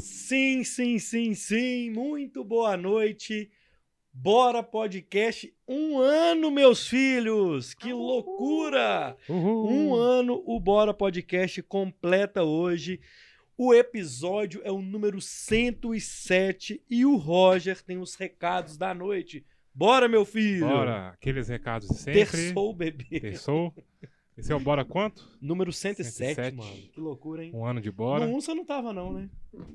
[0.00, 1.90] Sim, sim, sim, sim.
[1.90, 3.50] Muito boa noite.
[4.12, 5.52] Bora Podcast.
[5.66, 7.74] Um ano, meus filhos!
[7.74, 9.16] Que loucura!
[9.28, 9.70] Uhul.
[9.70, 13.00] Um ano o Bora Podcast completa hoje.
[13.56, 19.44] O episódio é o número 107 e o Roger tem os recados da noite.
[19.74, 20.66] Bora, meu filho!
[20.66, 22.24] Bora, aqueles recados de sempre.
[22.24, 23.20] Terçou, bebê.
[23.20, 23.74] Terçou.
[24.36, 25.26] Esse é o Bora quanto?
[25.40, 26.56] Número 107, 107.
[26.56, 26.70] mano.
[26.92, 27.50] Que loucura, hein?
[27.54, 28.26] Um ano de Bora.
[28.26, 29.30] No 1 você não tava, não, né?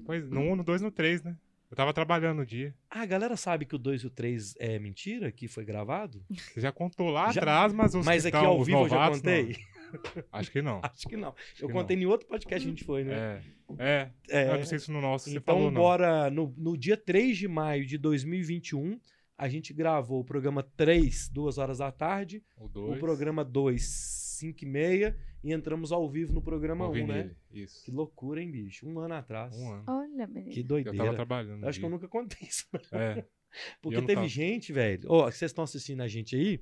[0.06, 1.36] Pois, no 1, no 2, no 3, né?
[1.69, 2.75] Eu tava trabalhando no dia.
[2.89, 6.21] Ah, a galera sabe que o 2 e o 3 é mentira, que foi gravado?
[6.29, 8.96] Você já contou lá Já- atrás, mas os Mas aqui tão- ao vivo eu já
[8.96, 9.43] novatos, contei?
[9.47, 9.71] não.
[10.32, 10.80] Acho que não.
[10.83, 11.33] Acho que não.
[11.60, 13.41] eu que contei em outro podcast que a gente foi, né?
[13.80, 14.11] É.
[14.30, 14.41] É.
[14.43, 14.54] É.
[14.54, 15.82] Eu não sei se no nosso você Então, falou, não.
[15.82, 16.30] bora.
[16.30, 19.00] No, no dia 3 de maio de 2021,
[19.38, 22.97] a gente gravou o programa 3, 2 horas da tarde, O 2.
[22.97, 27.04] o programa 2, 5 e meia, e entramos ao vivo no programa 1, né?
[27.05, 27.36] nele.
[27.51, 27.86] Isso.
[27.86, 28.87] Que loucura, hein, bicho?
[28.87, 29.55] Um ano atrás.
[29.55, 29.83] Um ano.
[29.87, 30.51] Olha, menino.
[30.51, 31.13] Que Eu tava doideira.
[31.13, 31.63] trabalhando.
[31.63, 32.66] Eu acho que eu nunca contei isso.
[32.91, 33.23] É.
[33.81, 34.27] Porque teve tava.
[34.27, 35.03] gente, velho.
[35.09, 36.59] Ó, vocês estão assistindo a gente aí.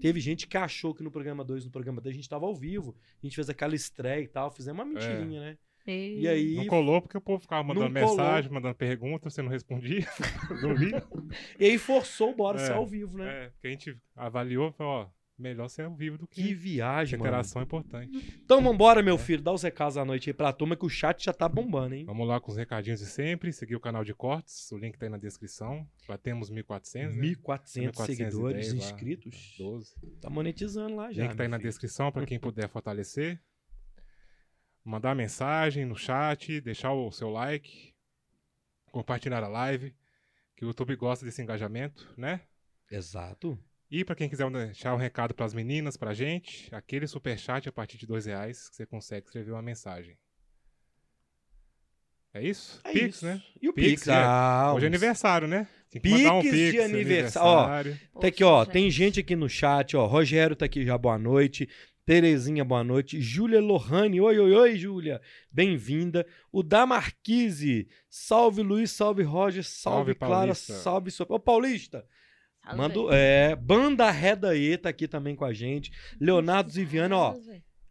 [0.00, 2.54] Teve gente que achou que no programa 2, no programa 3, a gente tava ao
[2.54, 2.96] vivo.
[3.22, 4.50] A gente fez aquela estreia e tal.
[4.50, 5.58] Fizemos uma mentirinha, né?
[5.86, 6.54] E aí.
[6.54, 10.06] Não colou porque o povo ficava mandando mensagem, mandando pergunta, você não respondia.
[10.62, 10.92] não vi.
[11.58, 13.46] E aí forçou o Bora É, ser ao vivo, né?
[13.46, 15.08] É, porque a gente avaliou e falou, ó,
[15.42, 17.28] melhor ser ao vivo do que, Que viagem, Essa mano.
[17.28, 18.40] interação é importante.
[18.44, 19.02] Então vambora, É.
[19.02, 19.42] meu filho.
[19.42, 22.04] Dá os recados à noite aí pra turma que o chat já tá bombando, hein?
[22.06, 25.06] Vamos lá com os recadinhos de sempre, seguir o canal de cortes, o link tá
[25.06, 25.86] aí na descrição.
[26.08, 27.34] Batemos 1.400, né?
[27.34, 29.54] 1.400 seguidores 1.410 lá, inscritos.
[29.58, 29.94] 12.
[30.20, 31.22] Tá monetizando lá já.
[31.24, 31.68] link tá aí na filho.
[31.68, 33.40] descrição para quem puder fortalecer.
[34.84, 37.92] Mandar mensagem no chat, deixar o seu like,
[38.90, 39.94] compartilhar a live,
[40.56, 42.40] que o YouTube gosta desse engajamento, né?
[42.90, 43.56] Exato.
[43.92, 47.72] E para quem quiser deixar um recado para as meninas, pra gente, aquele superchat a
[47.72, 50.16] partir de dois reais que você consegue escrever uma mensagem.
[52.32, 52.80] É isso?
[52.84, 53.26] É Pix, isso.
[53.26, 53.42] né?
[53.60, 54.08] E o Pix, Pix?
[54.08, 54.14] é.
[54.14, 55.68] ah, Hoje é aniversário, né?
[55.90, 57.46] Tem que mandar um Pix Pix de aniversário.
[57.50, 58.00] Ó, aniversário.
[58.18, 58.64] Tá aqui, ó.
[58.64, 60.06] Tem gente aqui no chat, ó.
[60.06, 61.68] Rogério tá aqui já, boa noite.
[62.06, 63.20] Terezinha, boa noite.
[63.20, 65.20] Júlia Lohane, oi, oi, oi, Júlia.
[65.50, 66.26] Bem-vinda.
[66.50, 70.72] O da Marquise, salve Luiz, salve Roger, salve, Salve, Clara, Paulista.
[70.72, 71.10] salve.
[71.28, 72.06] Ô, Paulista,
[72.64, 72.78] salve.
[72.78, 75.92] manda, é, Banda Reda E tá aqui também com a gente.
[76.20, 77.34] Leonardo Ziviano, ó.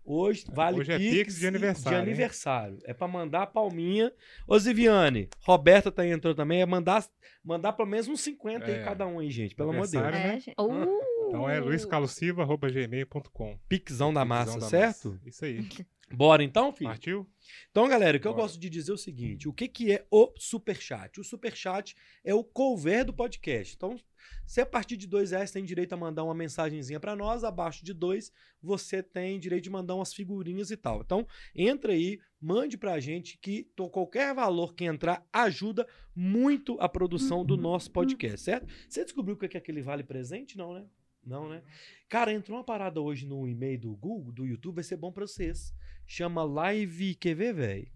[0.04, 2.04] Hoje vale Hoje é Pix Pix de aniversário, hein?
[2.04, 2.80] aniversário.
[2.86, 4.12] É pra mandar a palminha.
[4.48, 6.60] Ô, Ziviane, Roberta tá aí, entrou também.
[6.62, 7.06] É mandar,
[7.44, 8.84] mandar pelo menos uns 50 aí É.
[8.84, 9.54] cada um aí, gente.
[9.56, 10.06] Pelo amor de Deus.
[10.06, 10.40] É, né?
[10.40, 10.56] gente.
[10.60, 11.00] Uh!
[11.28, 13.58] Então é luiscalociva.gmail.com.
[13.70, 15.20] Pixão da massa, certo?
[15.26, 15.66] Isso aí.
[16.12, 16.90] Bora então, filho?
[16.90, 17.30] Partiu?
[17.70, 18.44] Então, galera, o que eu Bora.
[18.44, 21.20] gosto de dizer é o seguinte: o que, que é o superchat?
[21.20, 23.76] O superchat é o cover do podcast.
[23.76, 23.98] Então,
[24.46, 27.84] se a partir de dois reais tem direito a mandar uma mensagenzinha pra nós, abaixo
[27.84, 28.32] de dois
[28.62, 31.02] você tem direito de mandar umas figurinhas e tal.
[31.02, 37.44] Então, entra aí, mande pra gente que qualquer valor que entrar ajuda muito a produção
[37.46, 38.68] do nosso podcast, certo?
[38.88, 40.58] Você descobriu o que é aquele vale presente?
[40.58, 40.86] Não, né?
[41.24, 41.62] Não, né?
[42.10, 45.28] Cara, entrou uma parada hoje no e-mail do Google, do YouTube, vai ser bom pra
[45.28, 45.74] vocês.
[46.06, 47.18] Chama Live.
[47.24, 47.92] Ver, velho?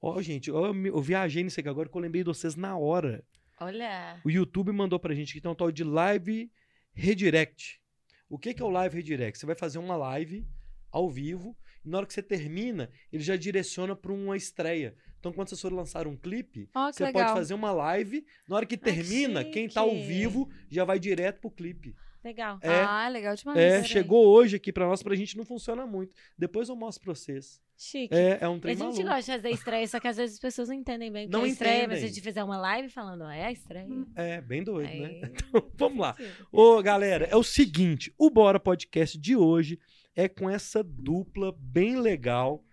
[0.00, 3.24] Ó, gente, eu, eu viajei nisso aqui agora que eu lembrei de vocês na hora.
[3.60, 4.20] Olha.
[4.24, 6.50] O YouTube mandou pra gente que tem um tal de Live
[6.92, 7.80] Redirect.
[8.28, 9.38] O que, que é o Live Redirect?
[9.38, 10.46] Você vai fazer uma live
[10.90, 14.96] ao vivo e na hora que você termina, ele já direciona pra uma estreia.
[15.20, 17.22] Então, quando vocês forem lançar um clipe, que você legal.
[17.22, 18.26] pode fazer uma live.
[18.48, 21.94] Na hora que termina, quem tá ao vivo já vai direto pro clipe.
[22.26, 22.58] Legal.
[22.60, 22.80] É.
[22.80, 23.56] Ah, legal demais.
[23.56, 26.12] É, chegou hoje aqui pra nós, pra gente não funciona muito.
[26.36, 27.60] Depois eu mostro pra vocês.
[27.78, 28.12] Chique.
[28.12, 29.02] É, é um trem a gente maluco.
[29.04, 31.32] gosta de fazer estreia, só que às vezes as pessoas não entendem bem o que
[31.32, 32.14] Não é estreia, mas se a entendem.
[32.14, 33.86] gente fizer uma live falando, ó, é a estreia.
[34.16, 35.20] É, bem doido, Aí- né?
[35.52, 36.16] Então, vamos lá.
[36.50, 39.78] Ô, galera, é o seguinte, o Bora Podcast de hoje
[40.16, 42.64] é com essa dupla bem legal,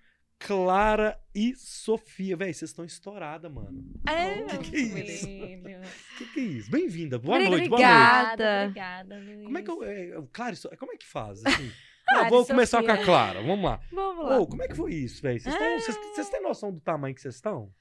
[0.46, 2.36] Clara e Sofia.
[2.36, 3.82] Véi, vocês estão estouradas, mano.
[4.08, 5.28] É, Que que é isso?
[6.18, 6.70] Que que é isso?
[6.72, 7.18] Bem-vinda.
[7.18, 7.74] Boa noite, boa noite.
[7.74, 8.62] Obrigada.
[8.66, 9.44] Obrigada, Luiz.
[9.46, 9.84] Como é que eu...
[9.84, 11.46] É, Clara, e como é que faz?
[11.46, 11.72] Assim?
[12.10, 13.02] Ah, vou começar com Sofia.
[13.02, 13.80] a Clara, vamos lá.
[13.90, 14.38] Vamos lá.
[14.42, 15.40] Ô, como é que foi isso, velho?
[15.40, 17.74] Vocês têm noção do tamanho que vocês estão?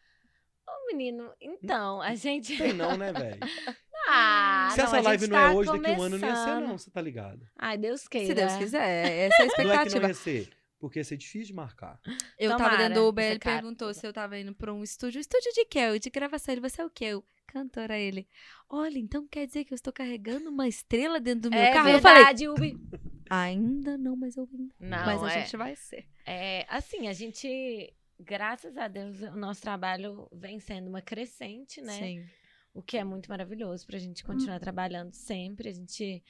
[0.65, 2.56] Ô, menino, então, a gente...
[2.56, 3.41] Tem não, né, velho?
[4.08, 6.35] Ah, Se não, essa live não é tá hoje, daqui a um ano não ia
[6.37, 6.67] ser, começando.
[6.69, 7.41] não, você tá ligado?
[7.58, 8.26] Ai, Deus queira.
[8.29, 10.08] Se Deus quiser, essa é a Não é que não expectativa.
[10.08, 10.49] ia ser,
[10.82, 12.00] porque ia ser difícil de marcar.
[12.37, 13.56] Eu Tomara, tava dentro do Uber, ele caro.
[13.62, 15.20] perguntou se eu tava indo pra um estúdio.
[15.20, 15.79] Estúdio de quê?
[15.79, 16.52] Eu, de gravação.
[16.52, 17.05] Ele, você é o quê?
[17.05, 17.96] Eu, cantora.
[17.96, 18.26] Ele,
[18.69, 21.88] olha, então quer dizer que eu estou carregando uma estrela dentro do meu É carro?
[21.88, 22.76] Eu falei, verdade, Ubi.
[23.31, 24.49] ainda não, mas eu
[24.81, 26.05] Não, Mas a é, gente vai ser.
[26.26, 31.96] é, assim, a gente, graças a Deus, o nosso trabalho vem sendo uma crescente, né?
[31.96, 32.26] Sim.
[32.75, 35.69] O que é muito maravilhoso pra gente continuar trabalhando sempre.
[35.69, 36.25] A gente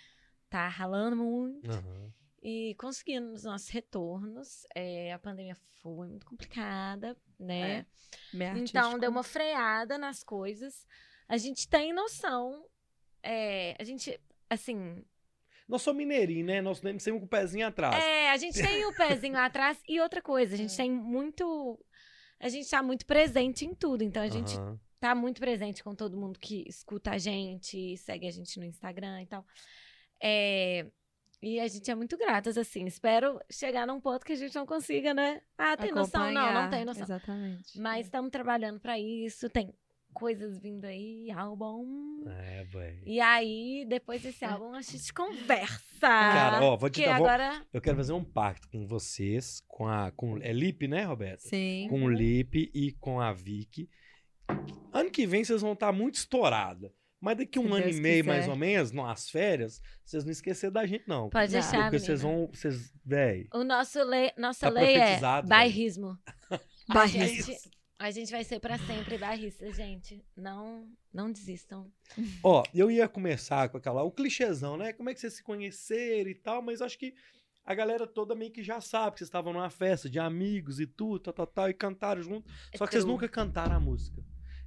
[0.51, 1.67] tá ralando muito
[2.43, 4.67] e conseguindo os nossos retornos.
[4.75, 7.87] É, a pandemia foi muito complicada, né?
[8.35, 10.87] Meio Então deu uma freada nas coisas.
[11.29, 12.67] A gente tem noção.
[13.23, 15.05] é, a gente, assim.
[15.69, 16.61] Nós somos mineirinhos, né?
[16.61, 18.03] Nós temos sempre com o pezinho atrás.
[18.03, 20.59] É, a gente tem o pezinho atrás e outra coisa, a É.
[20.59, 21.79] gente tem muito.
[22.41, 24.03] A gente tá muito presente em tudo.
[24.03, 24.81] Então a gente Aham.
[24.99, 29.23] tá muito presente com todo mundo que escuta a gente, segue a gente no Instagram
[29.23, 29.47] e tal.
[30.21, 30.87] É,
[31.43, 32.85] e a gente é muito gratas, assim.
[32.87, 35.43] Espero chegar num ponto que a gente não consiga, né?
[35.59, 36.31] Ah, tem noção?
[36.33, 37.03] Não, não tem noção.
[37.03, 37.79] Exatamente.
[37.81, 39.51] Mas estamos trabalhando pra isso.
[39.51, 39.75] Tem
[40.15, 42.23] coisas vindo aí, álbum.
[42.29, 43.03] É, velho.
[43.07, 45.81] E aí, depois desse álbum, a gente conversa.
[46.01, 47.17] Cara, ó, vou te dar.
[47.19, 47.67] vou- agora.
[47.73, 50.11] Eu quero fazer um pacto com vocês, com a.
[50.13, 51.41] Com, é Lipe, né, Roberto?
[51.41, 51.87] Sim.
[51.89, 53.89] Com o Lipe e com a Vicky.
[54.93, 56.93] Ano que vem vocês vão estar muito estourada.
[57.23, 58.51] Mas daqui um Se ano Deus e meio, mais quiser.
[58.51, 61.31] ou menos, nas férias, vocês não esquecer da gente, não.
[61.31, 62.49] Pode deixar, Porque vocês vão.
[62.53, 62.93] Vocês.
[63.07, 63.47] Véi.
[63.55, 65.47] O nosso lei, nossa Tá lei é velho.
[65.47, 66.19] bairrismo.
[66.91, 67.45] A Barrismo.
[67.55, 70.21] gente, a gente vai ser pra sempre bairrista, gente.
[70.37, 71.89] Não, não desistam.
[72.43, 74.03] Ó, eu ia começar com aquela.
[74.03, 74.93] O clichêzão, né?
[74.93, 77.15] Como é que vocês se conheceram e tal, mas acho que
[77.65, 80.87] a galera toda meio que já sabe que vocês estavam numa festa de amigos e
[80.89, 82.51] tudo, tal, tal, tal, e cantaram junto.
[82.75, 84.21] Só que vocês nunca cantaram a música.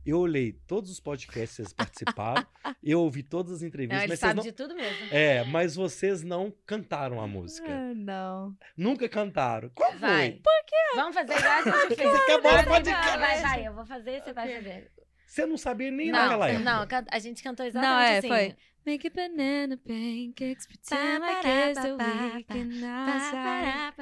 [0.05, 2.45] Eu olhei todos os podcasts que vocês participaram,
[2.83, 4.51] eu ouvi todas as Não, entrevistas, ele mas sabe vocês não.
[4.51, 5.07] de tudo mesmo.
[5.11, 7.67] É, mas vocês não cantaram a música.
[7.69, 8.55] Ah, não.
[8.77, 9.69] Nunca cantaram.
[9.73, 10.39] Qual Vai.
[10.43, 10.95] foi?
[10.95, 12.15] Vamos fazer igual a gente fez.
[12.15, 13.17] Acabou Vai, o vai, podcast.
[13.17, 14.91] Vai, vai, eu vou fazer, você vai fazer.
[15.25, 16.63] Você não sabia nem não, naquela época.
[16.63, 18.27] não, a gente cantou exatamente Não, é, assim.
[18.27, 18.55] foi.
[18.85, 23.95] Make it banana pancakes, pretend like it's the weekend outside.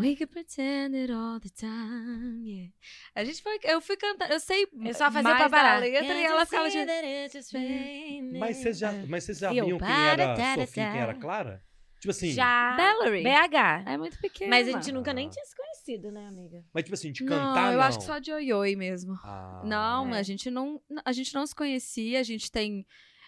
[0.00, 2.70] We can pretend it all the time, yeah.
[3.14, 5.74] A gente foi, eu fui cantar, eu sei Eu só fazia mais pra parar.
[5.74, 6.78] da letra e ela ficava de...
[8.38, 11.14] Mas vocês já, mas vocês já eu, viam quem era Sofia e quem era.
[11.14, 11.62] Clara?
[12.02, 12.76] Tipo assim, Já.
[12.76, 13.22] Valerie.
[13.22, 13.84] BH.
[13.86, 14.50] É muito pequena.
[14.50, 16.64] Mas a gente nunca nem tinha se conhecido, né, amiga?
[16.74, 17.84] mas tipo assim, de Não, cantar eu não.
[17.84, 19.14] acho que só de oi-oi mesmo.
[19.22, 19.62] Ah.
[19.64, 20.18] Não, É.
[20.18, 22.84] a gente não, a gente não se conhecia, a gente tem,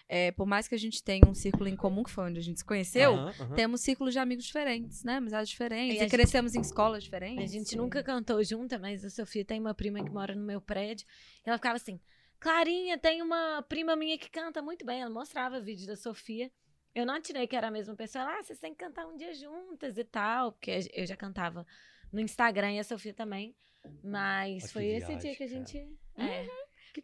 [0.09, 2.43] é, por mais que a gente tenha um círculo em comum, que foi onde a
[2.43, 3.55] gente se conheceu, Aham, aham.
[3.55, 5.15] temos círculos de amigos diferentes, né?
[5.15, 7.49] Amizades diferentes, E e, a gente- crescemos em escolas diferentes.
[7.49, 10.59] A gente nunca cantou junta, mas a Sofia tem uma prima que mora no meu
[10.59, 11.07] prédio.
[11.45, 11.97] E ela ficava assim:
[12.41, 15.01] Clarinha, tem uma prima minha que canta muito bem.
[15.01, 16.51] Ela mostrava vídeo da Sofia.
[16.95, 18.23] Eu não tirei que era a mesma pessoa.
[18.23, 20.53] Ela, ah, vocês têm que cantar um dia juntas e tal.
[20.53, 21.67] Porque eu já cantava
[22.11, 23.53] no Instagram e a Sofia também.
[24.01, 25.59] Mas que foi esse viagem, dia que a cara.
[25.59, 25.97] gente.
[26.17, 26.47] É.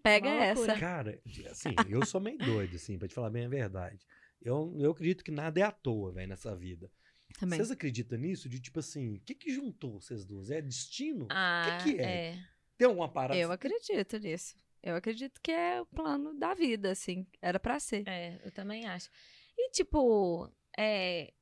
[0.01, 0.59] Pega Uma essa.
[0.59, 0.79] loucura.
[0.79, 3.99] Cara, assim, eu sou meio doido, assim, pra te falar bem a verdade.
[4.41, 6.89] Eu, eu acredito que nada é à toa, velho, nessa vida.
[7.37, 7.57] Também.
[7.57, 8.47] Vocês acreditam nisso?
[8.47, 10.49] De tipo assim, o que que juntou vocês duas?
[10.49, 11.27] É destino?
[11.29, 12.29] Ah, que é?
[12.29, 12.39] é.
[12.77, 13.39] Tem alguma parada?
[13.39, 14.55] Eu acredito nisso.
[14.81, 17.27] Eu acredito que é o plano da vida, assim.
[17.41, 18.07] Era pra ser.
[18.07, 19.09] É, eu também acho.
[19.57, 21.33] E, tipo, é,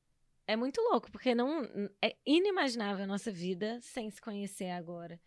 [0.46, 1.62] é muito louco, porque não
[2.02, 5.20] é inimaginável a nossa vida sem se conhecer agora.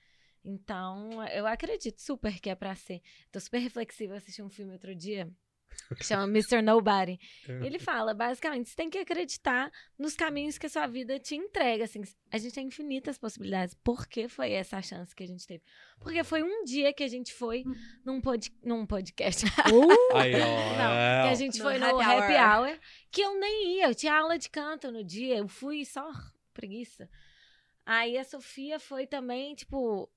[0.44, 3.01] Então, eu acredito super que é pra ser.
[3.31, 5.31] Tô super reflexiva, assisti um filme outro dia
[5.98, 6.62] que chama Mr.
[6.62, 7.20] Nobody.
[7.48, 7.66] É.
[7.66, 11.84] Ele fala, basicamente, você tem que acreditar nos caminhos que a sua vida te entrega.
[11.86, 13.75] Assim, a gente tem infinitas possibilidades.
[13.84, 15.64] Por que foi essa a chance que a gente teve?
[16.00, 17.64] Porque foi um dia que a gente foi
[18.06, 19.46] num, pod, num podcast.
[20.16, 20.78] Aí, ó.
[20.78, 22.70] Não, é, que a gente No foi no happy happy hour.
[22.70, 22.80] hour.
[23.12, 26.12] que eu nem ia, eu tinha aula de canto no dia, eu fui só
[26.54, 27.10] preguiça.
[27.86, 30.10] Aí a Sofia foi também, tipo,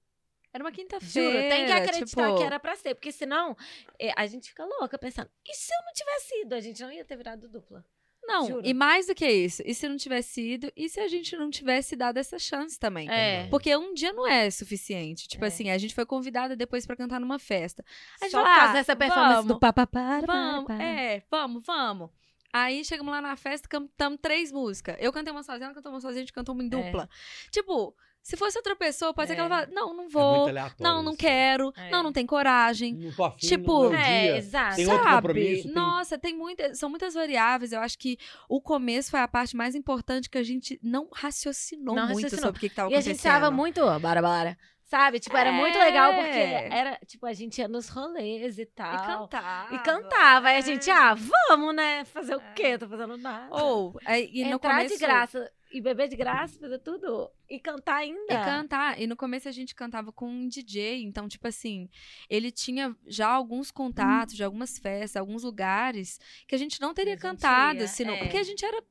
[0.57, 1.31] Era uma quinta-feira.
[1.31, 3.55] juro, tem que acreditar tipo, que era pra ser, porque senão
[4.01, 6.55] é, a gente fica louca pensando, e se eu não tivesse ido?
[6.55, 7.85] A gente não ia ter virado dupla.
[8.27, 8.63] Não, Juro.
[8.67, 9.63] e mais do que isso.
[9.65, 10.73] E se não tivesse ido?
[10.75, 13.09] E se a gente não tivesse dado essa chance também?
[13.09, 13.47] É.
[13.49, 15.29] Porque um dia não é suficiente.
[15.29, 15.49] Tipo É.
[15.49, 17.85] assim, a gente foi convidada depois pra cantar numa festa.
[18.21, 21.65] A gente Só por causa ah, dessa performance vamos, do papá para, Vamos, é, vamos,
[21.65, 22.11] vamos.
[22.53, 24.97] Aí chegamos lá na festa, cantamos três músicas.
[24.99, 27.09] Eu cantei uma sozinha, ela cantou uma sozinha, a gente cantou uma em dupla.
[27.51, 27.95] Tipo,
[28.27, 29.51] se fosse outra pessoa, pode ser que ela É.
[29.51, 31.21] falasse, não, não é vou, aleatório não, não isso.
[31.21, 31.91] quero, É.
[31.91, 32.95] não, não tem coragem.
[32.95, 34.77] Não tô afim, Tipo, é o É, exato.
[34.77, 35.33] Tem Sabe?
[35.35, 37.71] tem- Nossa, tem muitas, são muitas variáveis.
[37.73, 38.19] Eu acho que
[38.49, 42.43] o começo foi a parte mais importante que a gente não raciocinou Não muito raciocinou.
[42.47, 43.15] sobre o que, que tava E a acontecendo.
[43.15, 44.59] gente tava muito, ó, bara, bara.
[44.89, 45.19] Sabe?
[45.19, 46.69] Tipo, era muito legal porque É.
[46.71, 49.29] era, tipo, a gente ia nos rolês e E tal.
[49.29, 49.75] cantava.
[49.75, 50.49] E cantava.
[50.49, 50.93] Aí a gente, é.
[50.93, 51.15] ah,
[51.49, 52.05] vamos, né?
[52.05, 52.53] Fazer o É.
[52.55, 52.79] quê?
[52.79, 53.49] Tô fazendo nada.
[53.51, 53.99] Ou,
[54.33, 54.95] e no Entrar começo...
[54.95, 57.31] de graça e beber de graça, fazer tudo.
[57.49, 58.33] E cantar ainda.
[58.35, 59.01] E cantar.
[59.01, 61.03] E no começo a gente cantava com um DJ.
[61.05, 61.89] Então, tipo assim,
[62.29, 66.19] ele tinha já alguns contatos de algumas festas, alguns lugares
[66.49, 68.19] que a gente não teria gente cantado, ia, senão, é.
[68.19, 68.83] porque a gente era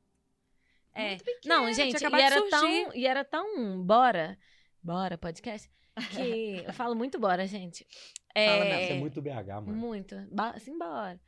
[0.93, 1.09] É.
[1.09, 4.37] muito pequena, Não, tinha gente, e era, tão, e era tão bora.
[4.81, 5.69] Bora, podcast.
[6.11, 7.85] Que eu falo muito bora, gente.
[8.33, 8.83] Fala É, mesmo.
[8.83, 9.73] Isso é muito BH, mano.
[9.73, 10.15] Muito.
[10.31, 11.19] Ba- Assim, bora.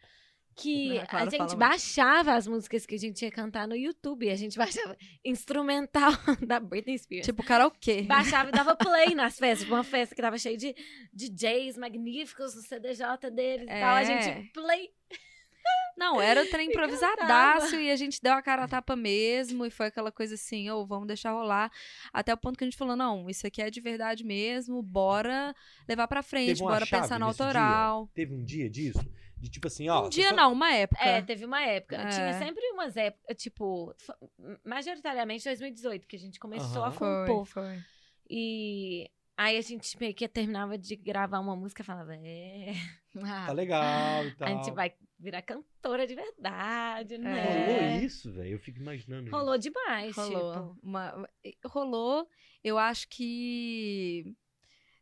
[0.58, 1.56] Que A gente fala muito.
[1.58, 4.26] baixava as músicas que a gente ia cantar no YouTube.
[4.26, 6.12] E a gente baixava instrumental
[6.46, 7.26] da Britney Spears.
[7.26, 8.02] Tipo karaokê.
[8.02, 9.60] Baixava e dava play nas festas.
[9.62, 10.76] Tipo, uma festa que tava cheia de
[11.14, 13.96] DJs magníficos no CDJ deles e tal.
[13.96, 14.06] A É.
[14.06, 14.90] gente play.
[15.98, 19.66] Não, era o trem E improvisadaço e a gente deu a cara a tapa mesmo
[19.66, 21.72] e foi aquela coisa assim, ou vamos deixar rolar.
[22.14, 25.56] Até o ponto que a gente falou, não, isso aqui é de verdade mesmo, bora
[25.90, 28.08] levar pra frente, bora pensar no autoral.
[28.14, 29.00] Teve um dia disso?
[29.40, 30.06] De tipo assim, ó.
[30.06, 31.04] Um dia não, uma época.
[31.04, 31.96] É, teve uma época.
[31.96, 32.10] É.
[32.10, 33.94] Tinha sempre umas épocas, tipo,
[34.66, 37.26] majoritariamente 2018, que a gente começou a Aham.
[37.26, 37.46] compor.
[37.46, 37.80] foi, foi.
[38.30, 42.74] E aí a gente meio que terminava de gravar uma música e falava, é,
[43.46, 44.48] Tá legal e tal.
[44.48, 47.44] a gente vai virar cantora de verdade, né?
[47.66, 48.50] Rolou isso, velho?
[48.54, 50.54] Eu fico imaginando Rolou demais, Rolou.
[50.54, 50.80] tipo.
[50.84, 51.30] Uma-
[51.66, 52.28] rolou.
[52.64, 54.36] Eu acho que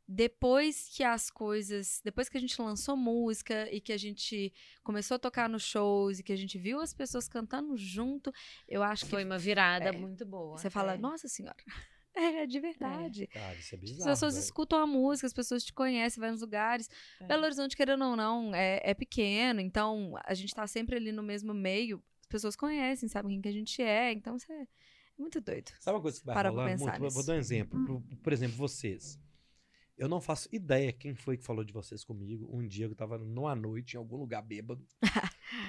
[0.07, 2.01] depois que as coisas.
[2.03, 6.19] Depois que a gente lançou música e que a gente começou a tocar nos shows
[6.19, 8.31] e que a gente viu as pessoas cantando junto,
[8.67, 9.91] eu acho Foi que uma virada é.
[9.91, 10.57] muito boa.
[10.57, 10.97] você fala, é.
[10.97, 11.57] nossa senhora.
[12.17, 13.23] É, de verdade.
[13.23, 13.33] isso.
[13.33, 14.09] Cara, isso é As bizarro.
[14.11, 14.43] pessoas velho.
[14.45, 16.89] escutam a música, as pessoas te conhecem, vai nos lugares.
[17.19, 17.25] É.
[17.25, 21.21] Belo Horizonte, querendo ou não, é, é pequeno, então a gente tá sempre ali no
[21.21, 22.01] mesmo meio.
[22.21, 24.65] As pessoas conhecem, sabem quem que a gente é, então isso é
[25.17, 25.71] muito doido.
[25.81, 27.13] Sabe uma coisa que vai Para pensar muito?
[27.13, 27.85] Vou- dar um exemplo.
[27.85, 29.19] Por, por exemplo, vocês.
[29.97, 32.97] Eu não faço ideia quem foi que falou de vocês comigo um dia que eu
[32.97, 34.85] tava numa noite em algum lugar bêbado.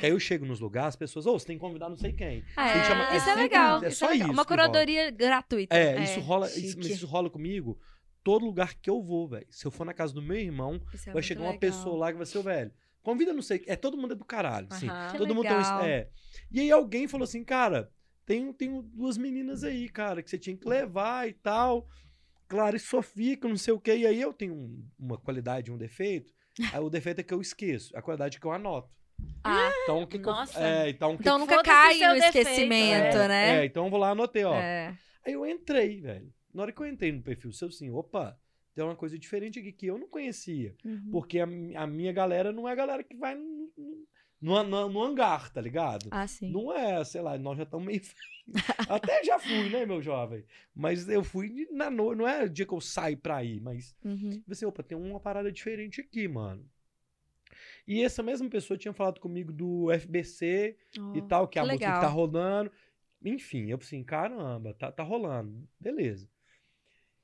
[0.00, 2.12] que aí eu chego nos lugares, as pessoas, ô, você tem que convidar não sei
[2.12, 2.42] quem.
[2.56, 3.76] Ah, é, chamar- é isso é sempre legal.
[3.76, 4.26] isso, é isso só é legal.
[4.26, 5.76] isso Uma curadoria gratuita.
[5.76, 7.78] É, isso rola, isso, isso rola comigo
[8.24, 9.46] todo lugar que eu vou, velho.
[9.48, 11.60] Se eu for na casa do meu irmão, é vai chegar uma legal.
[11.60, 12.72] pessoa lá que vai ser o velho.
[13.00, 14.88] Convida não sei, é todo mundo é do caralho, assim.
[15.12, 16.08] Que Todo mundo tem um, é.
[16.50, 17.88] E aí alguém falou assim, cara,
[18.24, 21.86] tem, tem duas meninas aí, cara, que você tinha que levar e tal.
[22.48, 23.96] Clara e Sofia, que eu não sei o quê.
[23.96, 26.32] E aí eu tenho um- uma qualidade, um defeito.
[26.72, 27.96] Aí o defeito é que eu esqueço.
[27.96, 28.88] A qualidade é que eu anoto.
[29.42, 30.58] Ah, Então, o que, que eu, Nossa.
[30.60, 33.58] é, então, então que- nunca cai no esquecimento, é, né?
[33.60, 34.54] É, então eu vou lá, anotei, ó.
[34.54, 34.96] É.
[35.24, 36.32] Aí eu entrei, velho.
[36.52, 38.38] Na hora que eu entrei no perfil seu, assim, opa,
[38.74, 40.74] tem uma coisa diferente aqui que eu não conhecia.
[40.84, 41.08] Uhum.
[41.10, 43.42] Porque a, a minha galera não é a galera que vai no,
[43.76, 44.06] no,
[44.40, 46.08] no- no hangar, tá ligado?
[46.10, 46.50] Ah, sim.
[46.50, 48.00] Não é, sei lá, nós já estamos meio.
[48.88, 50.44] Até já fui, né, meu jovem?
[50.74, 53.96] Mas eu fui na noite, não é o dia que eu saio pra ir, mas
[54.04, 54.40] Uhum.
[54.46, 56.64] você, opa, tem uma parada diferente aqui, mano.
[57.86, 60.76] E essa mesma pessoa tinha falado comigo do FBC
[61.14, 62.00] e Oh, tal, que é a que música que legal.
[62.00, 62.70] tá rolando.
[63.24, 65.68] Enfim, eu assim, caramba, tá, tá rolando.
[65.80, 66.28] Beleza.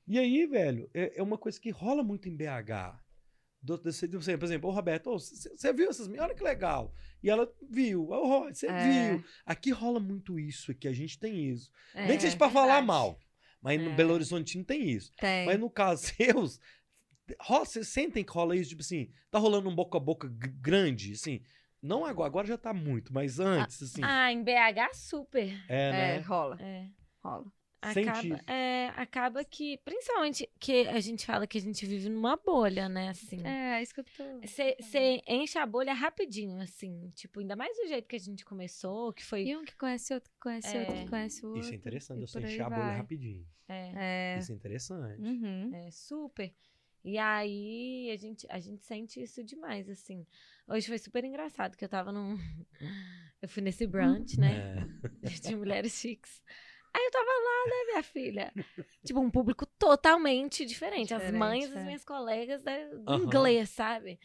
[0.07, 2.99] E aí, velho, é, é uma coisa que rola muito em BH.
[3.65, 6.25] Do, desse- do- por exemplo, ô Roberto, você viu essas meninas?
[6.27, 6.93] Olha que legal.
[7.23, 8.09] E ela viu.
[8.11, 9.11] Ô, você É.
[9.13, 9.23] viu.
[9.45, 11.71] Aqui rola muito isso aqui, a gente tem isso.
[11.93, 12.87] É, Nem que seja pra falar verdade.
[12.87, 13.17] mal.
[13.61, 13.95] Mas no É.
[13.95, 15.13] Belo Horizonte não tem isso.
[15.17, 15.45] Tem.
[15.45, 16.59] Mas no caso seus,
[17.47, 21.41] vocês sentem que rola isso, tipo assim, tá rolando um boca a boca grande, assim.
[21.81, 24.01] Não agora, agora já tá muito, mas antes, assim.
[24.03, 25.47] Ah, em BH, super.
[25.69, 26.19] é, É, né?
[26.19, 26.87] rola, É.
[27.23, 27.45] rola.
[27.83, 32.87] Acaba, é, acaba que, principalmente que a gente fala que a gente vive numa bolha,
[32.87, 33.45] né, assim.
[33.45, 34.23] É, isso que eu tô...
[34.41, 37.11] Você enche a bolha rapidinho, assim.
[37.15, 39.43] Tipo, ainda mais do jeito que a gente começou, que foi.
[39.45, 41.03] E um que conhece outro, que conhece outro, É.
[41.03, 41.61] que conhece outro.
[41.61, 42.97] Isso é interessante, aí encher a bolha vai.
[42.97, 43.45] rapidinho.
[43.67, 44.39] É, É.
[44.39, 45.21] Isso é interessante.
[45.21, 45.71] Uhum.
[45.73, 46.53] é, super.
[47.05, 50.25] E aí a gente, a gente sente isso demais, assim.
[50.67, 52.37] Hoje foi super engraçado, que eu tava num.
[53.41, 54.87] Eu fui nesse brunch, né?
[55.21, 55.27] É.
[55.27, 56.41] de mulheres chiques.
[56.95, 58.53] Aí eu tava lá, né, minha filha?
[59.05, 61.13] tipo, um público totalmente diferente.
[61.13, 61.85] As Diferente, mães das é.
[61.85, 63.23] minhas colegas da, do Aham.
[63.23, 64.19] inglês, sabe?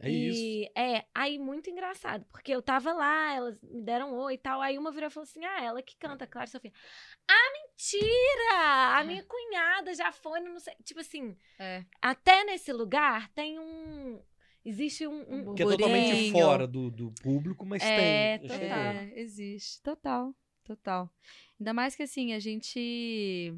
[0.00, 0.40] É isso.
[0.42, 4.38] E é, aí muito engraçado, porque eu tava lá, elas me deram um oi e
[4.38, 4.60] tal.
[4.60, 6.72] Aí uma virou e falou assim: Ah, ela que canta, Clara Sofia.
[7.30, 8.98] Ah, mentira!
[8.98, 10.74] A minha cunhada já foi, no não sei.
[10.84, 11.84] Tipo assim, É.
[12.02, 14.20] até nesse lugar tem um.
[14.64, 15.20] Existe um.
[15.50, 18.48] um- Que é totalmente fora do, do público, mas É, tem.
[18.48, 18.78] total.
[18.78, 19.80] É, existe.
[19.82, 20.34] Total,
[20.64, 21.08] total.
[21.60, 23.54] Ainda mais que assim, a gente.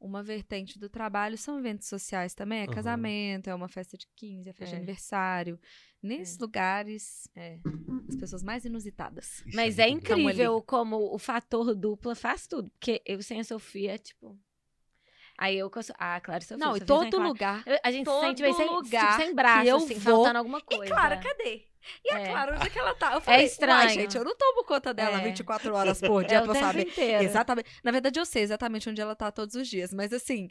[0.00, 2.58] Uma vertente do trabalho são eventos sociais também.
[2.60, 2.74] É Aham.
[2.74, 4.78] casamento, é uma festa de 15, é festa de É.
[4.78, 5.58] aniversário.
[6.02, 7.58] Nesses lugares, É.
[8.06, 9.42] as pessoas mais inusitadas.
[9.46, 12.68] Isso Mas é incrível como o fator dupla faz tudo.
[12.72, 14.38] Porque eu sem a Sofia, tipo.
[15.36, 16.56] Aí eu Ah, claro, Sofia.
[16.56, 17.62] Não, a todo lugar.
[17.66, 20.14] Eu- A gente se todo sente meio sem, lugar tipo, sem braço, eu assim, vou-
[20.16, 20.84] faltando alguma coisa.
[20.84, 21.62] E Clara, cadê?
[22.02, 22.28] E a É.
[22.30, 23.12] Clara, onde é que ela tá?
[23.14, 23.78] Eu falei, estranho.
[23.78, 25.24] "Uai, gente, eu não tomo conta dela É.
[25.24, 26.86] 24 horas por dia É pra saber.
[26.86, 27.24] inteiro.
[27.24, 27.68] Exatamente.
[27.82, 29.92] Na verdade, eu sei exatamente onde ela tá todos os dias.
[29.92, 30.48] Mas assim,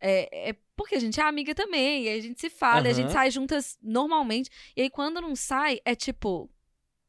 [0.00, 2.04] é, é porque a gente é amiga também.
[2.04, 4.50] E a gente se fala, e a gente sai juntas normalmente.
[4.76, 6.50] E aí, quando não sai, é tipo.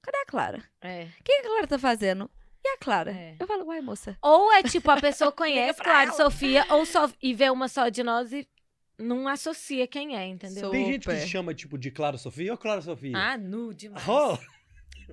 [0.02, 0.64] Cadê a Clara?
[0.82, 1.08] É.
[1.20, 2.32] O que a Clara tá fazendo?
[2.70, 3.12] E a Clara?
[3.12, 3.36] É.
[3.40, 4.18] Eu falo, uai, moça.
[4.22, 6.14] Ou é tipo, a pessoa conhece Clara e.
[6.14, 8.46] Sofia, ou só e vê uma só de nós e
[9.00, 10.70] não associa quem é, entendeu?
[10.72, 11.28] Tem gente que Super.
[11.28, 13.14] chama, tipo, de Clara Sofia ou Clara Sofia?
[13.16, 14.04] Ah, nu demais.
[14.04, 14.38] Rola?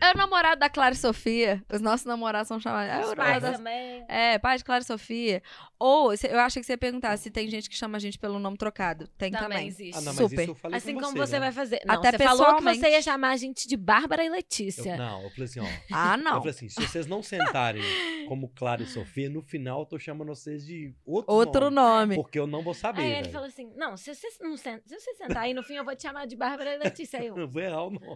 [0.00, 1.62] É o namorado da Clara e Sofia.
[1.72, 2.90] Os nossos namorados são chamados.
[2.92, 4.04] É, o namorado- também.
[4.08, 5.40] é, pai de Clara e Sofia.
[5.86, 8.38] Ou, eu achei que você ia perguntar se tem gente que chama a gente pelo
[8.38, 9.06] nome trocado.
[9.18, 9.66] Tem Também também.
[9.68, 9.98] existe.
[9.98, 10.42] Ah, não, mas Super.
[10.42, 11.40] isso eu falei Assim com como você, você né?
[11.40, 11.80] vai fazer.
[11.84, 14.92] Não, Até você falou que você ia chamar a gente de Bárbara e Letícia.
[14.92, 15.64] Eu- não, eu falei assim, ó.
[15.92, 16.32] Ah, Eu não.
[16.38, 17.82] falei assim, se vocês não sentarem
[18.28, 21.74] como Clara e Sofia, no final eu tô chamando vocês de outro, Outro nome.
[21.74, 22.14] nome.
[22.16, 23.32] Porque eu não vou saber, Aí ele velho.
[23.32, 25.94] falou assim: não, se você, não senta, se você sentar aí no fim, eu vou
[25.94, 27.20] te chamar de Bárbara e Letícia.
[27.20, 28.06] Aí eu, Não vou errar o nome.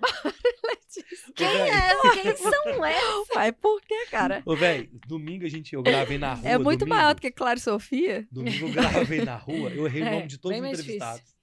[1.36, 2.22] quem Ô, véi, é?
[2.22, 3.28] Quem são essas?
[3.34, 4.42] Mas por que, cara?
[4.46, 6.48] Ô, velho, domingo a gente, eu gravei na rua.
[6.48, 8.26] É muito domingo, maior do que Clara e Sofia.
[8.32, 11.36] Domingo eu gravei na rua, eu errei o É, nome de todos os entrevistados.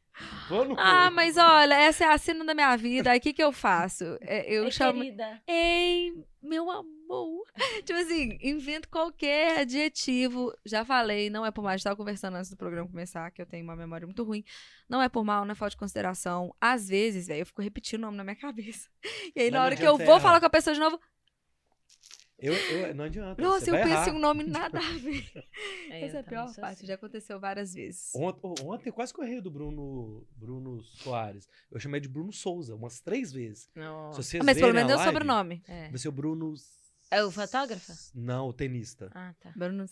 [0.50, 3.12] No- Ah, mas olha, essa é a cena da minha vida.
[3.12, 4.18] Aí o que, que eu faço?
[4.22, 5.02] É, Eu Ei, chamo.
[5.02, 5.42] querida.
[5.46, 7.44] Ei, meu amor.
[7.86, 10.54] Tipo assim, invento qualquer adjetivo.
[10.66, 11.72] Já falei, não é por mal.
[11.74, 14.44] A gente tava conversando antes do programa começar, que eu tenho uma memória muito ruim.
[14.90, 16.56] Não é por mal, não é falta de consideração.
[16.62, 18.88] Às vezes, velho, eu fico repetindo o nome na minha cabeça.
[19.36, 20.20] E aí, Mas na não hora que eu vou errar.
[20.22, 20.98] falar com a pessoa de novo,
[22.38, 23.42] Eu, eu- não adianta.
[23.42, 24.14] nossa, você eu vai penso errar.
[24.14, 25.26] um nome nada a ver.
[25.90, 26.88] É, Essa é a pior parte, assim.
[26.88, 28.12] já aconteceu várias vezes.
[28.16, 31.48] Ontem, ontem eu quase corri do Bruno, Bruno Soares.
[31.72, 33.70] Eu chamei de Bruno Souza umas três vezes.
[33.74, 34.10] Não.
[34.12, 35.64] Ah, mas pelo menos é o live, sobrenome.
[35.68, 35.90] É.
[35.90, 36.54] Vai ser o Bruno.
[37.12, 37.94] É o fotógrafo?
[38.14, 39.10] Não, o tenista.
[39.14, 39.54] Ah, tá.
[39.56, 39.86] Bruno.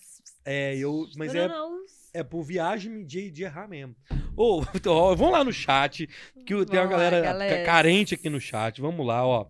[0.44, 1.08] É, eu.
[1.16, 1.86] Mas é, Bruno.
[2.14, 3.96] é por viagem de, de errar mesmo.
[4.36, 6.08] Ô, então, ó, vamos lá no chat,
[6.46, 7.58] que tem uma lá, galera galera.
[7.60, 8.82] ca- carente aqui no chat.
[8.82, 9.48] Vamos lá, ó.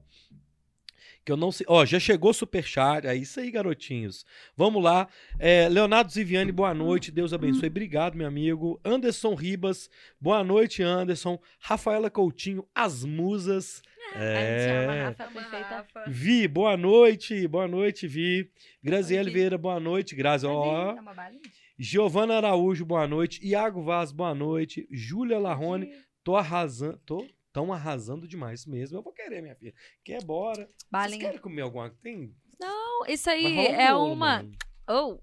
[1.25, 1.65] Que eu não sei.
[1.70, 3.08] Ó, já chegou superchat.
[3.08, 4.25] É isso aí, garotinhos.
[4.58, 5.08] Vamos lá.
[5.39, 7.12] É, Leonardo Ziviane, boa noite.
[7.12, 7.68] Deus abençoe.
[7.68, 8.80] Obrigado, meu amigo.
[8.84, 9.89] Anderson Ribas,
[10.20, 11.39] boa noite, Anderson.
[11.60, 13.82] Rafaela Coutinho, as musas.
[14.13, 15.03] A gente chama a É.
[15.06, 15.86] Rafa perfeita.
[16.08, 17.48] Vi, boa noite.
[17.48, 18.51] Boa noite, Vi.
[18.84, 19.32] Graziele.
[19.32, 20.15] Vieira, boa noite.
[20.15, 20.94] Grazi, ó.
[21.15, 21.42] Balinha?
[21.80, 23.39] Giovana Araújo, boa noite.
[23.46, 24.88] Iago Vaz, boa noite.
[24.92, 25.89] Júlia Larrone,
[26.24, 27.00] tô arrasando.
[27.06, 28.98] Tô tão arrasando demais mesmo.
[28.98, 29.74] Eu vou querer, minha filha.
[30.04, 30.66] Quer bora?
[30.66, 31.20] Vocês Balinha.
[31.20, 32.02] querem comer alguma coisa?
[32.02, 32.36] Tem.
[32.60, 34.38] Não, isso aí um é bolo, uma.
[34.38, 34.52] mano.
[34.90, 35.20] Oh,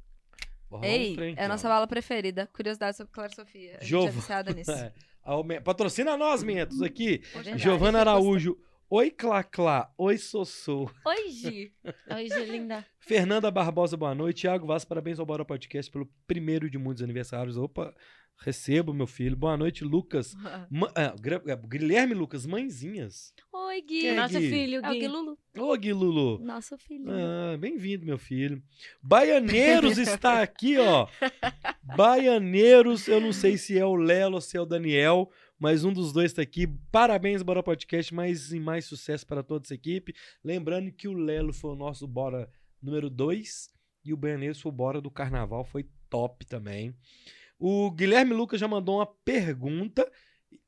[0.71, 2.47] um ei, trem é a nossa bala preferida.
[2.53, 3.79] Curiosidade sobre Clara Sofia.
[3.81, 4.07] A gente
[4.51, 4.71] é nisso.
[5.23, 5.61] É.
[5.61, 7.23] Patrocina nós, Mentos, aqui.
[7.47, 7.59] É.
[7.59, 8.57] Giovana Araújo.
[8.89, 9.93] Oi, Clá-Clá.
[9.99, 10.90] Oi, Sossô.
[11.07, 11.73] Oi, Gi.
[12.12, 12.85] Oi, Gi, linda.
[12.99, 14.40] Fernanda Barbosa, boa noite.
[14.40, 17.57] Tiago Vaz, parabéns ao Bora Podcast pelo primeiro de muitos aniversários.
[17.57, 17.95] Opa,
[18.38, 19.37] recebo, meu filho.
[19.37, 20.35] Boa noite, Lucas.
[20.71, 23.35] Ma- ah, Gra- ah, Guilherme Lucas, mãezinhas.
[23.53, 24.07] Oi, Gui.
[24.07, 24.51] É Nosso Gui?
[24.51, 25.01] filho, É o Gui.
[25.01, 25.38] Gui Lulu.
[25.59, 26.38] Ô, Gui Lulu.
[26.38, 27.05] Nosso filho.
[27.09, 28.62] Ah, bem-vindo, meu filho.
[29.03, 31.07] Baianeiros está aqui, ó.
[31.97, 35.93] Baianeiros, eu não sei se é o Lelo ou se é o Daniel, mas um
[35.93, 36.66] dos dois está aqui.
[36.90, 40.14] Parabéns, Bora Podcast, mais e mais sucesso para toda essa equipe.
[40.43, 42.49] Lembrando que o Lelo foi o nosso Bora
[42.83, 43.71] número 2
[44.05, 46.95] e o Baianeiros foi o Bora do Carnaval, foi top também.
[47.61, 50.11] O Guilherme Lucas já mandou uma pergunta.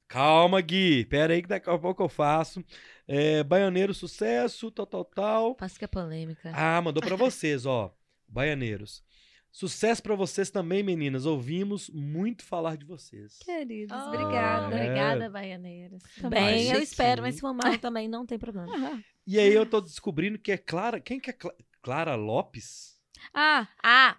[0.07, 1.07] Calma, Gui.
[1.07, 2.63] Pera aí que daqui a pouco eu faço.
[3.09, 5.57] É, Baianeiro, sucesso, tal, tal, tal.
[5.59, 6.53] Faço que é polêmica.
[6.55, 7.95] Ah, mandou pra vocês, ó.
[8.29, 9.03] Baianeiros.
[9.51, 11.25] Sucesso pra vocês também, meninas.
[11.27, 13.39] Ouvimos muito falar de vocês.
[13.39, 14.67] Queridos, Oh, obrigada.
[14.67, 16.03] Obrigada, Baianeiras.
[16.21, 16.43] Também.
[16.45, 19.03] Bem, eu espero, mas se for mal também não tem problema.
[19.27, 21.01] E aí eu tô descobrindo que é Clara.
[21.01, 22.99] Quem que é Cla- Clara Lopes?
[23.35, 24.17] Ah, Ah!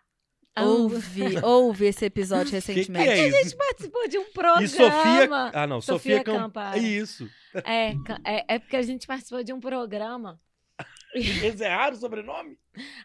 [0.61, 3.05] Ouvi, ouvi esse episódio O que, recentemente.
[3.05, 3.37] que é isso?
[3.37, 4.63] A gente participou de um programa.
[4.63, 5.51] E Sofia.
[5.53, 5.81] Ah, não.
[5.81, 6.41] Sofia, Sofia Camp...
[6.41, 6.97] Campari.
[6.97, 7.29] Isso.
[7.63, 7.91] É,
[8.23, 10.39] é, é porque a gente participou de um programa.
[11.13, 12.57] Eles erraram o sobrenome?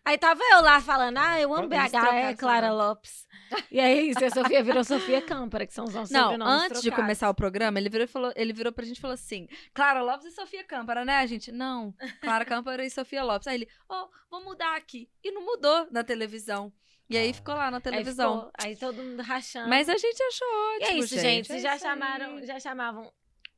[0.03, 3.27] Aí tava eu lá falando, ah, eu amo BH, é Clara seu Lopes.
[3.71, 6.81] E aí, se a Sofia virou Sofia Câmpara, que são os nossos Não, sobrenomes antes
[6.81, 7.05] de trocados.
[7.05, 10.27] começar o programa, ele virou, falou, ele virou pra gente e falou assim: Clara Lopes
[10.27, 11.19] e Sofia Câmpara, né?
[11.19, 13.47] A gente, não, Clara Câmpara e Sofia Lopes.
[13.47, 15.11] Aí ele, ó, vou mudar aqui.
[15.23, 16.73] E não mudou na televisão.
[17.11, 17.35] E aí Ah.
[17.35, 18.37] ficou lá na Aí televisão.
[18.37, 19.69] ficou- Aí, todo mundo rachando.
[19.69, 20.91] Mas a gente achou E ótimo.
[20.91, 21.53] é isso, gente.
[21.53, 21.91] é já isso aí.
[21.93, 23.11] chamaram, já chamavam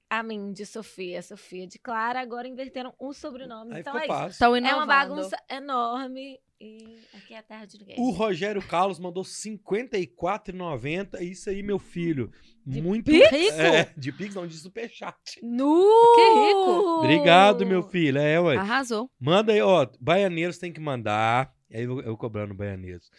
[0.09, 3.75] a mim de Sofia, a Sofia de Clara, agora inverteram os sobrenomes.
[3.75, 4.15] Aí então ficou é isso.
[4.15, 4.33] fácil.
[4.33, 7.97] Estão É uma bagunça enorme e aqui é a terra de ninguém.
[7.99, 11.23] O Rogério Carlos mandou R$ 54,90.
[11.23, 12.31] Isso aí, meu filho.
[12.67, 13.07] De Muito.
[13.11, 13.31] Pix?
[13.59, 15.41] É, de Pix, não, de Superchat.
[15.43, 15.85] Nu!
[16.15, 16.99] Que rico!
[16.99, 18.19] Obrigado, meu filho.
[18.19, 18.57] É, ué.
[18.57, 19.11] Arrasou.
[19.19, 19.87] Manda aí, ó.
[20.01, 21.53] Baianeiros tem que mandar.
[21.73, 23.11] Aí eu, eu cobrando Baianeiros.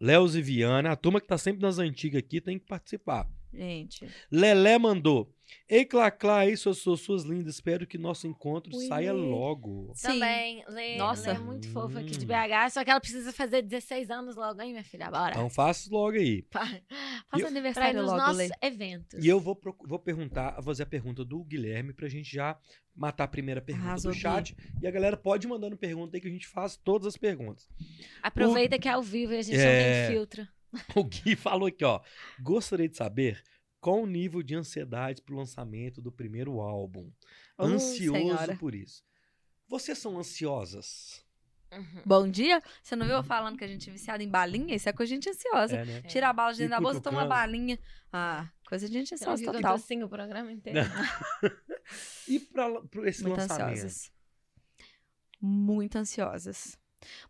[0.00, 3.28] Léo e Viana, a turma que tá sempre nas antigas aqui tem que participar.
[3.52, 4.06] Gente.
[4.30, 5.34] Lelé mandou.
[5.68, 7.54] Ei, Clá, Clá, aí, suas, suas, suas lindas.
[7.54, 8.86] Espero que nosso encontro Ui.
[8.86, 9.92] saia logo.
[10.00, 11.32] Também, Lê, Nossa.
[11.32, 12.28] Lê é muito fofa aqui de Hum.
[12.28, 15.10] BH, só que ela precisa fazer 16 anos logo, hein, minha filha?
[15.10, 15.30] Bora.
[15.32, 16.44] Então faça logo aí.
[16.50, 16.82] Faça E-
[17.30, 18.48] pra ir aniversário nos logo, nossos Lê.
[18.62, 19.24] eventos.
[19.24, 22.58] E eu vou, vou perguntar, fazer a pergunta do Guilherme pra gente já
[22.94, 24.56] matar a primeira pergunta Arrasou, do chat.
[24.82, 27.68] E a galera pode ir mandando pergunta aí que a gente faz todas as perguntas.
[28.22, 29.64] Aproveita que é ao vivo e a gente É.
[30.04, 30.48] não tem filtro.
[30.96, 32.00] O Gui falou aqui, ó.
[32.42, 33.42] Gostaria de saber
[33.80, 37.10] qual o nível de ansiedade pro lançamento do primeiro álbum.
[37.56, 38.56] Oh, Ansioso senhora.
[38.56, 39.02] por isso.
[39.68, 41.24] Vocês são ansiosas?
[41.70, 42.02] Uhum.
[42.04, 42.62] Bom dia.
[42.82, 44.74] Você não viu eu falando que a gente é viciada em balinha?
[44.74, 45.76] Isso é coisa de gente ansiosa.
[45.76, 46.02] É, né?
[46.02, 47.78] Tira a bala de dentro da bolsa, toma uma balinha.
[48.12, 49.74] Ah, coisa de gente ansiosa eu total.
[49.74, 50.80] assim o programa inteiro?
[52.26, 52.66] E pra
[53.04, 53.72] esse Muito lançamento?
[53.72, 54.10] ansiosas.
[55.40, 56.78] Muito ansiosas.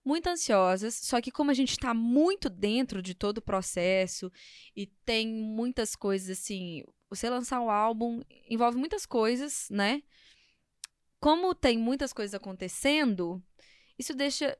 [0.04, 4.32] Muito ansiosas, só que como a gente tá muito dentro de todo o processo
[4.74, 10.02] e tem muitas coisas assim, você lançar um álbum envolve muitas coisas, né?
[11.20, 13.42] Como tem muitas coisas acontecendo,
[13.98, 14.56] isso deixa,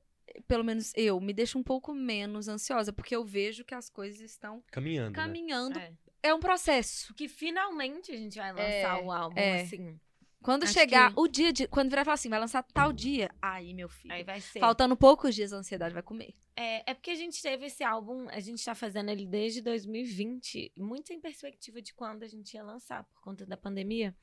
[0.46, 4.20] pelo menos eu, me deixa um pouco menos ansiosa, porque eu vejo que as coisas
[4.20, 5.24] estão Caminhando, né?
[5.24, 5.78] caminhando.
[5.78, 5.92] É.
[6.20, 7.14] É um processo.
[7.14, 9.62] Que finalmente a gente vai lançar É, o álbum, é.
[9.62, 9.98] assim.
[10.42, 11.66] Quando Acho chegar que- o dia de.
[11.66, 13.28] Quando virar e falar assim, vai lançar tal dia.
[13.42, 14.14] Aí, meu filho.
[14.14, 14.60] Aí vai ser.
[14.60, 16.34] Faltando poucos dias, a ansiedade vai comer.
[16.56, 20.72] É, é porque a gente teve esse álbum, a gente tá fazendo ele desde 2020,
[20.76, 24.16] muito em perspectiva de quando a gente ia lançar, por conta da pandemia.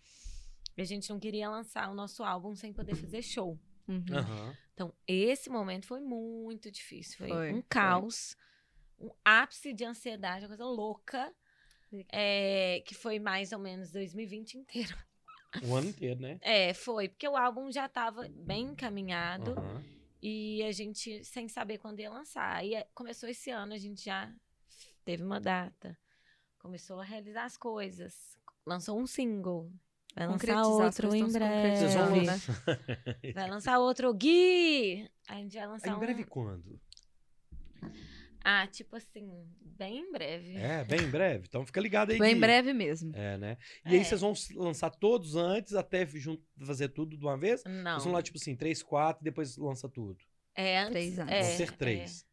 [0.78, 3.58] E a gente não queria lançar o nosso álbum sem poder fazer show.
[3.88, 4.04] Uhum.
[4.12, 4.58] Aham.
[4.73, 7.17] Então, esse momento foi muito difícil.
[7.17, 7.63] Foi, Foi, um foi.
[7.69, 8.36] caos,
[8.99, 11.34] um ápice de ansiedade, uma coisa louca.
[12.12, 14.97] É, que foi mais ou menos 2020 inteiro.
[15.63, 16.37] O ano inteiro, né?
[16.41, 19.51] É, foi, porque o álbum já tava bem encaminhado.
[19.51, 19.83] Aham.
[20.21, 22.55] E a gente sem saber quando ia lançar.
[22.55, 24.33] Aí é, começou esse ano, a gente já
[25.03, 25.95] teve uma data.
[26.57, 28.35] Começou a realizar as coisas.
[28.65, 29.71] Lançou um single.
[30.15, 31.87] Vai lançar outro em breve.
[31.87, 33.33] Vão.
[33.33, 35.07] Vai lançar outro Gui!
[35.27, 36.27] A gente vai lançar Em breve um...
[36.27, 36.81] quando?
[38.47, 39.27] Ah, tipo assim,
[39.60, 40.55] bem em breve.
[40.55, 41.45] É, bem em breve.
[41.49, 42.19] Então fica ligado aí.
[42.19, 42.39] Bem Gui.
[42.39, 43.12] breve mesmo.
[43.15, 43.58] É, né?
[43.84, 44.03] E aí É.
[44.03, 46.08] vocês vão lançar todos antes, até
[46.63, 47.63] fazer tudo de uma vez?
[47.65, 47.93] Não.
[47.93, 50.23] Vocês vão lá, tipo assim, três, quatro, e depois lança tudo.
[50.53, 51.34] É, antes, Três anos.
[51.34, 51.71] é, vão ser é.
[51.71, 52.25] três.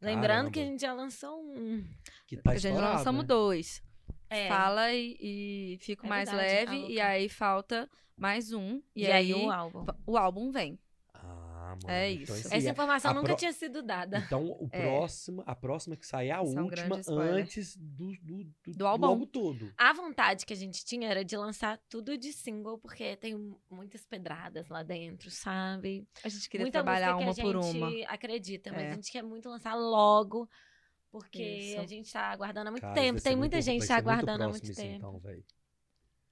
[0.00, 1.84] Lembrando que a gente já lançou um.
[2.26, 3.26] Que tá a gente estourado, lançamos né?
[3.28, 3.82] dois.
[4.30, 4.48] É.
[4.48, 6.82] Fala e, e fico É mais verdade, leve.
[6.82, 8.82] tá E aí falta mais um.
[8.94, 9.86] E, E, aí, aí o álbum.
[10.06, 10.78] o álbum vem.
[11.82, 11.94] Mano.
[11.94, 12.46] É então isso.
[12.46, 14.18] esse Essa é- informação nunca pro- tinha sido dada.
[14.26, 14.80] Então, o É.
[14.82, 18.72] próximo, a próxima que sair é a Isso é um última antes do, do, do,
[18.76, 19.26] Do álbum.
[19.26, 19.72] todo.
[19.76, 24.04] A vontade que a gente tinha era de lançar tudo de single, porque tem muitas
[24.06, 26.06] pedradas lá dentro, sabe?
[26.24, 28.06] A gente queria Muita trabalhar uma que por a gente uma.
[28.08, 28.90] acredita, mas É.
[28.90, 30.48] a gente quer muito lançar logo,
[31.10, 31.80] porque Isso.
[31.80, 33.20] a gente tá aguardando há muito Cara, tempo.
[33.22, 34.96] Tem muita muito- gente tá ser muito aguardando há próximo muito isso, tempo.
[34.96, 35.44] Então, velho.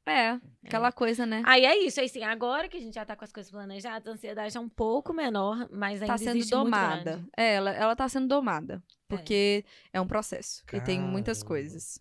[0.08, 1.42] É, aquela coisa, né?
[1.44, 4.06] Aí é isso, aí sim, agora que a gente já tá com as coisas planejadas,
[4.06, 7.24] a ansiedade é um pouco menor, mas ainda tá sendo domada.
[7.36, 8.82] É, ela, ela tá sendo domada.
[9.08, 10.62] Porque é, um processo.
[10.72, 11.48] E tem muitas Caramba.
[11.48, 12.00] coisas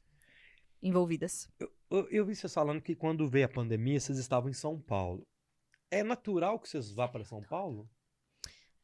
[0.82, 1.48] envolvidas.
[1.60, 5.26] Eu, eu vi vocês falando que quando veio a pandemia, vocês estavam em São Paulo.
[5.92, 7.90] É natural que vocês vá para São Paulo?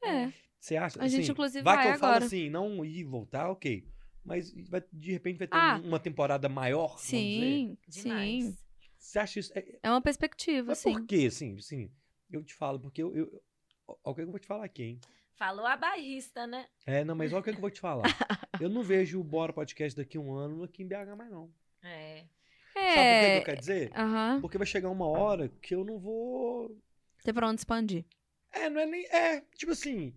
[0.03, 0.31] É.
[0.59, 1.01] Você acha?
[1.01, 2.25] A gente, assim, inclusive, vai vai que eu falo agora.
[2.25, 3.83] assim, não ir e voltar, ok.
[4.23, 5.79] Mas vai- de repente vai ter Ah.
[5.83, 7.17] um- uma temporada maior, vamos dizer.
[7.17, 8.43] Sim, Demais.
[8.45, 8.57] sim.
[9.01, 9.51] Você acha isso?
[9.57, 10.93] É, É uma perspectiva, mas sim.
[10.93, 11.91] por quê, assim, assim?
[12.31, 13.41] Eu te falo, porque eu...
[13.87, 14.99] ó, o que eu vou te falar aqui, hein?
[15.33, 16.67] Falou a barrista, né?
[16.85, 18.03] É, não, mas olha o que eu vou te falar.
[18.61, 21.51] eu não vejo o Bora Podcast daqui a um ano aqui em BH mais, não.
[21.81, 22.25] É.
[22.73, 23.43] Sabe por que que eu É.
[23.43, 23.91] quero dizer?
[23.95, 24.39] Aham.
[24.39, 26.77] Porque vai chegar uma hora que eu não vou
[27.23, 28.05] Tem pra onde expandir.
[28.51, 29.05] É, não é nem.
[29.07, 30.15] É, tipo assim.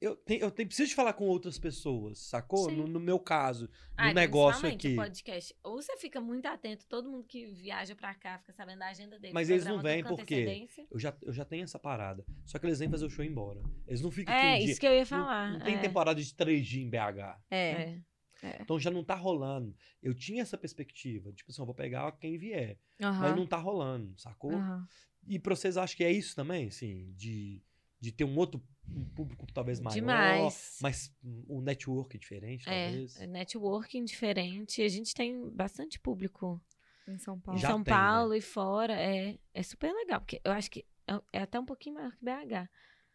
[0.00, 2.70] Eu, tenho, eu tenho, preciso de falar com outras pessoas, sacou?
[2.70, 4.94] No, no meu caso, no Ah, negócio aqui.
[4.94, 5.52] podcast.
[5.64, 9.18] Ou você fica muito atento, todo mundo que viaja pra cá fica sabendo da agenda
[9.18, 9.34] dele.
[9.34, 10.34] Mas eles não vêm tudo com por quê?
[10.42, 10.86] antecedência.
[10.88, 12.24] Eu já, eu já tenho essa parada.
[12.46, 13.60] Só que eles vêm fazer o show e embora.
[13.88, 14.70] Eles não ficam É, aqui um dia.
[14.72, 15.52] isso que eu ia Não- falar.
[15.54, 15.78] Não, tem é.
[15.78, 17.40] temporada de três dias em BH.
[17.50, 17.98] É.
[18.40, 18.58] É.
[18.62, 19.74] Então já não tá rolando.
[20.00, 21.32] Eu tinha essa perspectiva.
[21.32, 22.78] Tipo assim, eu vou pegar quem vier.
[23.00, 23.34] Mas Aham.
[23.34, 24.52] não tá rolando, sacou?
[24.54, 24.86] Aham.
[25.26, 27.12] E pra vocês acham que é isso também, assim?
[27.16, 27.60] De,
[28.00, 29.94] de ter um outro um público talvez maior.
[29.94, 30.78] Demais.
[30.80, 33.16] Mas um network diferente, talvez.
[33.20, 34.82] É, networking diferente.
[34.82, 36.60] A gente tem bastante público
[37.06, 37.60] Em São em Paulo.
[37.60, 38.00] Já São tem, né?
[38.00, 38.94] Paulo e fora.
[38.94, 42.24] É, é super legal, porque eu acho que é, é até um pouquinho maior que
[42.24, 42.68] BH.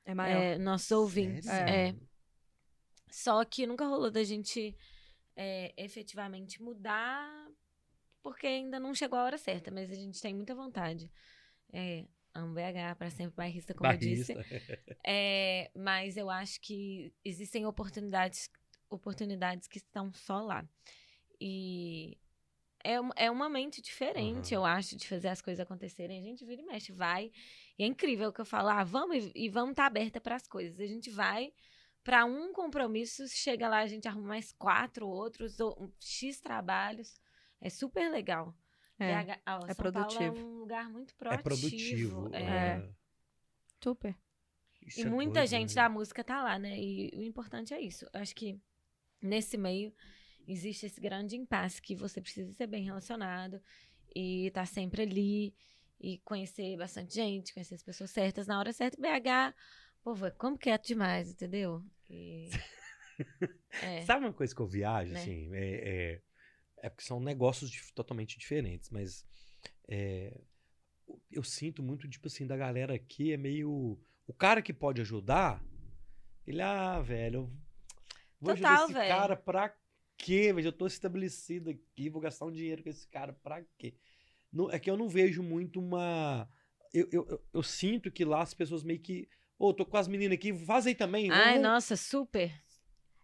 [0.06, 0.42] É maior.
[0.42, 1.46] É, nossos ouvintes.
[1.46, 1.74] Sério?
[1.74, 1.96] É.
[3.10, 4.76] Só que nunca rolou da gente
[5.36, 7.48] é, efetivamente mudar,
[8.22, 11.12] porque ainda não chegou a hora certa, mas a gente tem muita vontade.
[11.72, 14.34] É, amo BH, para sempre bairrista, como eu disse.
[14.34, 14.96] Barrista.
[15.06, 18.50] É, mas eu acho que existem oportunidades,
[18.90, 20.66] oportunidades que estão só lá.
[21.40, 22.18] E
[22.84, 24.62] é, é uma mente diferente, Aham.
[24.62, 26.20] eu acho, de fazer as coisas acontecerem.
[26.20, 27.32] A gente vira e mexe, vai.
[27.78, 30.80] E é incrível que eu falo, ah, vamos e, vamos estar aberta para as coisas.
[30.80, 31.54] A gente vai
[32.04, 37.16] para um compromisso, chega lá, a gente arruma mais quatro outros, ou um X trabalhos.
[37.62, 38.54] É super legal.
[39.00, 39.24] É.
[39.24, 40.24] BH ó, é São Paulo produtivo.
[40.38, 41.44] é um lugar muito É proativo.
[41.44, 42.30] produtivo.
[42.36, 42.42] é.
[42.78, 42.90] é.
[43.84, 44.16] Super.
[44.82, 45.82] Isso E é muita doido, gente né?
[45.82, 46.78] da música tá lá, né?
[46.80, 48.06] E o importante é isso.
[48.14, 48.60] Eu acho que
[49.22, 49.94] nesse meio
[50.48, 53.62] existe esse grande impasse que você precisa ser bem relacionado
[54.16, 55.56] e tá sempre ali.
[56.00, 58.98] e conhecer bastante gente, conhecer as pessoas certas na hora certa.
[59.02, 59.56] BH,
[60.04, 61.82] pô, foi como quieto demais, entendeu?
[62.10, 62.50] E...
[63.82, 64.02] é.
[64.02, 65.20] Sabe uma coisa que eu viajo, Né?
[65.22, 65.50] assim?
[65.54, 66.22] É, é,
[66.84, 69.26] é porque são negócios dif- totalmente diferentes, mas
[69.88, 70.38] é,
[71.32, 73.98] eu sinto muito, tipo assim, da galera aqui é meio.
[74.28, 75.64] O cara que pode ajudar,
[76.46, 77.50] ele, ah, velho,
[78.40, 79.08] vou Total, ajudar esse velho.
[79.08, 79.76] cara pra
[80.18, 80.54] quê?
[80.54, 80.68] velho?
[80.68, 83.96] Eu tô estabelecido aqui, vou gastar um dinheiro com esse cara pra quê?
[84.52, 86.48] Não- é que eu não vejo muito uma.
[86.94, 89.28] Eu, eu, eu, eu sinto que lá as pessoas meio que.
[89.58, 91.32] Ô, tô com as meninas aqui, faz aí também.
[91.32, 92.52] Ai, vamos- nossa, super.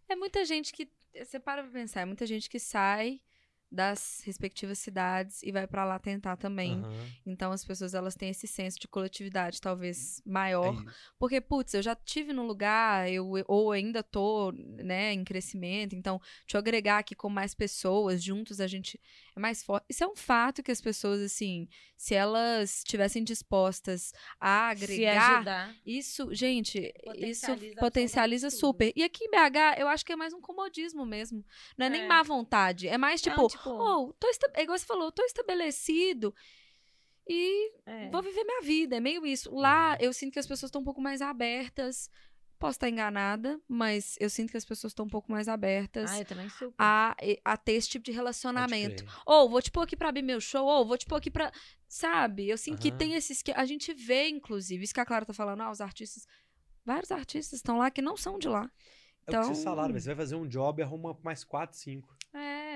[0.08, 0.90] É muita gente que.
[1.14, 3.22] Você para pra pensar, é muita gente que sai
[3.72, 6.74] das respectivas cidades e vai pra lá tentar também.
[6.80, 10.74] Aham, Então as pessoas elas têm esse senso de coletividade talvez é maior.
[10.74, 10.86] isso.
[11.20, 16.20] Porque, putz, eu já tive num lugar, eu, ou ainda tô, né, em crescimento, então,
[16.20, 19.86] deixa eu agregar aqui com mais pessoas, juntos a gente é mais forte.
[19.90, 26.34] Isso é um fato que as pessoas, assim, se elas estivessem dispostas a agregar, isso,
[26.34, 26.78] gente,
[27.18, 28.60] isso Potencializa potencializa absolutamente tudo.
[28.60, 28.94] super.
[28.96, 31.44] E aqui em BH, eu acho que é mais um comodismo mesmo.
[31.78, 32.08] Não é, nem É.
[32.08, 36.34] má vontade, é mais tipo, Não, tipo, oh, tô é igual você falou, tô estabelecido
[37.30, 38.10] e é.
[38.10, 38.96] vou viver minha vida.
[38.96, 39.54] É meio isso.
[39.54, 42.10] Lá, eu sinto que as pessoas estão um pouco mais abertas.
[42.60, 46.20] Posso estar enganada, mas eu sinto que as pessoas estão um pouco mais abertas Ah,
[46.20, 46.76] eu também super.
[46.78, 49.06] a, a ter esse tipo de relacionamento.
[49.26, 51.52] Ou vou te pôr aqui pra abrir meu show, ou vou te pôr aqui pra.
[51.88, 52.50] Sabe?
[52.50, 52.98] Eu sinto que Aham.
[52.98, 53.42] tem esses.
[53.42, 56.28] que A gente vê, inclusive, isso que a Clara tá falando, ah, os artistas.
[56.86, 58.64] Vários artistas estão lá que não são de lá.
[58.64, 58.72] É o que
[59.30, 62.14] Então- vocês falaram, mas você vai fazer um job e arruma mais quatro, cinco.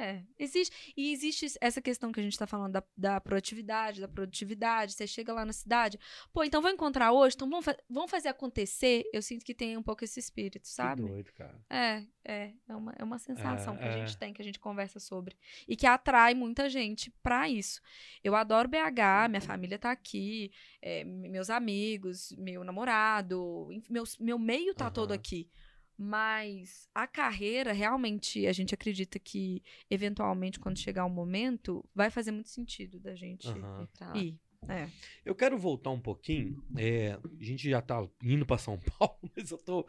[0.04, 0.94] É, existe.
[0.98, 4.94] E existe essa questão que a gente tá falando da, da proatividade, da produtividade.
[4.94, 5.98] Você chega lá na cidade,
[6.34, 9.04] pô, então vou encontrar hoje, então vamos, fa- vamos fazer acontecer.
[9.14, 11.04] Eu sinto que tem um pouco esse espírito, sabe?
[11.04, 11.58] Que doido, cara.
[11.70, 12.52] É, é.
[12.68, 14.06] É uma, é uma sensação É, que a é.
[14.06, 15.38] gente tem, que a gente conversa sobre.
[15.68, 17.80] E que atrai muita gente pra isso.
[18.24, 24.74] Eu adoro BH, minha família tá aqui, é, meus amigos, meu namorado, meus- meu meio
[24.74, 25.16] tá todo Aham.
[25.20, 25.50] aqui.
[25.98, 32.32] Mas a carreira, realmente, a gente acredita que, eventualmente, quando chegar o momento, vai fazer
[32.32, 33.88] muito sentido da gente lá.
[34.16, 34.38] ir.
[34.68, 34.88] É.
[35.26, 36.64] Eu quero voltar um pouquinho.
[36.78, 39.86] é, a gente já tá indo pra São Paulo, mas eu tô.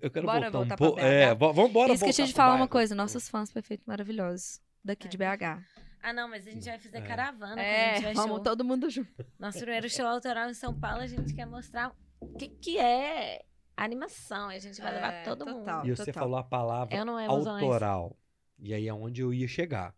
[0.00, 1.00] Eu quero Bora voltar um voltar pra pouco.
[1.00, 5.10] É, vamos embora Esqueci de falar uma coisa: nossos fãs perfeitos maravilhosos daqui É.
[5.10, 5.62] de BH.
[6.02, 7.00] Ah, não, mas a gente vai fazer É.
[7.02, 7.60] caravana.
[7.62, 8.42] É, gente vai vamos show.
[8.44, 9.26] todo mundo junto.
[9.38, 13.42] Nosso primeiro show autoral em São Paulo, a gente quer mostrar o que, que é
[13.76, 14.48] animação.
[14.48, 15.78] A gente vai É, levar todo total.
[15.78, 15.88] mundo.
[15.88, 16.22] E você total.
[16.22, 16.94] falou a palavra
[17.62, 18.16] autoral.
[18.58, 19.94] E aí é onde eu ia chegar.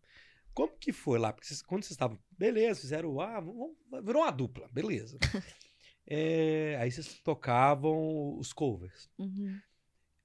[0.54, 1.32] Como que foi lá?
[1.32, 2.18] Porque vocês- quando vocês estavam.
[2.38, 3.20] Beleza, fizeram.
[3.20, 5.18] Ah, vamos, virou uma dupla, beleza.
[6.08, 9.10] É, aí vocês tocavam os covers.
[9.18, 9.58] Uhum.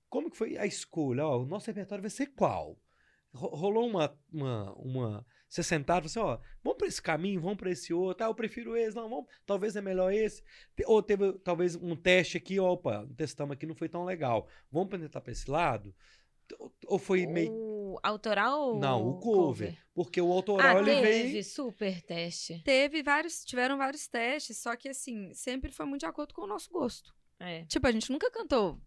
[0.09, 1.25] Como que foi a escolha?
[1.25, 2.77] Ó, o nosso repertório vai ser qual?
[3.33, 4.15] Ro- Rolou uma.
[4.31, 5.25] uma, uma
[5.59, 8.23] e falaram assim: ó, vamos pra esse caminho, vamos pra esse outro.
[8.25, 10.41] Ah, eu prefiro esse, não, vamos, talvez é melhor esse.
[10.85, 14.47] Ou teve talvez um teste aqui, opa, testamos aqui, não foi tão legal.
[14.71, 15.93] Vamos tentar pra esse lado?
[16.87, 17.51] Ou- foi meio.
[17.53, 19.77] O autoral ou Não, o cover.
[19.93, 21.43] Porque o autoral Ah, ele teve veio.
[21.43, 22.61] super teste.
[22.63, 26.47] Teve vários, tiveram vários testes, só que assim, sempre foi muito de acordo com o
[26.47, 27.13] nosso gosto.
[27.39, 27.63] É.
[27.65, 28.79] Tipo, a gente nunca cantou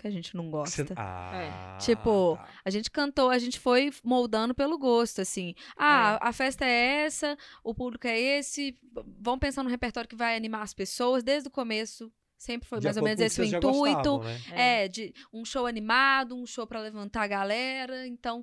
[0.00, 0.84] que a gente não gosta.
[0.84, 2.48] Você- Ah, Tipo, tá.
[2.64, 5.54] A gente cantou, a gente foi moldando pelo gosto, assim.
[5.76, 10.16] Ah, a festa é essa, o público é esse, v- vamos pensar no repertório que
[10.16, 12.12] vai animar as pessoas desde o começo.
[12.38, 13.68] Sempre foi De mais ou menos esse o intuito.
[13.68, 14.40] gostavam, né?
[14.52, 14.84] É.
[14.84, 18.06] É, de um show animado, um show pra levantar a galera.
[18.06, 18.42] Então,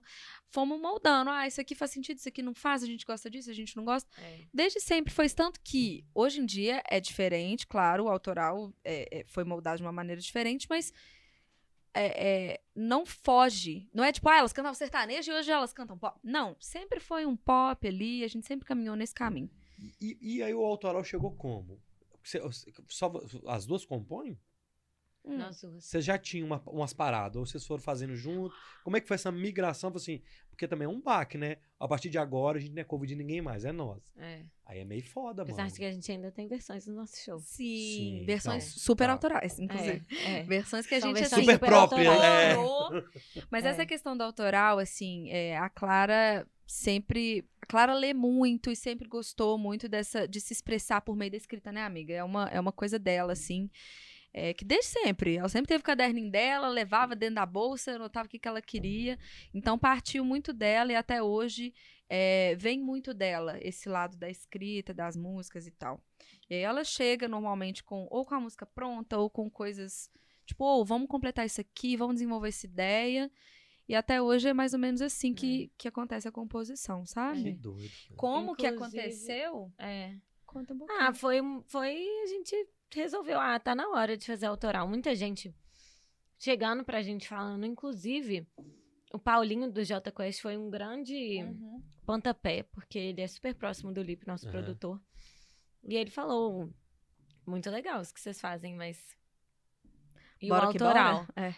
[0.51, 1.31] fomos moldando.
[1.31, 3.75] Ah, isso aqui faz sentido, isso aqui não faz, a gente gosta disso, a gente
[3.75, 4.07] não gosta.
[4.21, 4.41] É.
[4.53, 9.25] Desde sempre foi tanto que hoje em dia é diferente, claro, o autoral é, é,
[9.27, 10.93] foi moldado de uma maneira diferente, mas
[11.99, 13.89] é, é, não foge.
[13.93, 16.19] Não é tipo, ah, elas cantavam sertanejo e hoje elas cantam pop.
[16.23, 19.49] Não, sempre foi um pop ali, a gente sempre caminhou nesse caminho.
[20.01, 21.79] E, e aí o autoral chegou como?
[22.23, 22.41] Você-
[22.89, 23.11] só,
[23.47, 24.37] as duas compõem?
[25.27, 25.37] Hum.
[25.37, 25.83] Nós duas.
[25.85, 28.53] Vocês já tinham uma- umas paradas, ou vocês foram fazendo junto?
[28.83, 29.91] Como é que foi essa migração?
[29.95, 31.57] Assim, porque também é um baque, né?
[31.79, 34.01] A partir de agora a gente não é cover de ninguém mais, é nós.
[34.17, 34.41] É.
[34.65, 35.71] Aí é meio foda, Apesar mano.
[35.71, 37.39] de que a gente ainda tem versões no nosso show.
[37.39, 39.11] Sim, Sim, versões então, super tá.
[39.13, 40.03] autorais, inclusive.
[40.25, 40.43] É, é.
[40.43, 42.55] Versões que a São gente assim, Super própria, é.
[43.49, 43.69] Mas É.
[43.69, 47.45] essa questão do autoral, assim, é, a Clara sempre.
[47.61, 51.37] A Clara lê muito e sempre gostou muito dessa de se expressar por meio da
[51.37, 52.13] escrita, né, amiga?
[52.13, 53.69] É uma, é uma coisa dela, assim.
[54.39, 55.35] É, que desde sempre.
[55.37, 58.61] Ela sempre teve o caderninho dela, levava dentro da bolsa, anotava o que, que ela
[58.61, 59.17] queria.
[59.53, 61.73] Então partiu muito dela e até hoje
[62.09, 65.99] é, vem muito dela esse lado da escrita, das músicas e tal.
[66.49, 70.09] E aí ela chega normalmente com ou com a música pronta ou com coisas
[70.45, 73.29] tipo, "Ô, vamos completar isso aqui, vamos desenvolver essa ideia.
[73.89, 77.51] E até hoje é mais ou menos assim que, que acontece a composição, Que sabe?
[77.53, 77.89] doido.
[78.07, 78.15] cara.
[78.17, 79.71] Como que Inclusive- aconteceu?
[79.77, 80.13] É.
[80.45, 80.99] Conta um pouquinho.
[81.01, 81.95] Ah, foi, foi.
[82.23, 84.87] A gente resolveu, ah, tá na hora de fazer autoral.
[84.87, 85.53] Muita gente
[86.37, 88.47] chegando pra gente falando, inclusive,
[89.13, 91.83] o Paulinho do J Quest foi um grande Uhum.
[92.05, 94.51] pontapé, porque ele é super próximo do Lipe, nosso Aham.
[94.51, 95.01] produtor.
[95.83, 96.69] E ele falou:
[97.45, 99.15] muito legal isso que vocês fazem, mas.
[100.41, 101.25] E Bora o que autoral?
[101.35, 101.47] bora.
[101.47, 101.55] É.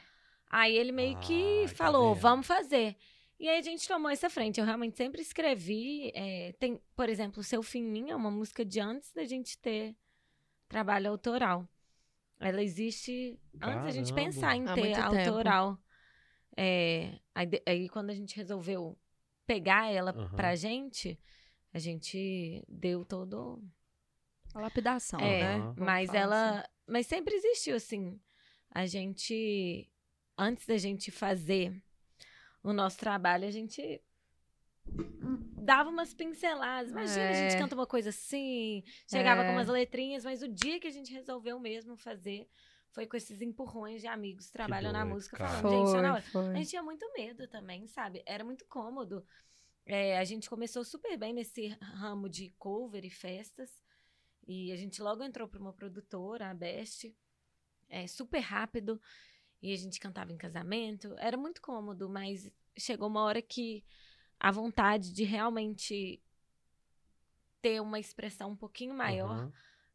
[0.52, 2.96] Aí ele meio que Ah, tá falou, vamos fazer.
[3.40, 4.60] E aí a gente tomou essa frente.
[4.60, 6.12] Eu realmente sempre escrevi.
[6.14, 9.24] é, tem, por exemplo, o Seu Fim em Mim é uma música de antes da
[9.26, 9.96] gente ter
[10.70, 11.68] trabalho autoral.
[12.40, 14.32] Ela existe antes da gente Caramba.
[14.32, 15.78] pensar em Há ter autoral.
[16.56, 18.98] É, aí, aí quando a gente resolveu
[19.46, 20.36] pegar ela Aham.
[20.36, 21.20] pra gente,
[21.74, 23.62] a gente deu todo
[24.54, 25.74] A lapidação, é, né?
[25.76, 26.60] Mas ela.
[26.60, 26.68] assim.
[26.88, 28.20] Mas sempre existiu, assim.
[28.72, 29.92] A gente.
[30.38, 31.84] Antes da gente fazer
[32.64, 34.02] o nosso trabalho, a gente
[35.70, 36.92] dava umas pinceladas.
[36.92, 37.60] Imagina, a gente É.
[37.60, 39.54] canta uma coisa assim, chegava com É.
[39.54, 42.48] umas letrinhas, mas o dia que a gente resolveu mesmo fazer
[42.92, 45.62] foi com esses empurrões de amigos que trabalham na doido, música, cara.
[45.62, 46.22] falando, gente, tá na Foi, hora.
[46.48, 46.54] foi.
[46.56, 48.24] A gente tinha muito medo também, sabe?
[48.26, 49.24] Era muito cômodo.
[49.86, 53.70] É, a gente começou super bem nesse ramo de cover e festas.
[54.48, 57.16] E a gente logo entrou para uma produtora, a Best,
[57.88, 59.00] é, super rápido.
[59.62, 61.16] E a gente cantava em casamento.
[61.20, 63.84] Era muito cômodo, mas chegou uma hora que
[64.40, 66.22] a vontade de realmente
[67.62, 69.54] ter uma expressão um pouquinho maior Aham.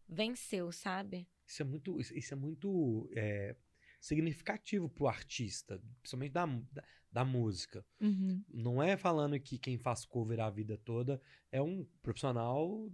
[0.09, 1.27] venceu, sabe?
[1.47, 3.57] Isso é muito, isso é muito é,
[4.01, 7.85] significativo pro artista, principalmente da, da, da música.
[8.01, 8.45] Uhum.
[8.49, 12.91] Não é falando que quem faz cover a vida toda é um profissional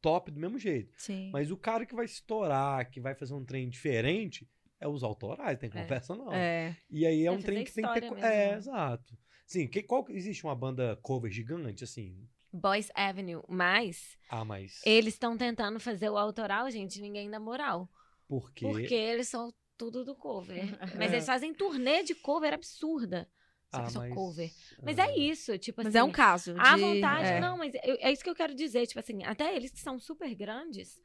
[0.00, 0.92] top do mesmo jeito.
[0.96, 1.30] Sim.
[1.32, 4.48] Mas o cara que vai estourar, que vai fazer um trem diferente,
[4.80, 5.72] é os autorais, tem É.
[5.82, 6.32] conversa não.
[6.32, 6.76] É.
[6.90, 8.00] E aí é É um fazer trem que tem que ter.
[8.10, 9.16] mesmo, É, exato.
[9.52, 12.26] Sim, que, qual, existe uma banda cover gigante, assim?
[12.52, 14.80] Boys Avenue, mas Ah, mas.
[14.84, 17.88] eles estão tentando fazer o autoral, gente, ninguém dá moral.
[18.28, 18.66] Por quê?
[18.66, 20.62] Porque eles são tudo do cover.
[20.96, 23.28] Mas eles fazem turnê de cover absurda.
[23.74, 24.50] Só que Ah, só mas- cover.
[24.82, 25.06] Mas ah.
[25.06, 25.98] é isso, tipo Mas assim.
[25.98, 26.54] é um caso.
[26.58, 27.40] À de- vontade, é.
[27.40, 28.86] não, mas eu- é isso que eu quero dizer.
[28.86, 31.00] Tipo assim, até eles que são super grandes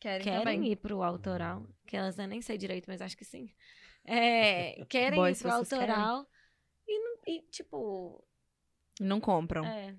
[0.00, 0.72] Querem, querem também.
[0.72, 1.66] ir pro autoral.
[1.86, 3.50] Que elas eu nem sei direito, mas acho que sim.
[4.04, 5.94] É, querem Boys, ir pro vocês querem?
[6.88, 8.24] E, não- e, tipo.
[9.00, 9.64] Não compram.
[9.64, 9.94] É.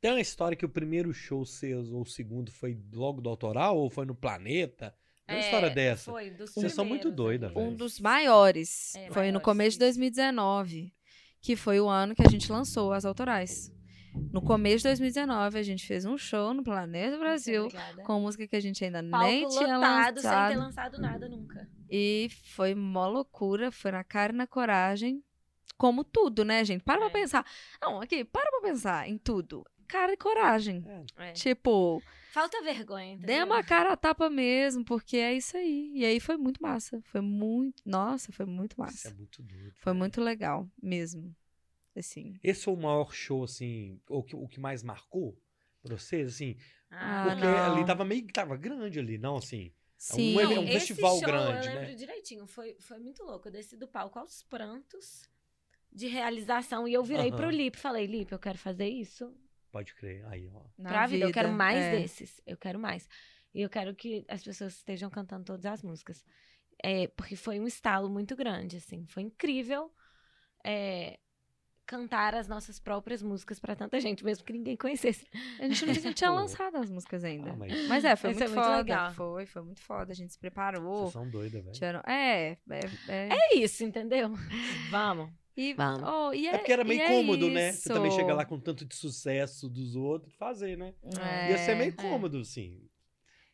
[0.00, 3.78] Tem uma história que o primeiro show seu ou o segundo foi logo do autoral
[3.78, 4.94] ou foi no Planeta?
[5.26, 6.10] Tem uma É, história dessa.
[6.10, 7.60] Foi, dos Vocês são muito doida, velho.
[7.60, 8.94] Um dos maiores.
[8.96, 9.98] É, foi no começo de isso.
[9.98, 10.92] 2019.
[11.40, 13.72] Que foi o ano que a gente lançou as autorais.
[14.30, 17.64] No começo de 2019, a gente fez um show no Planeta Brasil.
[17.64, 18.02] Obrigada.
[18.02, 20.58] Com música que a gente ainda Palco nem tinha lotado, sem ter lançado.
[20.58, 21.68] lançado nada nunca.
[21.90, 25.22] E foi mó loucura, foi na cara e na coragem.
[25.76, 26.82] Como tudo, né, gente?
[26.82, 27.00] Para É.
[27.00, 27.46] pra pensar.
[27.82, 29.64] Não, aqui, para pra pensar em tudo.
[29.88, 30.82] Cara e coragem.
[31.18, 31.32] É.
[31.32, 33.26] Tipo, Falta vergonha, entendeu?
[33.26, 35.90] dê uma cara a tapa mesmo, porque é isso aí.
[35.94, 37.00] E aí foi muito massa.
[37.04, 37.82] Foi muito.
[37.84, 39.14] Nossa, foi muito Isso é massa.
[39.14, 39.72] muito doido.
[39.76, 39.98] Foi velho.
[39.98, 41.34] muito legal, mesmo.
[41.96, 42.38] Assim.
[42.42, 45.38] Esse foi o maior show, assim, o que, o que mais marcou
[45.82, 46.56] pra vocês, assim?
[46.90, 47.74] Ah, Porque não.
[47.76, 49.72] ali tava meio tava grande ali, não, assim.
[49.96, 50.38] Sim.
[50.40, 51.80] é um Não, esse festival show grande, eu né?
[51.82, 52.46] lembro direitinho.
[52.48, 53.46] Foi, foi muito louco.
[53.48, 55.28] Eu desci do palco aos prantos
[55.94, 56.88] de realização.
[56.88, 57.36] E eu virei Aham.
[57.36, 59.32] pro Lipe e falei, Lipe, eu quero fazer isso
[59.74, 60.24] Pode crer.
[60.26, 60.62] Aí, ó.
[60.78, 61.24] Na pra vida.
[61.26, 61.98] Eu quero mais é.
[61.98, 62.40] desses.
[62.46, 63.08] Eu quero mais.
[63.52, 66.24] E eu quero que as pessoas estejam cantando todas as músicas.
[66.80, 69.04] É, porque foi um estalo muito grande, assim.
[69.08, 69.92] Foi incrível
[70.64, 71.18] é,
[71.84, 75.26] cantar as nossas próprias músicas pra tanta gente, mesmo que ninguém conhecesse.
[75.58, 77.50] A gente não tinha lançado as músicas ainda.
[77.50, 78.76] Ah, mas Mas é, foi Mas foi muito muito foda.
[78.76, 79.12] legal.
[79.14, 80.12] Foi, foi muito foda.
[80.12, 81.00] A gente se preparou.
[81.00, 81.74] vocês são doidas, velho.
[81.74, 82.00] Tiveram...
[82.06, 83.28] É, é, é.
[83.32, 84.30] É isso, entendeu?
[84.88, 85.32] Vamos.
[85.56, 86.02] E, Vamos.
[86.08, 87.72] oh, e É porque era meio é cômodo, né?
[87.72, 88.18] Você também isso.
[88.18, 90.94] chegar lá com tanto de sucesso dos outros e fazer, né?
[91.20, 91.92] É, Ia ser meio é.
[91.92, 92.80] cômodo, assim.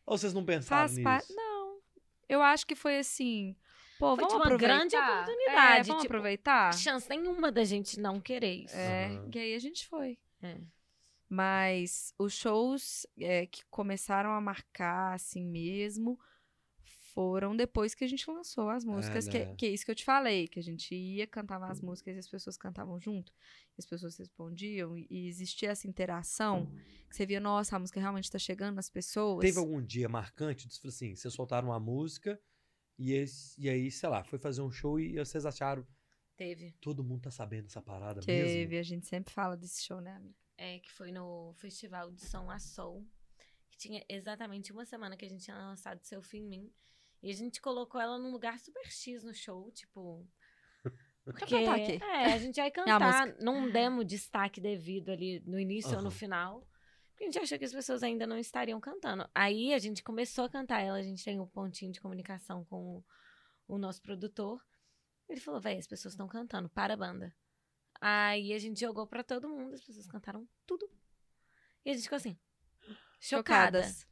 [0.05, 1.03] Ou vocês não pensaram Faz nisso?
[1.03, 1.33] parte.
[1.35, 1.79] Não.
[2.27, 3.55] Eu acho que foi assim.
[3.99, 4.77] Pô, Foi, vamos uma aproveitar.
[4.79, 6.73] grande oportunidade, É, vamos tipo, aproveitar.
[6.73, 8.75] Chance nenhuma da gente não querer isso.
[8.75, 9.29] É, Aham.
[9.35, 10.17] e aí a gente foi.
[10.41, 10.57] É.
[11.29, 16.19] Mas os shows é, que começaram a marcar assim mesmo
[17.13, 19.55] foram depois que a gente lançou as músicas, que, né?
[19.55, 22.19] que é isso que eu te falei, que a gente ia, cantava as músicas e
[22.19, 26.71] as pessoas cantavam junto, e as pessoas respondiam, e, e existia essa interação,
[27.09, 29.41] que você via, nossa, a música realmente tá chegando nas pessoas.
[29.41, 30.67] Teve algum dia marcante?
[30.67, 32.39] Tipo assim, vocês soltaram uma música
[32.97, 35.85] e, esse- e aí, sei lá, foi fazer um show e vocês acharam,
[36.37, 36.71] Teve.
[36.81, 38.79] todo mundo tá sabendo dessa parada Teve, mesmo?
[38.79, 40.35] a gente sempre fala desse show, né, amiga?
[40.57, 43.05] É, que foi no Festival de Som a Sol.
[43.69, 46.71] Que tinha exatamente uma semana que a gente tinha lançado Seu Fim em Mim.
[47.21, 50.27] E a gente colocou ela num lugar super X no show, tipo.
[51.23, 52.03] Porque, cantar aqui.
[52.03, 53.35] É, a gente vai a cantar.
[53.39, 56.67] Não demos destaque devido ali no início ou no final.
[57.11, 59.29] porque a gente achou que as pessoas ainda não estariam cantando.
[59.33, 62.97] Aí a gente começou a cantar ela, a gente tem um pontinho de comunicação com
[62.97, 63.05] o,
[63.67, 64.59] o nosso produtor.
[65.29, 67.33] Ele falou, véi, as pessoas estão cantando, para a banda.
[68.01, 70.89] Aí a gente jogou pra todo mundo, as pessoas cantaram tudo.
[71.85, 72.35] E a gente ficou assim,
[73.19, 73.83] chocada.
[73.83, 74.10] Chocadas.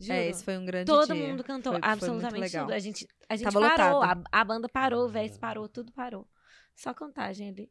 [0.00, 0.12] Juro.
[0.12, 1.28] É, esse foi um grande Todo dia.
[1.28, 2.66] mundo cantou Foi- foi absolutamente legal.
[2.66, 2.74] tudo.
[2.74, 6.28] A gente, a gente Tava parou, a, a banda parou, o Vez parou, tudo parou.
[6.74, 7.70] Só contagem ali.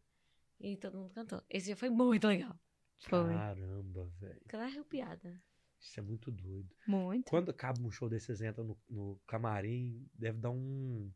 [0.59, 1.41] E todo mundo cantou.
[1.49, 2.55] Esse dia foi muito legal.
[2.99, 3.33] Foi.
[3.33, 4.41] Caramba, velho.
[4.45, 5.41] Aquela arrepiada.
[5.79, 6.69] Isso é muito doido.
[6.85, 7.29] Muito.
[7.29, 11.09] Quando acaba um show desse, vocês entram no, no camarim, deve dar um.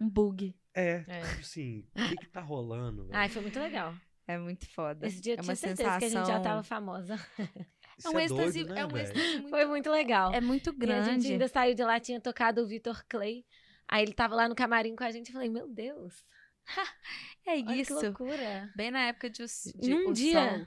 [0.00, 0.54] Um bug.
[0.74, 1.20] É, É.
[1.22, 3.16] tipo assim, o que que tá rolando, velho?
[3.16, 3.94] Ai, foi muito legal.
[4.26, 5.06] É muito foda.
[5.06, 7.16] Esse dia eu é tinha uma certeza que a gente já sensação- tava famosa.
[7.98, 10.32] Isso É um êxtase, doido, né, é um êxtase muito, Foi muito legal.
[10.32, 11.32] é muito E a gente grande.
[11.32, 13.44] ainda saiu de lá, tinha tocado o Vitor Clay.
[13.88, 15.28] Aí ele tava lá no camarim com a gente.
[15.28, 16.24] Eu falei, meu Deus,
[17.46, 17.98] É olha isso.
[17.98, 18.70] que loucura.
[18.76, 19.42] Bem na época de,
[19.76, 20.56] de Num o dia.
[20.56, 20.66] Sol.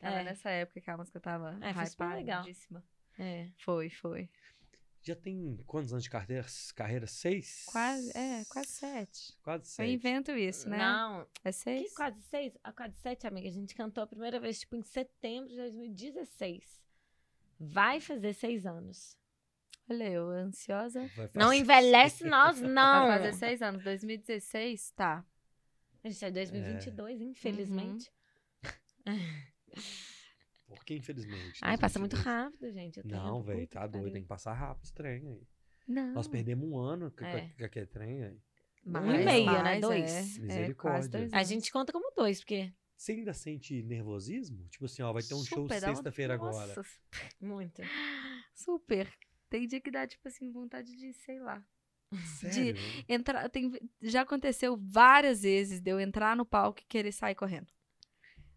[0.00, 0.24] Tava É.
[0.24, 2.40] nessa época que a música tava É, foi super legal.
[2.42, 2.84] hypadíssima.
[3.18, 3.48] É.
[3.64, 4.28] Foi, foi.
[5.04, 6.46] Já tem quantos anos de carreira?
[6.76, 7.06] Carreira?
[7.08, 7.64] Seis?
[7.66, 9.36] Quase, é, quase sete.
[9.42, 9.90] Quase Eu sete.
[9.92, 10.78] invento isso, né?
[10.78, 11.92] Não, É que seis?
[11.94, 12.56] quase seis?
[12.62, 13.48] A quase sete, amiga.
[13.48, 16.80] A gente cantou a primeira vez, tipo, em setembro de 2016.
[17.58, 19.16] Vai fazer seis anos.
[19.90, 21.10] Olha, eu ansiosa.
[21.34, 23.08] Não envelhece nós, não.
[23.08, 23.82] Vai fazer seis anos.
[23.82, 25.24] 2016, tá.
[26.04, 28.10] A gente em 2022, infelizmente.
[30.74, 31.58] Porque, infelizmente.
[31.62, 32.24] Ai, passa muito 2022.
[32.24, 33.00] rápido, gente.
[33.00, 33.92] o Não, velho, tá doido.
[34.02, 34.12] pariu.
[34.12, 35.42] Tem que passar rápido esse trem aí.
[35.88, 36.12] Não.
[36.14, 37.48] Nós perdemos um ano com É.
[37.58, 38.38] com aquele trem aí.
[38.84, 39.62] Um e meio, né?
[39.62, 40.10] mais, Dois.
[40.12, 41.08] É, é, Misericórdia.
[41.08, 42.72] dois A gente conta como dois, porque...
[42.96, 44.66] Você ainda sente nervosismo?
[44.68, 46.66] Tipo assim, ó, vai ter um show Super, uma- sexta-feira agora.
[46.74, 46.84] Nossa,
[47.40, 47.82] Muito.
[48.54, 49.12] Super.
[49.48, 51.62] Tem dia que dá, tipo assim, vontade de, sei lá.
[52.40, 52.74] Sério?
[53.08, 57.66] Entrar, tem, já aconteceu várias vezes de eu entrar no palco e querer sair correndo.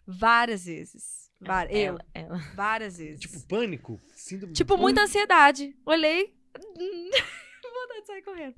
[0.07, 1.31] Várias vezes.
[1.39, 2.37] Var- eu, Ela, ela.
[2.55, 3.19] várias vezes.
[3.19, 4.01] Tipo, pânico?
[4.15, 4.81] Síndrome Tipo, pânico?
[4.83, 5.75] muita ansiedade.
[5.85, 6.33] Olhei.
[7.75, 8.55] vontade de sair correndo.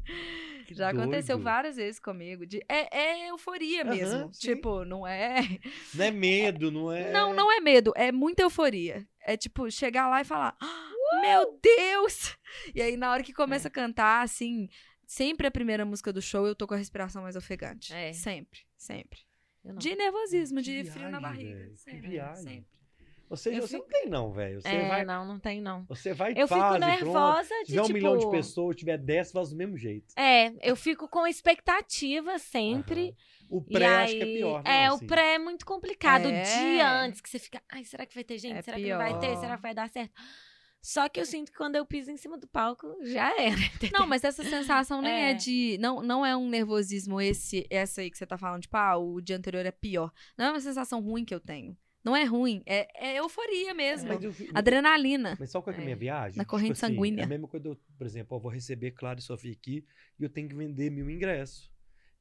[0.68, 1.44] Que Já aconteceu doido.
[1.46, 2.46] várias vezes comigo.
[2.46, 4.32] De, é, é euforia mesmo.
[4.34, 4.40] sim.
[4.54, 5.40] Tipo, não é.
[5.96, 7.12] Não é medo, não é.
[7.12, 7.92] Não, não é medo.
[7.96, 9.08] É muita euforia.
[9.22, 10.90] É tipo, chegar lá e falar: "Ah,
[11.22, 12.38] Meu Deus!
[12.76, 13.36] E aí, na hora que É.
[13.36, 14.70] começa a cantar, assim.
[15.06, 17.94] Sempre a primeira música do show eu tô com a respiração mais ofegante.
[17.94, 18.12] É.
[18.14, 19.20] Sempre, sempre.
[19.68, 19.80] Eu não.
[19.80, 21.76] De nervosismo, Que de frio na viagem, barriga.
[21.76, 22.44] Sempre, viagem.
[22.44, 22.78] sempre.
[23.30, 24.62] Ou seja, Eu você fico- não tem, não, velho.
[24.62, 25.04] Você É, vai.
[25.04, 25.84] não, não tem não.
[25.90, 26.92] Você vai Eu fico faz, e pronto.
[27.04, 27.94] nervosa Se de, tiver um tipo...
[27.98, 30.06] milhão de pessoas, tiver 10, faz do mesmo jeito.
[30.18, 33.14] É, eu fico com expectativa sempre.
[33.50, 35.06] O E pré aí, acho que é pior, não, É, assim.
[35.06, 36.26] o pré é muito complicado.
[36.26, 36.42] O É.
[36.44, 38.58] dia antes que você fica, ai, será que vai ter gente?
[38.58, 39.28] É será que não vai ter?
[39.28, 39.40] pior.
[39.42, 40.14] Será que vai dar certo?
[40.82, 43.56] Só que eu sinto que quando eu piso em cima do palco, já era.
[43.92, 45.32] Não, mas essa sensação nem é.
[45.32, 45.34] É.
[45.34, 45.78] de.
[45.80, 49.20] Não, não é um nervosismo esse, essa aí que você tá falando, tipo, ah, o
[49.20, 50.12] dia anterior é pior.
[50.38, 51.76] Não é uma sensação ruim que eu tenho.
[52.04, 54.08] Não é ruim, é, é euforia mesmo.
[54.08, 55.36] Mas, eu Adrenalina.
[55.38, 55.86] mas sabe qual que é a É.
[55.86, 56.38] minha viagem?
[56.38, 57.24] Na corrente assim, sanguínea.
[57.24, 59.84] É a mesma coisa, eu, por exemplo, eu vou receber Clara e Sofia aqui
[60.18, 61.70] e eu tenho que vender mil ingressos.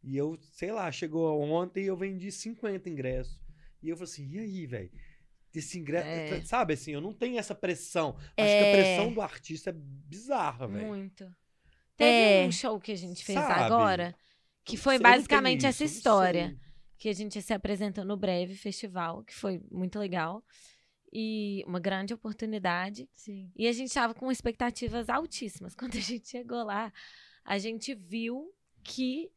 [0.02, 3.38] E eu, sei lá, chegou ontem e eu vendi 50 ingressos.
[3.80, 4.90] E eu falei assim, e aí, velho?
[5.54, 6.40] Esse ingresso, É.
[6.44, 8.16] sabe assim, eu não tenho essa pressão.
[8.18, 8.68] Acho que É.
[8.70, 10.86] a pressão do artista é bizarra, velho.
[10.88, 11.24] Muito.
[11.96, 12.46] Teve É.
[12.46, 13.60] um show que a gente fez Sabe?
[13.62, 14.14] agora,
[14.64, 16.58] que foi basicamente isso, essa história.
[16.98, 20.42] Que a gente se apresentou no Breve Festival, que foi muito legal.
[21.12, 23.08] E uma grande oportunidade.
[23.14, 23.50] Sim.
[23.56, 25.74] E a gente tava com expectativas altíssimas.
[25.78, 26.92] Quando a gente chegou lá,
[27.44, 29.30] a gente viu que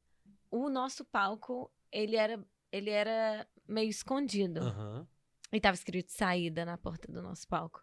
[0.51, 4.61] o nosso palco, ele era, ele era meio escondido.
[4.61, 5.07] Aham.
[5.51, 7.81] E tava escrito saída na porta do nosso palco.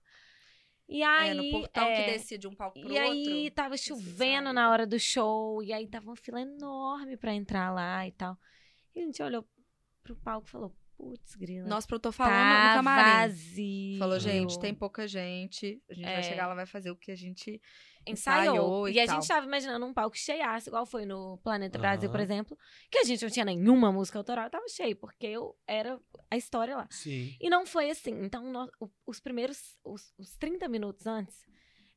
[0.89, 2.03] E É, aí, no portão é, que
[2.47, 3.09] um palco pro e aí
[3.45, 3.55] outro.
[3.55, 4.53] tava Isso, chovendo saída.
[4.53, 8.39] na hora do show, e aí tava uma fila enorme pra entrar lá e tal.
[8.95, 9.49] E a gente olhou
[10.03, 13.11] pro palco e falou, putz, grila, Nosso produtor falou no- tá no camarim.
[13.29, 13.99] vazio.
[13.99, 15.81] Falou, gente, tem pouca gente.
[15.91, 16.23] A gente vai É.
[16.23, 17.61] chegar lá, vai fazer o que a gente.
[18.09, 18.55] ensaiou.
[18.55, 22.09] ensaiou e E, a gente tava imaginando um palco cheiaço, igual foi no Planeta Brasil,
[22.09, 22.23] por Aham.
[22.25, 26.37] exemplo, que a gente não tinha nenhuma música autoral, tava cheio, porque eu era a
[26.37, 26.87] história lá.
[26.89, 27.37] Sim.
[27.41, 28.13] E não foi assim.
[28.23, 28.45] Então,
[29.05, 31.37] os primeiros, os, os 30 minutos antes,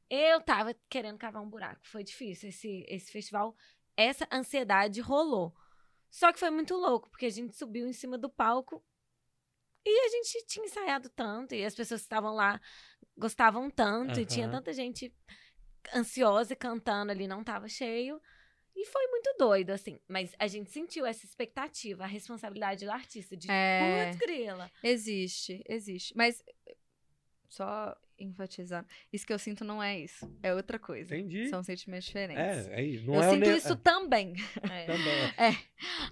[0.10, 1.82] eu tava querendo cavar um buraco.
[1.84, 3.56] Foi difícil esse, esse festival.
[3.96, 5.54] Essa ansiedade rolou.
[6.10, 8.84] Só que foi muito louco, porque a gente subiu em cima do palco
[9.86, 12.60] e a gente tinha ensaiado tanto, e as pessoas que estavam lá
[13.18, 15.14] gostavam tanto, e tinha tanta gente
[15.96, 18.22] ansiosa e cantando ali, não tava cheio.
[18.76, 20.00] E foi muito doido, assim.
[20.08, 24.12] Mas a gente sentiu essa expectativa, a responsabilidade do artista, de É.
[24.12, 24.72] putz, grila.
[24.84, 26.16] Existe, existe.
[26.16, 26.42] Mas
[27.50, 28.88] só enfatizando.
[29.12, 30.30] Isso que eu sinto não é isso.
[30.44, 31.16] É outra coisa.
[31.16, 31.48] Entendi.
[31.50, 32.68] São sentimentos diferentes.
[32.68, 33.06] É, é isso.
[33.06, 34.34] Não eu é sinto ne- isso também.
[34.70, 34.86] É.
[34.86, 35.58] também.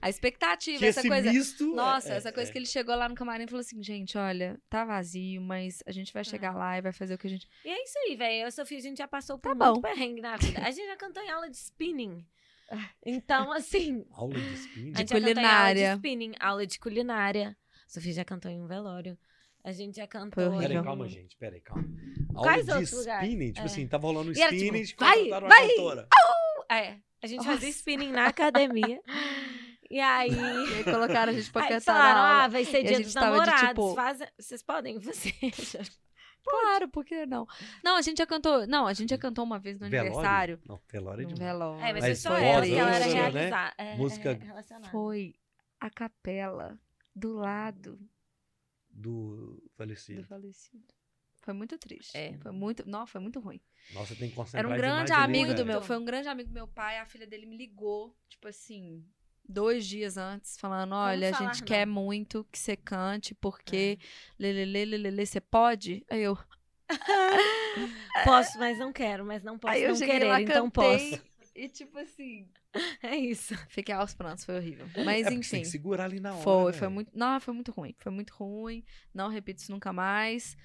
[0.02, 1.32] A expectativa, Que essa esse coisa.
[1.32, 1.76] misto.
[1.76, 4.18] Nossa, é- essa coisa é- que ele chegou lá no camarim e falou assim: gente,
[4.18, 7.30] olha, tá vazio, mas a gente vai chegar lá e vai fazer o que a
[7.30, 7.48] gente.
[7.66, 8.34] E é isso aí, velho.
[8.34, 9.82] Eu e a Sofia, a gente já passou por Tá muito bom.
[9.82, 10.62] perrengue na vida.
[10.62, 12.26] A gente já cantou em aula de spinning.
[13.06, 14.92] Então, assim, Aula de spin.
[14.94, 15.90] a gente De em aula culinária.
[15.92, 17.58] de spinning, aula de culinária.
[17.86, 19.18] A Sofia já cantou em um velório.
[19.68, 20.32] A gente já cantou.
[20.34, 20.68] Foi horrível.
[20.70, 21.36] Peraí, calma, gente.
[21.38, 21.84] Peraí, calma.
[22.34, 23.28] Aula Quais de outros lugares?
[23.30, 23.52] spinning.
[23.52, 23.66] Tipo É.
[23.66, 25.66] assim, tava rolando E era tipo, spinning e vai, contrataram vai!
[25.66, 26.08] uma cantora.
[26.70, 26.98] É.
[27.22, 27.78] A gente fazia Nossa.
[27.80, 29.02] spinning na academia.
[29.90, 30.32] E aí.
[30.34, 33.14] E aí colocaram a gente pra Aí cantar falaram, ah, vai ser a dia dos
[33.14, 33.70] tava de, namorados.
[33.70, 35.34] tipo- fazem- Vocês podem fazer.
[36.44, 37.46] Claro, por que não?
[37.84, 38.66] Não, a gente já cantou.
[38.68, 40.12] Não, a gente já cantou uma vez no Velório?
[40.14, 40.60] aniversário.
[40.66, 41.40] Não, velório é demais.
[41.40, 41.80] velório.
[41.82, 43.22] É, mas, Mas foi só foi ela que ela era foda, né?
[43.32, 43.74] realizada.
[43.78, 44.90] É, Música- é relacionada.
[44.92, 45.34] Foi
[45.80, 46.80] a capela
[47.16, 47.98] do lado
[48.90, 50.24] Do do falecido.
[50.28, 50.84] falecido.
[51.42, 52.18] Foi muito triste.
[52.18, 52.38] É.
[52.40, 52.88] Foi muito.
[52.90, 53.62] Não, foi muito ruim.
[53.94, 55.54] Nossa, tem que concentrar Era um grande ali, amigo né?
[55.56, 55.82] do meu.
[55.82, 56.98] Foi um grande amigo do meu pai.
[57.00, 59.06] A filha dele me ligou, tipo assim,
[59.48, 63.38] dois dias antes, falando: olha, a falar gente não?" quer muito que você cante, É.
[63.40, 63.98] porque.
[64.38, 66.06] Lelele, lelele, você pode?
[66.10, 66.38] Aí eu.
[68.24, 71.12] Posso, mas não quero, mas não posso Aí eu não querer, lá, então cantei.
[71.12, 71.24] posso.
[71.56, 72.48] E tipo assim.
[73.04, 73.56] É isso.
[73.70, 74.88] Fiquei aos prantos, foi horrível.
[74.96, 75.62] É Mas porque você tem enfim.
[75.62, 76.44] que segurar ali na hora.
[76.44, 77.12] Foi, né, foi muito.
[77.18, 77.96] Não, foi muito ruim.
[78.00, 78.84] Foi muito ruim.
[79.14, 80.56] Não repito isso nunca mais.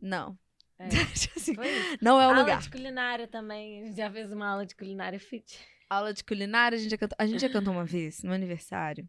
[0.00, 0.38] Não.
[0.78, 0.86] É.
[1.36, 1.98] Assim, Foi isso.
[2.00, 2.60] não é o aula lugar.
[2.60, 3.82] de culinária também.
[3.82, 5.58] A gente já fez uma aula de culinária fit.
[5.88, 7.16] Aula de culinária, a gente já cantou.
[7.18, 9.08] A gente já cantou uma vez, no aniversário.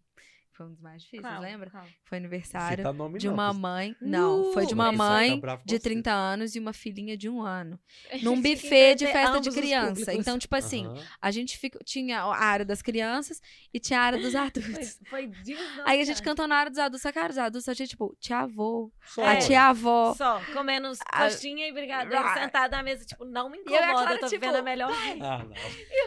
[0.56, 1.41] Foi um dos mais difíceis, Qual?
[1.41, 1.70] lembra?
[1.70, 1.84] Qual?
[2.06, 3.93] Foi aniversário Cita nome de não, uma mãe.
[4.01, 4.97] Não, foi de uma Nu!
[4.97, 5.80] mãe Tá de você.
[5.80, 7.78] 30 anos e uma filhinha de um ano.
[8.24, 10.14] Num buffet de festa de criança.
[10.14, 10.88] Então, tipo assim,
[11.22, 13.41] a gente fica, tinha a área das crianças
[13.74, 14.97] e tinha a área dos adultos.
[15.10, 15.58] Foi, foi.
[15.86, 17.01] Aí a gente cantou na área dos adultos.
[17.01, 19.26] Só que a área dos adultos, a gente, tipo, tia avô, Só.
[19.26, 19.38] a É.
[19.39, 20.14] tia avó.
[20.14, 22.34] Só, comendo A- coxinha e brigadeiro Ah.
[22.34, 24.91] sentada na mesa, tipo, não me eu incomoda, Clara, eu tô tipo, vivendo a melhor.
[25.22, 25.53] Ah, não.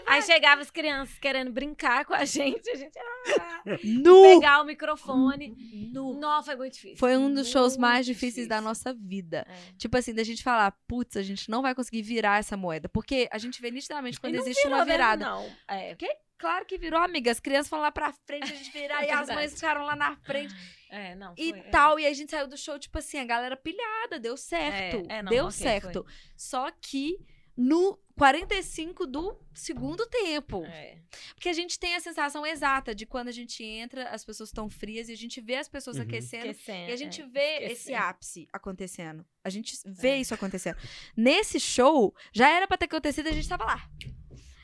[0.06, 4.37] Aí chegava as crianças querendo brincar com a gente, a gente ah, Nu!
[4.40, 5.54] Pegar o microfone.
[5.92, 6.14] Nu!
[6.18, 6.96] Não, foi muito difícil.
[6.96, 8.68] Foi um dos shows mais Muito difíceis da difícil.
[8.68, 9.46] nossa vida.
[9.48, 9.72] É.
[9.76, 12.88] Tipo assim, da gente falar, putz, a gente não vai conseguir virar essa moeda.
[12.88, 15.24] Porque a gente vê nitidamente quando E existe uma virou mesmo, virada.
[15.24, 15.96] Não, é.
[16.38, 17.32] Claro que virou, amiga.
[17.32, 20.14] As crianças foram lá pra frente, a gente virar, e as mães ficaram lá na
[20.18, 20.54] frente
[20.88, 21.34] É, não.
[21.36, 21.62] e foi, é.
[21.64, 21.98] tal.
[21.98, 25.04] E a gente saiu do show, tipo assim, a galera pilhada, deu certo.
[25.10, 26.06] É, é, não, deu ok, certo.
[26.36, 27.18] Só que
[27.60, 30.64] no 45 do segundo tempo.
[30.64, 30.98] É.
[31.34, 34.70] Porque a gente tem a sensação exata de quando a gente entra, as pessoas estão
[34.70, 36.02] frias e a gente vê as pessoas Uhum.
[36.04, 36.46] aquecendo.
[36.46, 37.98] Esquecendo, E a gente é, vê esse esquecendo.
[38.04, 39.26] ápice acontecendo.
[39.42, 40.20] A gente vê É.
[40.20, 40.76] isso acontecendo.
[41.16, 43.90] Nesse show, já era pra ter acontecido e a gente tava lá.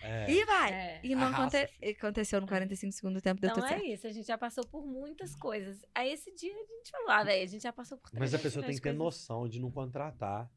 [0.02, 0.30] É.
[0.30, 0.72] E vai.
[0.72, 1.00] É.
[1.02, 3.86] E não aconte- e aconteceu no 45 segundo tempo, Então tudo é certo.
[3.86, 5.82] isso, a gente já passou por muitas coisas.
[5.94, 8.38] Aí esse dia a gente falou, ah, velho, a gente já passou por Mas a
[8.38, 8.98] 300 pessoa tem que ter coisas.
[8.98, 10.50] noção de não contratar.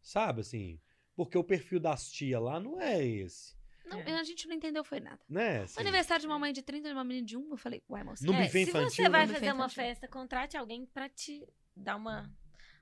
[0.00, 0.80] Sabe, assim?
[1.16, 3.56] Porque o perfil das tia lá não é esse.
[3.86, 4.18] Não, É.
[4.18, 5.20] a gente não entendeu, foi nada.
[5.28, 5.62] Né?
[5.62, 5.80] Assim?
[5.80, 8.26] aniversário de uma mãe de 30 e uma menina de 1, eu falei, uai, moça.
[8.26, 8.90] No É, se infantil.
[8.90, 9.74] você vai no fazer uma infantil.
[9.84, 12.30] festa, contrate alguém pra te dar uma.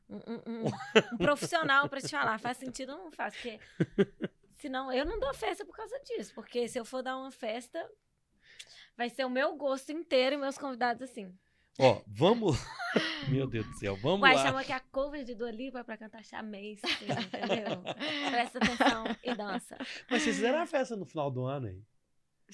[0.09, 0.65] Um, um- um-
[1.15, 2.39] um profissional pra te falar.
[2.39, 3.35] Faz sentido ou não faz?
[3.35, 3.59] Porque.
[4.57, 6.33] Senão, eu não dou festa por causa disso.
[6.35, 7.87] Porque se eu for dar uma festa,
[8.97, 11.37] vai ser o meu gosto inteiro e meus convidados assim.
[11.79, 12.57] Ó, vamos.
[13.29, 14.47] Meu Deus do céu, vamos Uai, lá.
[14.47, 17.83] chama aqui a cover de Dua Lipa pra cantar chamês, entendeu?
[18.31, 19.77] Presta atenção e dança.
[20.09, 21.83] Mas vocês fizeram a festa no final do ano aí.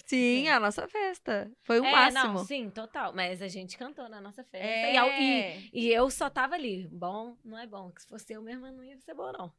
[0.07, 1.51] Sim, a nossa festa.
[1.63, 2.35] Foi o é, máximo.
[2.35, 3.13] não, sim, total.
[3.13, 4.67] Mas a gente cantou na nossa festa.
[4.67, 4.95] É.
[4.95, 6.87] E, e- eu só tava ali.
[6.89, 7.91] Bom, não é bom.
[7.91, 9.53] Que se fosse eu mesma, não ia ser bom, não.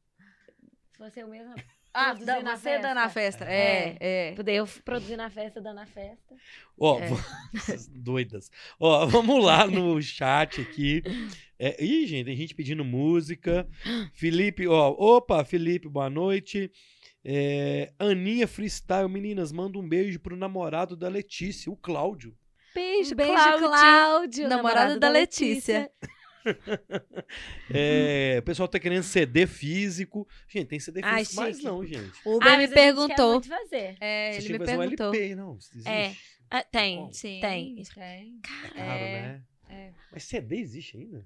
[0.94, 1.54] Se fosse eu mesma,
[1.94, 3.44] Ah, da- na você dando a festa.
[3.46, 4.32] É, é.
[4.34, 6.36] poder eu produzir na festa, dando a festa.
[6.80, 7.08] Ó, É.
[7.08, 7.20] vo-
[7.54, 8.50] essas doidas.
[8.80, 11.04] Ó, vamos lá no chat aqui.
[11.60, 13.68] É, ih, gente, tem gente pedindo música.
[14.14, 16.72] Felipe, ó, opa, Felipe, boa noite.
[17.24, 22.36] É, Aninha Freestyle, meninas, manda um beijo pro namorado da Letícia, o Cláudio.
[22.74, 23.68] Beijo, Um beijo, Cláudio.
[23.68, 25.92] Cláudio, namorado da Letícia.
[27.74, 30.28] É, o pessoal tá querendo CD físico.
[30.48, 31.68] Gente, tem CD Ai, físico, mas chique.
[31.68, 32.12] não, gente.
[32.26, 33.32] O Ah, Uber me mas a gente quer perguntou.
[33.32, 33.98] muito fazer.
[34.02, 35.14] É, Você ele me fazer um perguntou.
[35.14, 35.58] LP, não?
[35.58, 35.90] Existe.
[35.90, 36.16] É.
[36.50, 37.14] Ah, tem, Como?
[37.14, 37.76] Sim, tem.
[37.96, 38.40] tem.
[38.44, 39.44] É caro, É, né?
[39.70, 39.94] é.
[40.12, 41.26] Mas CD existe ainda?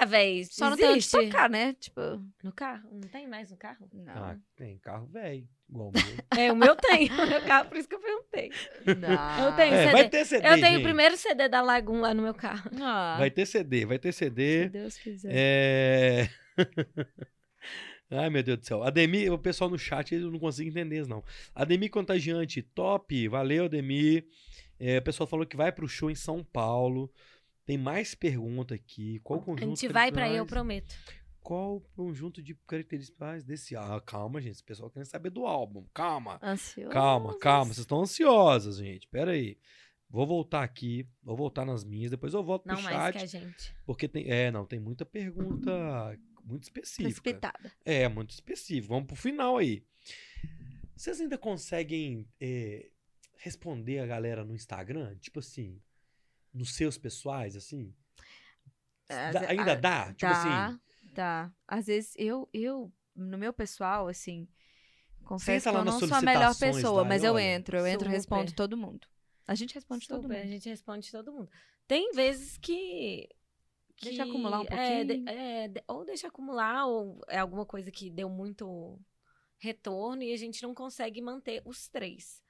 [0.00, 1.74] Ah, véi, Só não tem onde tocar, né?
[1.74, 2.00] Tipo,
[2.42, 2.88] No carro?
[2.92, 3.88] Não tem mais no carro?
[3.92, 4.12] não.
[4.12, 6.44] Ah, tem carro velho, igual o meu.
[6.44, 7.08] É, o meu tem.
[7.18, 8.50] O meu carro, por isso que eu perguntei.
[8.86, 9.46] não.
[9.46, 9.92] Eu tenho É, CD.
[9.92, 10.78] vai ter CD, Eu tenho gente.
[10.80, 12.70] o primeiro CD da Lagoon lá no meu carro.
[12.80, 14.68] Ah, Vai ter CD, vai ter se CD.
[14.68, 15.30] Deus quiser.
[15.32, 16.28] É...
[18.10, 18.82] Ai, meu Deus do céu.
[18.82, 21.22] Ademir, o pessoal no chat, eu não consigo entender isso, não.
[21.54, 23.28] Ademir Contagiante, top.
[23.28, 24.24] Valeu, Ademir.
[24.80, 27.12] É, o pessoal falou que vai pro show em São Paulo.
[27.68, 29.20] Tem mais pergunta aqui.
[29.22, 29.68] Qual A conjunto?
[29.68, 30.94] gente vai tradicionais- eu prometo.
[31.38, 33.76] qual o conjunto de características desse.
[33.76, 34.52] Ah, calma, gente.
[34.52, 35.84] Esse pessoal querendo saber do álbum.
[35.92, 36.38] Calma.
[36.42, 36.90] Ansioso.
[36.90, 37.66] Calma, calma.
[37.66, 39.06] Vocês estão ansiosas, gente.
[39.08, 39.58] Pera aí.
[40.08, 43.12] Vou voltar aqui, vou voltar nas minhas, depois eu volto Não pro mais chat.
[43.18, 43.76] que a gente.
[43.84, 44.30] Porque tem.
[44.30, 47.02] É, não, tem muita pergunta muito específica.
[47.04, 47.72] Precipitada.
[47.84, 48.88] É, muito específico.
[48.94, 49.84] Vamos pro final aí.
[50.96, 52.88] Vocês ainda conseguem é,
[53.36, 55.14] responder a galera no Instagram?
[55.18, 55.78] Tipo assim,
[56.52, 57.94] nos seus pessoais, assim?
[59.08, 60.06] Dá- ve- ainda ah, dá?
[60.14, 60.80] Tipo Dá, assim,
[61.14, 61.52] dá.
[61.66, 64.46] Às vezes eu, eu, no meu pessoal, assim,
[65.24, 68.12] confesso que eu não sou a melhor pessoa, mas eu olha, entro, eu entro e
[68.12, 69.06] respondo todo mundo.
[69.46, 70.48] A gente responde todo Super, a mundo.
[70.50, 71.50] gente responde todo mundo.
[71.86, 73.26] Tem vezes que.
[73.96, 75.28] que Deixa acumular um é, de- pouquinho.
[75.30, 79.00] é, de- ou deixa acumular, ou é alguma coisa que deu muito
[79.58, 82.42] retorno e a gente não consegue manter os três.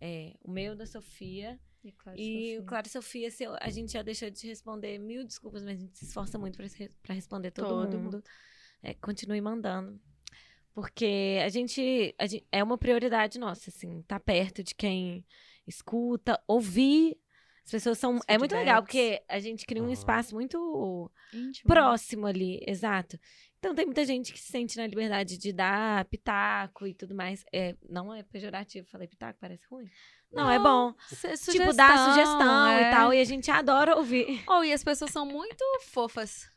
[0.00, 2.60] É, o meu da Sofia E, claro, e Sofia.
[2.60, 5.78] o Claro e Sofia, se eu- a gente já deixou de responder mil desculpas, mas
[5.78, 6.58] a gente se esforça muito
[7.02, 8.22] para responder todo, Todo mundo.
[8.82, 10.00] É, continue mandando.
[10.74, 15.24] Porque a gente, a gente- É uma prioridade nossa, assim, tá perto de quem
[15.66, 17.16] escuta, ouvir.
[17.64, 18.14] As pessoas são.
[18.16, 21.66] Os é muito legal, porque a gente cria um espaço muito Íntimo.
[21.68, 23.18] próximo ali, exato.
[23.58, 27.44] Então tem muita gente que se sente na liberdade de dar pitaco e tudo mais.
[27.52, 29.90] É, não é pejorativo, falei pitaco, parece ruim.
[30.32, 30.92] Não, é bom.
[31.08, 32.82] Su- tipo, dar sugestão é.
[32.82, 34.42] e tal, e a gente adora ouvir.
[34.48, 36.50] Oh, e as pessoas são muito fofas.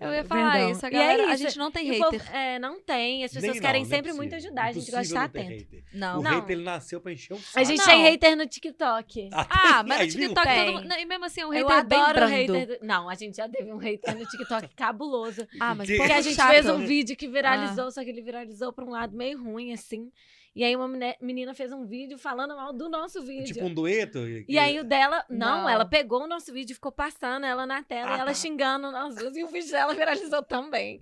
[0.00, 0.70] Eu ia falar Perdão.
[0.72, 1.30] isso, a E é galera.
[1.30, 2.18] A isso, gente não tem E hater.
[2.20, 3.22] povo- é, não tem.
[3.22, 4.48] As pessoas querem não, não é sempre muito possível.
[4.48, 5.48] ajudar, a gente gosta de estar atento.
[5.50, 5.84] hater.
[5.94, 6.18] Não.
[6.18, 6.30] O Não.
[6.40, 7.58] hater, ele nasceu pra encher o saco.
[7.60, 7.84] A gente Não.
[7.86, 9.28] tem hater no TikTok.
[9.32, 10.28] Ah, mas Aí, no viu?
[10.30, 10.92] TikTok todo mundo.
[10.92, 12.32] E mesmo assim, um Eu hater bem adoro o brando.
[12.34, 12.66] hater.
[12.80, 15.46] do- Não, a gente já teve um hater no TikTok cabuloso.
[15.60, 16.50] Ah, mas Porque a gente chato.
[16.50, 17.90] fez um vídeo que viralizou, Ah.
[17.92, 20.10] só que ele viralizou pra um lado meio ruim, assim.
[20.56, 20.88] E aí uma
[21.20, 23.54] menina fez um vídeo falando mal do nosso vídeo.
[23.54, 24.18] Tipo um dueto.
[24.48, 25.68] E aí o dela, não, Não.
[25.68, 28.34] ela pegou o nosso vídeo e ficou passando ela na tela Ah, e ela tá.
[28.34, 31.00] xingando nós duas e o vídeo dela viralizou também.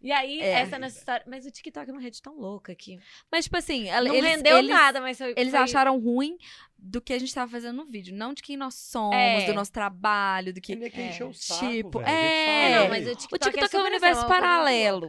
[0.00, 0.60] E aí, É.
[0.60, 1.24] essa nessa história.
[1.28, 2.98] Mas o TikTok é uma rede tão louca que.
[3.30, 5.32] Mas, tipo assim, Não eles, rendeu eles, nada, mas foi.
[5.36, 6.36] Eles foi- acharam ruim
[6.78, 9.46] do que a gente tava fazendo no vídeo, não de quem nós somos, É.
[9.46, 10.72] do nosso trabalho, do que.
[10.72, 12.10] Ele é quem é, encheu o saco, tipo, velho.
[12.10, 15.08] é, É, não, mas o TikTok, O TikTok é, um super universo muito paralelo.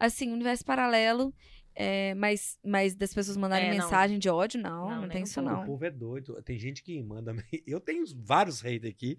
[0.00, 1.32] Assim, universo paralelo,
[1.74, 3.84] é, mas, mas das pessoas mandarem É, não.
[3.84, 5.64] mensagem de ódio, não, Não, não, tem isso O não.
[5.64, 6.40] povo é doido.
[6.42, 7.34] Tem gente que manda.
[7.66, 9.18] Eu tenho vários haters aqui.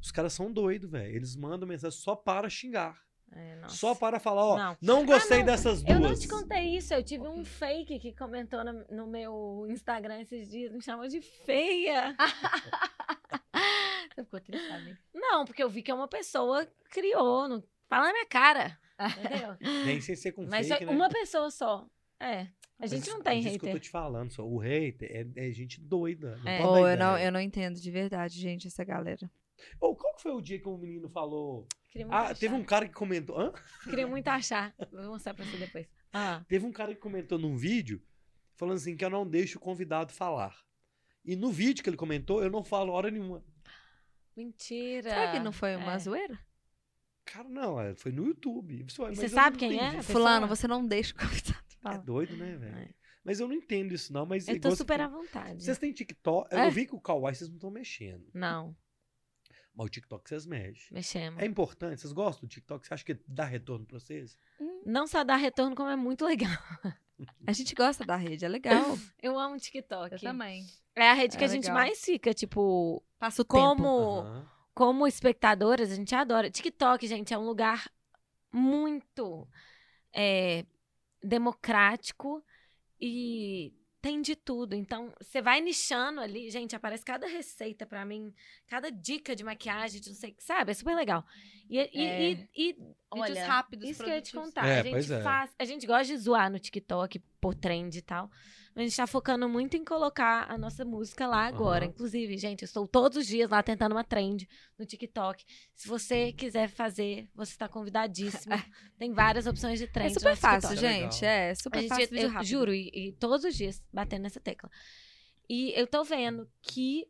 [0.00, 1.14] Os caras são doidos, velho.
[1.14, 2.96] Eles mandam mensagem só para xingar.
[3.30, 3.60] É.
[3.68, 4.76] Só para falar, ó, Não.
[4.80, 5.94] não, gostei não, dessas duas.
[5.94, 10.20] Eu não te contei isso, eu tive um fake que comentou no, no meu Instagram
[10.22, 12.16] esses dias, me chamou de feia.
[14.14, 14.98] Você ficou triste, amiga?
[15.14, 18.78] Não, porque eu vi que uma pessoa criou, no, fala na minha cara.
[18.98, 19.56] Entendeu?
[19.86, 20.98] Nem sem ser com Mas fake, foi né?
[21.00, 21.86] uma pessoa só.
[22.20, 22.40] É.
[22.42, 22.48] A
[22.80, 23.80] Mas gente não isso- tem mas Isso que eu tô hater.
[23.80, 24.44] te falando, só.
[24.46, 26.36] O hater é, é gente doida.
[26.44, 26.64] Não É.
[26.66, 29.30] Oh, eu, não, eu não entendo de verdade, gente, essa galera.
[29.80, 31.66] Ô, qual que foi o dia que um menino falou?
[31.88, 32.34] Queria muito Ah, achar.
[32.36, 33.38] teve um cara que comentou.
[33.40, 33.52] Hã?
[33.84, 34.72] Queria muito achar.
[34.92, 35.86] Vou mostrar pra você depois.
[36.12, 36.44] Ah.
[36.48, 38.00] Teve um cara que comentou num vídeo
[38.54, 40.54] falando assim que eu não deixo o convidado falar.
[41.24, 43.42] E no vídeo que ele comentou, eu não falo hora nenhuma.
[44.36, 45.10] Mentira.
[45.10, 45.98] Será que não foi uma É.
[45.98, 46.38] zoeira?
[47.32, 48.84] Cara, não, é, foi no YouTube.
[48.88, 50.02] Você eu sabe quem é?
[50.02, 51.96] Fulano, você não deixa o convidado É falar.
[51.98, 52.76] doido, né, velho?
[52.76, 52.88] É.
[53.24, 54.24] Mas eu não entendo isso, não.
[54.24, 55.62] Mas Eu tô você super à vontade.
[55.62, 56.50] Vocês têm TikTok?
[56.52, 56.70] Eu É.
[56.70, 58.26] vi que o Kawaii vocês não estão mexendo.
[58.32, 58.74] Não,
[59.74, 60.88] Mas o TikTok vocês mexem.
[60.90, 61.40] mexemos.
[61.42, 62.00] É importante?
[62.00, 62.86] Vocês gostam do TikTok?
[62.86, 64.36] Você acha que dá retorno pra vocês?
[64.84, 66.50] Não só dá retorno, como é muito legal.
[67.46, 68.96] A gente gosta da rede, é legal.
[69.22, 70.20] Eu amo TikTok.
[70.20, 70.64] também.
[70.96, 71.76] É a rede que É a gente legal.
[71.76, 74.50] mais fica, tipo, Passa o como, Aham.
[74.78, 76.48] Como espectadoras, a gente adora.
[76.48, 77.90] TikTok, gente, é um lugar
[78.52, 79.48] muito
[80.14, 80.64] é,
[81.20, 82.44] democrático
[83.00, 84.76] e tem de tudo.
[84.76, 88.32] Então, você vai nichando ali, gente, aparece cada receita pra mim,
[88.68, 90.70] cada dica de maquiagem, de não sei, sabe?
[90.70, 91.24] É super legal.
[91.68, 92.30] E, e, É.
[92.30, 92.76] e, e
[93.10, 94.64] olha, Vídeos rápidos, isso que eu ia te contar.
[94.64, 95.22] É, a gente é.
[95.22, 98.30] faz, a gente gosta de zoar no TikTok por trend e tal.
[98.76, 101.84] A gente tá focando muito em colocar a nossa música lá agora.
[101.84, 101.92] Aham.
[101.92, 104.48] Inclusive, gente, eu estou todos os dias lá tentando uma trend
[104.78, 105.44] no TikTok.
[105.74, 108.54] Se você quiser fazer, você está convidadíssimo.
[108.98, 110.14] Tem várias opções de É trend.
[110.14, 110.86] super no fácil, TikTok.
[110.92, 111.10] Legal.
[111.12, 111.24] gente.
[111.24, 112.48] É A super gente, fácil, eu rápido.
[112.48, 114.70] juro, e, e todos os dias batendo nessa tecla.
[115.48, 117.08] E eu tô vendo que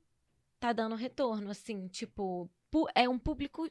[0.59, 2.51] tá dando retorno, assim, tipo,
[2.95, 3.69] é um público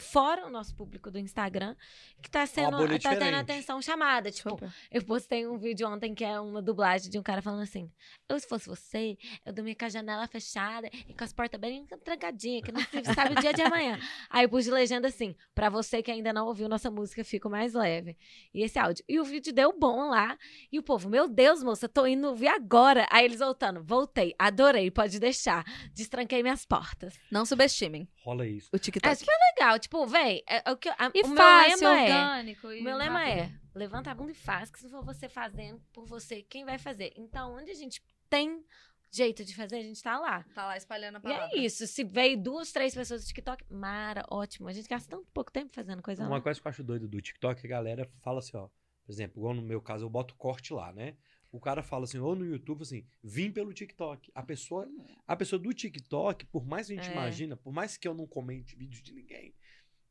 [0.00, 1.76] fora o nosso público do Instagram
[2.22, 4.72] que tá sendo tá tendo atenção chamada, tipo, Super.
[4.90, 7.90] eu postei um vídeo ontem que é uma dublagem de um cara falando assim:
[8.28, 11.86] Eu, se fosse você, eu dormia com a janela fechada e com as portas bem
[12.04, 12.80] trancadinhas, que não
[13.14, 13.98] sabe o dia de amanhã.
[14.28, 17.48] Aí eu pus de legenda assim: Pra você que ainda não ouviu nossa música, fico
[17.48, 18.16] mais leve.
[18.52, 19.04] E esse áudio.
[19.08, 20.36] E o vídeo deu bom lá.
[20.70, 23.06] E o povo, meu Deus, moça, tô indo ouvir agora.
[23.10, 25.64] Aí eles voltando: Voltei, adorei, pode deixar.
[25.92, 27.18] Destranquei minhas portas.
[27.30, 28.68] Não subestimem Rola isso.
[28.72, 29.10] o TikTok.
[29.10, 29.78] É super legal.
[29.78, 32.02] tipo, véi, é, é o, que, a- E o meu fácil, lema é.
[32.04, 32.72] orgânico.
[32.72, 33.40] e O meu lema rápido.
[33.40, 36.78] é: levanta a bunda e faz, que se for você fazendo por você, quem vai
[36.78, 37.12] fazer?
[37.16, 38.64] Então, onde a gente tem
[39.12, 40.44] jeito de fazer, a gente tá lá.
[40.54, 41.48] Tá lá espalhando a E palavra.
[41.52, 41.84] é isso.
[41.86, 44.68] Se veio duas, três pessoas do TikTok, mara, ótimo.
[44.68, 46.40] A gente gasta tanto pouco tempo fazendo coisa Uma lá.
[46.40, 48.68] coisa que eu acho doido do TikTok, a galera fala assim, ó.
[49.04, 51.16] Por exemplo, igual no meu caso, eu boto corte lá, né?
[51.50, 54.30] O cara fala assim, ou no YouTube, assim, vim pelo TikTok.
[54.32, 54.86] A pessoa,
[55.26, 57.12] a pessoa do TikTok, por mais que a gente É.
[57.12, 59.52] imagina, por mais que eu não comente vídeo de ninguém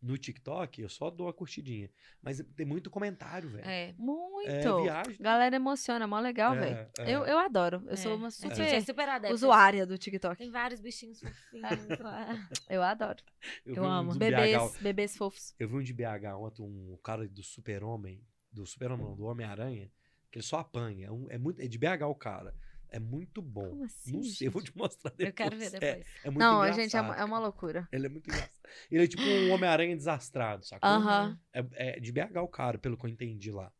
[0.02, 1.89] no TikTok, eu só dou uma curtidinha.
[2.22, 3.68] Mas tem muito comentário, velho.
[3.68, 3.93] É.
[3.97, 4.50] Muito.
[4.50, 5.18] É, viagem.
[5.20, 6.89] Galera emociona, mó legal, É, velho.
[7.00, 7.16] é.
[7.16, 7.84] Eu, eu adoro.
[7.88, 8.16] Eu sou É.
[8.16, 9.34] uma A super é super adepta.
[9.34, 10.38] usuária do TikTok.
[10.38, 12.20] Tem vários bichinhos fofinhos lá.
[12.70, 13.22] Eu adoro.
[13.66, 14.16] eu vi um amo.
[14.16, 15.54] Bebês, BH, bebês fofos.
[15.60, 18.22] eu vi um de BH ontem, um cara do super-homem,
[18.52, 19.91] do super-homem não, do Homem-Aranha,
[20.32, 21.08] que ele só apanha.
[21.08, 22.56] É, um- é muito, é de BH o cara.
[22.92, 23.70] É muito bom.
[23.70, 24.12] Como assim?
[24.14, 25.28] não sei, eu vou te mostrar depois.
[25.28, 26.08] Eu quero ver É, depois.
[26.24, 27.88] É, muito Não, engraçado, gente, é uma, é uma loucura.
[27.92, 28.52] Ele é muito engraçado.
[28.92, 30.90] Ele é tipo um Homem-Aranha desastrado, sacou?
[30.90, 31.40] Aham.
[31.54, 33.72] É, é de BH o cara, pelo que eu entendi lá.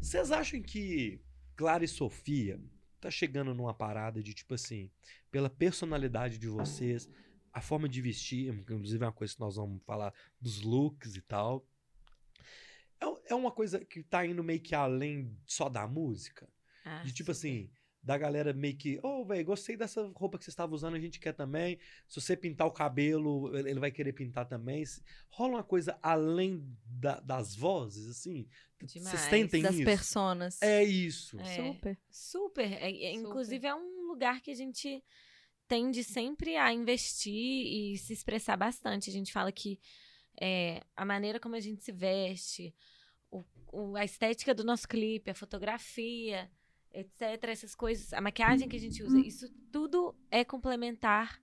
[0.00, 1.20] Vocês acham que
[1.56, 2.60] Clara e Sofia
[3.00, 4.90] tá chegando numa parada de tipo assim,
[5.30, 7.08] pela personalidade de vocês,
[7.52, 11.20] a forma de vestir, inclusive é uma coisa que nós vamos falar dos looks e
[11.20, 11.66] tal.
[13.00, 16.48] É, é uma coisa que tá indo meio que além só da música?
[16.84, 17.70] Ah, De tipo assim,
[18.02, 21.20] da galera meio que, ô, velho, gostei dessa roupa que você estava usando, a gente
[21.20, 21.78] quer também.
[22.08, 24.82] Se você pintar o cabelo, ele vai querer pintar também.
[25.30, 28.48] Rola uma coisa além da- das vozes, assim?
[28.80, 29.20] Vocês Demais.
[29.20, 29.84] sentem Das isso?
[29.84, 30.60] personas.
[30.60, 31.38] É isso.
[31.38, 31.44] É.
[31.56, 31.98] Super.
[32.10, 32.72] Super.
[32.72, 33.12] É- é- Super.
[33.14, 35.02] Inclusive, é um lugar que a gente
[35.68, 39.08] tende sempre a investir e se expressar bastante.
[39.08, 39.78] A gente fala que
[40.40, 42.74] é, a maneira como a gente se veste,
[43.30, 46.50] o- o- a estética do nosso clipe, a fotografia,
[46.94, 51.40] etc., essas coisas, a maquiagem que a gente usa, isso tudo é complementar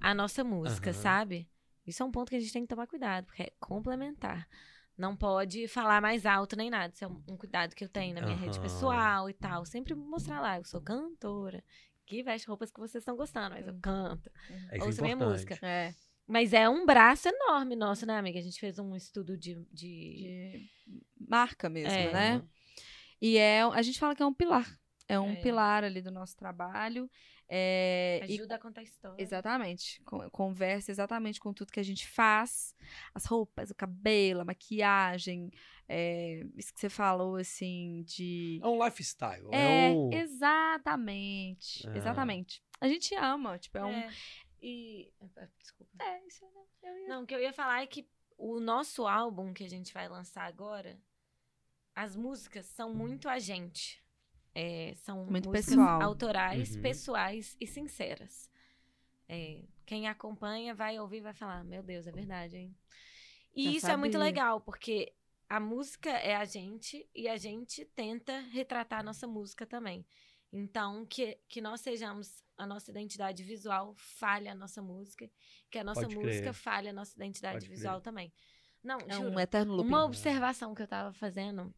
[0.00, 0.98] à nossa música, Aham.
[1.00, 1.48] sabe?
[1.86, 4.48] Isso é um ponto que a gente tem que tomar cuidado, porque é complementar.
[4.96, 6.92] Não pode falar mais alto nem nada.
[6.92, 8.62] Isso é um, cuidado que eu tenho na minha rede Aham.
[8.62, 9.64] pessoal e tal.
[9.64, 11.64] Sempre mostrar lá, eu sou cantora,
[12.06, 14.30] que veste roupas que vocês estão gostando, mas eu canto.
[14.70, 15.58] É Ouça é minha música.
[15.62, 15.94] É.
[16.26, 18.38] Mas é um braço enorme nosso, né, amiga?
[18.38, 19.54] A gente fez um estudo de.
[19.72, 20.68] de...
[20.86, 22.12] De marca mesmo, É.
[22.12, 22.42] né?
[23.20, 24.78] E é, a gente fala que é um pilar.
[25.08, 25.36] É um É.
[25.36, 27.10] pilar ali do nosso trabalho.
[27.52, 29.20] É, e- Ajuda a contar a história.
[29.20, 30.00] exatamente.
[30.04, 32.76] Con- Conversa exatamente com tudo que a gente faz.
[33.12, 35.50] As roupas, o cabelo, a maquiagem.
[35.92, 38.60] é, isso que você falou, assim, de...
[38.62, 39.48] É um lifestyle.
[39.50, 40.12] É, É, um...
[40.12, 41.88] exatamente.
[41.88, 41.96] É.
[41.96, 42.62] Exatamente.
[42.80, 43.90] A gente ama, tipo, é um...
[43.90, 44.10] É.
[44.62, 45.12] E.
[45.58, 45.92] Desculpa.
[46.04, 48.06] É, isso não, eu ia- Não, o que eu ia falar é que
[48.38, 50.96] o nosso álbum que a gente vai lançar agora,
[51.94, 54.02] as músicas são muito a gente.
[54.54, 56.02] É, são Muito músicas pessoal.
[56.02, 56.82] autorais, Uhum.
[56.82, 58.50] pessoais e sinceras.
[59.28, 62.76] É, quem acompanha vai ouvir e vai falar, meu Deus, é verdade, hein?
[63.54, 64.26] E Já isso é muito sabia.
[64.26, 65.14] legal, porque
[65.48, 70.04] a música é a gente e a gente tenta retratar a nossa música também.
[70.52, 75.30] Então, que, que nós sejamos a nossa identidade visual, fale a nossa música,
[75.70, 76.52] que a nossa Pode música crer.
[76.54, 77.76] fale a nossa identidade Pode crer.
[77.76, 78.32] visual também.
[78.82, 79.88] Não, É juro, um eterno looping.
[79.88, 81.72] uma observação que eu tava fazendo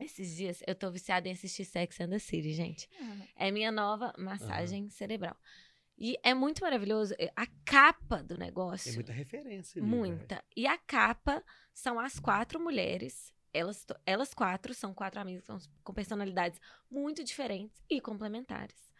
[0.00, 2.88] esses dias, eu tô viciada em assistir Sex and the City, gente.
[3.36, 5.36] É minha nova massagem cerebral.
[5.98, 7.14] E é muito maravilhoso.
[7.36, 8.84] A capa do negócio.
[8.84, 10.42] Tem muita referência ali, Muita.
[10.56, 11.44] E a capa
[11.74, 13.34] são as quatro mulheres.
[13.52, 16.58] Elas, elas quatro são quatro amigas com, com personalidades
[16.90, 18.90] muito diferentes e complementares.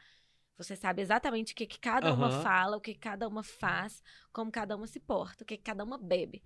[0.59, 2.43] Você sabe exatamente o que, que cada uma Aham.
[2.43, 5.63] fala, o que que cada uma faz, como cada uma se porta, o que que
[5.63, 6.43] cada uma bebe.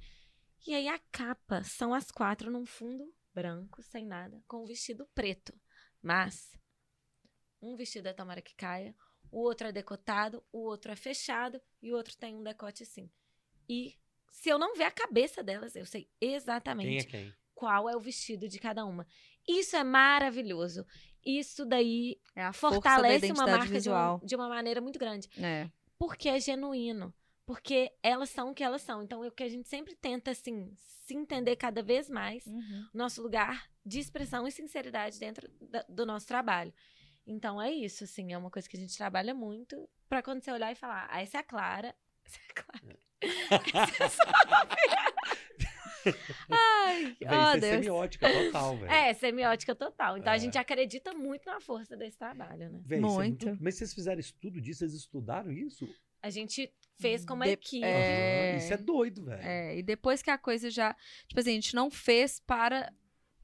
[0.65, 5.07] E aí a capa são as quatro num fundo branco, sem nada, com um vestido
[5.15, 5.53] preto.
[6.03, 6.57] Mas
[7.61, 8.95] um vestido é tomara que caia,
[9.31, 13.11] o outro é decotado, o outro é fechado e o outro tem um decote assim.
[13.69, 13.99] E
[14.31, 16.11] se eu não ver a cabeça delas, eu sei velho.
[16.21, 17.35] Quem exatamente é quem?
[17.55, 19.07] qual é o vestido de cada uma.
[19.49, 20.85] Isso é maravilhoso.
[21.25, 24.99] Isso daí É a força da fortalece uma marca de, um- de uma maneira muito
[24.99, 25.29] grande.
[25.39, 25.71] É.
[25.99, 27.15] Porque é genuíno.
[27.47, 29.03] Porque elas são o que elas são.
[29.03, 30.73] Então, é o que a gente sempre tenta, assim,
[31.07, 32.89] se entender cada vez mais Uhum.
[32.95, 36.73] nosso lugar de expressão e sinceridade dentro da- do nosso trabalho.
[37.27, 40.51] Então é isso, assim, é uma coisa que a gente trabalha muito pra quando você
[40.53, 42.99] olhar e falar, ah, essa é a Clara, essa é a Clara.
[44.01, 46.15] Essa é a
[46.51, 47.73] Ai, Véi, oh, isso é Deus.
[47.85, 48.93] semiótica total, velho.
[48.93, 50.19] É, semiótica total.
[50.19, 50.37] Então É.
[50.37, 52.81] a gente acredita muito na força desse trabalho, né?
[52.85, 53.59] Véi, isso é Muito.
[53.61, 54.81] Mas vocês fizeram estudo disso?
[54.81, 55.89] Vocês estudaram isso?
[56.23, 57.85] A gente fez como De- equipe.
[57.85, 58.57] É.
[58.57, 59.43] Isso é doido, velho.
[59.43, 60.95] É, e depois que a coisa já.
[61.29, 62.93] Tipo assim, a gente não fez para,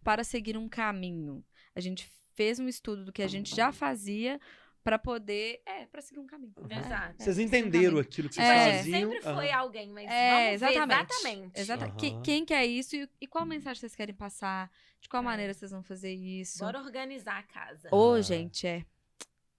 [0.03, 1.45] para seguir um caminho.
[1.75, 4.41] A gente fez um estudo do que a gente já fazia
[4.83, 5.61] pra poder.
[5.67, 6.53] É, pra seguir um caminho.
[6.57, 6.67] Uhum.
[6.71, 7.15] É, Exato.
[7.21, 8.01] é, Vocês um entenderam caminho.
[8.01, 8.77] aquilo que Tipo, vocês É.
[8.79, 9.01] faziam.
[9.11, 9.59] sempre foi aham.
[9.59, 11.11] alguém, mas É, vamos ver exatamente.
[11.13, 11.61] exatamente.
[11.61, 11.97] Exata- Aham.
[11.97, 14.71] que- quem quer isso e, e qual mensagem vocês querem passar?
[15.01, 15.27] De qual É.
[15.27, 16.59] maneira vocês vão fazer isso?
[16.61, 17.89] Bora organizar a casa.
[17.93, 18.85] Ô, gente, é.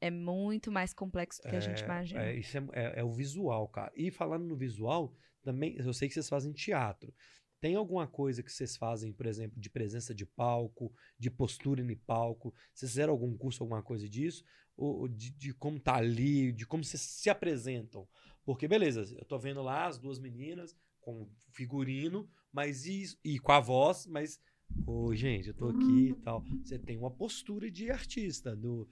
[0.01, 2.23] É muito mais complexo do que a gente É, imagina.
[2.23, 3.91] É, isso é, é- é o visual, cara.
[3.95, 7.13] E falando no visual, também, eu sei que vocês fazem teatro.
[7.59, 11.95] Tem alguma coisa que vocês fazem, por exemplo, de presença de palco, de postura em
[11.95, 12.51] palco?
[12.73, 14.43] Vocês fizeram algum curso, alguma coisa disso?
[14.75, 18.07] Ou ou de, de como tá ali, de como vocês se apresentam?
[18.43, 23.51] Porque, beleza, eu tô vendo lá as duas meninas com figurino, mas e, e com
[23.51, 24.39] a voz, mas.
[24.87, 26.43] Ô, gente, eu tô aqui e tal.
[26.63, 28.89] Você tem uma postura de artista, do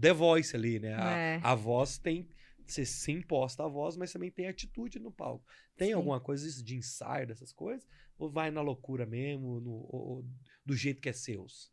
[0.00, 0.94] The Voice ali, né?
[0.94, 1.40] A, É.
[1.42, 2.28] a voz tem.
[2.66, 5.42] Você se imposta a voz, mas também tem atitude no palco.
[5.74, 5.94] Tem Sim.
[5.94, 7.88] alguma coisa isso de ensaio dessas coisas?
[8.18, 10.24] Ou vai na loucura mesmo, no- ou-
[10.66, 11.72] do jeito que é seus?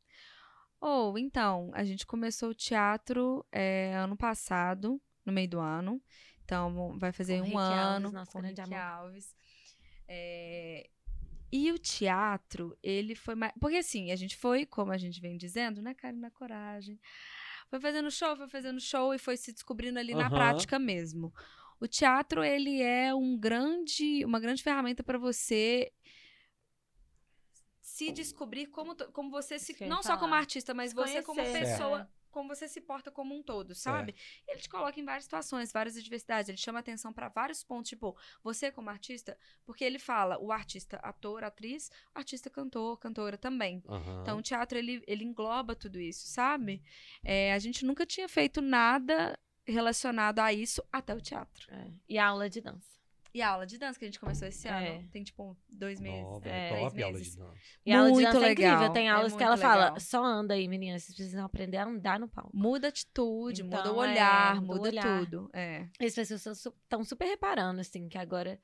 [0.79, 6.01] Ou, então, a gente começou o teatro é, ano passado, no meio do ano.
[6.45, 8.85] Então, vai fazer Com um Rick Alves, ano nosso com grande Rick amor.
[8.85, 9.35] Alves.
[10.07, 10.89] É,
[11.51, 13.51] e o teatro, ele foi mais...
[13.59, 16.99] Porque, assim, a gente foi, como a gente vem dizendo, né, Karina Coragem?
[17.69, 20.29] Foi fazendo show, foi fazendo show e foi se descobrindo ali na Aham.
[20.29, 21.33] prática mesmo.
[21.79, 25.91] O teatro, ele é um grande, uma grande ferramenta para você
[27.81, 29.75] se descobrir como, como você se.
[29.85, 30.37] Não só como falar.
[30.37, 31.59] artista, mas Se você como conhecer.
[31.59, 32.09] pessoa.
[32.35, 34.13] Como você se porta como um todo, sabe?
[34.45, 36.49] Ele te coloca em várias situações, várias adversidades.
[36.49, 37.87] Ele chama atenção para vários pontos.
[37.87, 38.13] Tipo,
[38.43, 43.81] você como artista, porque ele fala o artista ator, atriz, o artista cantor, cantora também.
[44.21, 46.83] Então, o teatro, ele, ele engloba tudo isso, sabe?
[47.23, 51.73] É, a gente nunca tinha feito nada relacionado a isso até o teatro.
[51.73, 51.87] É.
[52.09, 52.94] E a aula de dança.
[53.35, 54.71] E a aula de dança que a gente começou esse É.
[54.97, 56.23] ano, tem tipo dois meses.
[56.23, 57.35] Nova, é, top três aula de meses.
[57.35, 57.57] dança.
[57.85, 58.93] E a aula de Muito dança é legal, incrível.
[58.93, 59.99] Tem é aulas que muito ela fala, legal.
[59.99, 61.03] só anda aí, meninas.
[61.03, 62.49] Vocês precisam aprender a andar no palco.
[62.53, 65.19] Muda a atitude, muda Então, o é, olhar, muda o muda olhar.
[65.19, 65.49] tudo.
[65.53, 65.85] É.
[65.99, 68.57] E as pessoas estão super reparando, assim, que agora...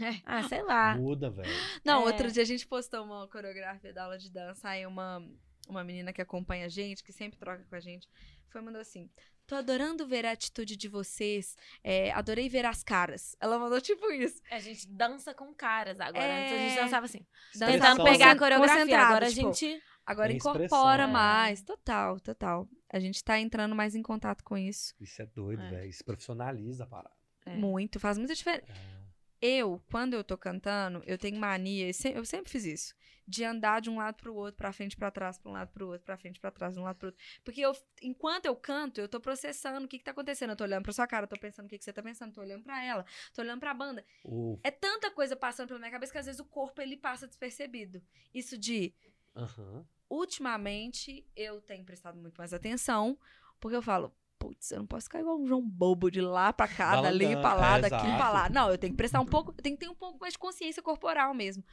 [0.00, 0.20] É.
[0.24, 0.96] Ah, sei lá.
[0.96, 1.48] Muda, velho.
[1.84, 2.06] Não, É.
[2.06, 5.22] outro dia a gente postou uma coreografia da aula de dança, aí uma,
[5.68, 8.08] uma menina que acompanha a gente, que sempre troca com a gente,
[8.48, 9.08] foi e mandou assim:
[9.46, 13.36] Tô adorando ver a atitude de vocês, é, adorei ver as caras.
[13.38, 14.40] Ela mandou tipo isso.
[14.50, 16.24] A gente dança com caras agora.
[16.24, 16.44] É.
[16.44, 17.26] Antes a gente dançava assim.
[17.54, 18.98] Dançando Tentando pegar a coreografia.
[18.98, 19.82] Agora a tipo, gente...
[20.06, 21.62] Agora expressão, incorpora mais.
[21.62, 22.68] Total, total.
[22.92, 24.94] A gente tá entrando mais em contato com isso.
[25.00, 25.70] Isso é doido, É.
[25.70, 25.88] velho.
[25.88, 27.14] Isso profissionaliza a parada.
[27.46, 27.56] É.
[27.56, 28.70] Muito, faz muita diferença.
[28.70, 29.04] É.
[29.40, 32.94] Eu, quando eu tô cantando, eu tenho mania, eu sempre fiz isso,
[33.26, 35.88] de andar de um lado pro outro, pra frente, pra trás, pra um lado pro
[35.88, 37.24] outro, pra frente, pra trás, de um lado pro outro.
[37.42, 37.72] Porque eu,
[38.02, 40.50] enquanto eu canto, eu tô processando o que que tá acontecendo.
[40.50, 42.40] Eu tô olhando pra sua cara, tô pensando o que que você tá pensando, tô
[42.40, 44.04] olhando pra ela, tô olhando pra banda.
[44.24, 44.58] O...
[44.62, 48.02] É tanta coisa passando pela minha cabeça que às vezes o corpo ele passa despercebido.
[48.32, 48.94] Isso de
[49.34, 49.86] Aham.
[50.08, 53.18] ultimamente eu tenho prestado muito mais atenção,
[53.58, 54.14] porque eu falo,
[54.48, 57.54] putz, eu não posso ficar igual um João bobo de lá pra cá, dali pra
[57.54, 58.40] lá, é, daqui pra lá.
[58.40, 58.52] exato.
[58.54, 60.38] Não, eu tenho que prestar um pouco, eu tenho que ter um pouco mais de
[60.38, 61.64] consciência corporal mesmo.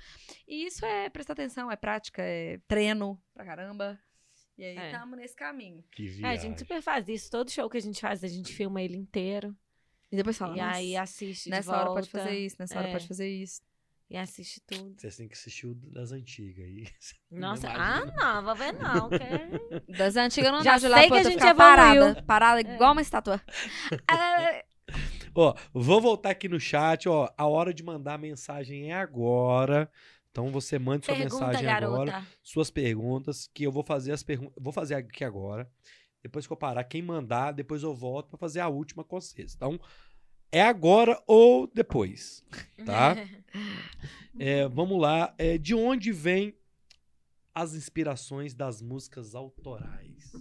[0.48, 4.00] E isso é prestar atenção, é prática, é treino pra caramba.
[4.58, 4.92] E aí É.
[4.92, 5.84] tamo nesse caminho.
[5.92, 7.30] Que É, a gente super faz isso.
[7.30, 9.56] Todo show que a gente faz, a gente filma ele inteiro.
[10.12, 12.90] E depois fala, e "Nossa, aí assiste de nessa hora pode fazer isso, nessa hora
[12.90, 12.92] É.
[12.92, 13.62] pode fazer isso.
[14.14, 14.94] E assiste tudo.
[15.00, 16.86] Vocês têm que assistir o das antigas aí.
[17.32, 18.14] Nossa, Imagina.
[18.20, 19.10] ah, não, vou ver não.
[19.10, 21.52] que- Das antigas eu não Já dá de lá sei pra que a gente ficar
[21.52, 21.76] evoluiu.
[22.12, 23.42] parada, parada igual uma estátua.
[25.34, 27.30] Ó, vou voltar aqui no chat, ó.
[27.38, 29.90] A hora de mandar mensagem é agora.
[30.30, 32.28] Então você mande sua Pergunta, mensagem agora, garota.
[32.44, 34.54] suas perguntas, que eu vou fazer as perguntas.
[34.62, 35.70] Vou fazer aqui agora.
[36.22, 39.56] Depois que eu parar, quem mandar, depois eu volto pra fazer a última com vocês.
[39.56, 39.80] Então,
[40.52, 42.44] é agora ou depois,
[42.86, 43.16] tá?
[44.40, 45.36] É, vamos lá.
[45.38, 46.56] É, de onde vem
[47.54, 50.32] as inspirações das músicas autorais?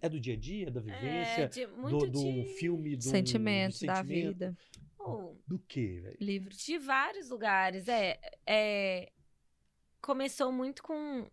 [0.00, 3.02] É do dia a dia, da É, vivência, de, do, muito do de, filme, do
[3.02, 4.28] sentimento, do da sentimento?
[4.38, 4.58] vida.
[4.98, 6.16] oh, Do quê, velho?
[6.20, 6.56] Livre.
[6.56, 7.88] de vários lugares.
[7.88, 9.12] É, é,
[10.00, 11.28] começou muito com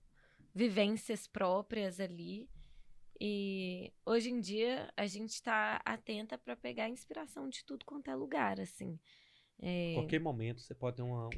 [0.53, 2.49] vivências próprias ali.
[3.19, 8.15] E hoje em dia a gente tá atenta para pegar inspiração de tudo quanto é
[8.15, 8.99] lugar, assim.
[9.59, 11.29] É, Qualquer momento você pode ter uma.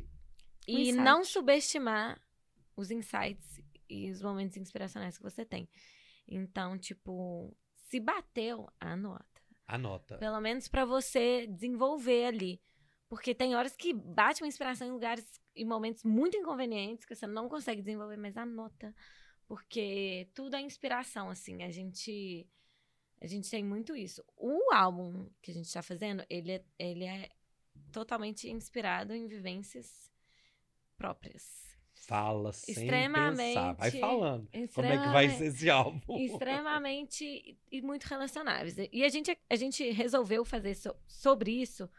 [0.68, 0.98] E insight.
[0.98, 2.22] não subestimar
[2.76, 5.70] os insights e os momentos inspiracionais que você tem.
[6.28, 9.26] Então, tipo, se bateu, anota.
[9.66, 10.18] Anota.
[10.18, 12.62] Pelo menos pra você desenvolver ali.
[13.08, 15.26] Porque tem horas que bate uma inspiração em lugares
[15.56, 18.94] e momentos muito inconvenientes que você não consegue desenvolver, mas anota.
[19.50, 21.64] Porque tudo é inspiração, assim.
[21.64, 22.48] A gente
[23.20, 24.24] a gente tem muito isso.
[24.38, 27.30] O álbum que a gente tá fazendo, ele é, ele é
[27.92, 30.10] totalmente inspirado em vivências
[30.98, 31.68] próprias.
[31.96, 33.74] Fala sem Extremamente- pensar.
[33.74, 34.48] Vai falando.
[34.74, 36.00] Como é que vai ser esse álbum?
[36.18, 38.76] extremamente e muito relacionáveis.
[38.92, 41.90] E a gente, a gente resolveu fazer so- sobre isso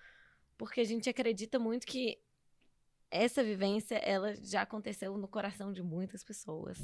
[0.57, 2.18] porque a gente acredita muito que
[3.11, 6.78] essa vivência ela já aconteceu no coração de muitas pessoas.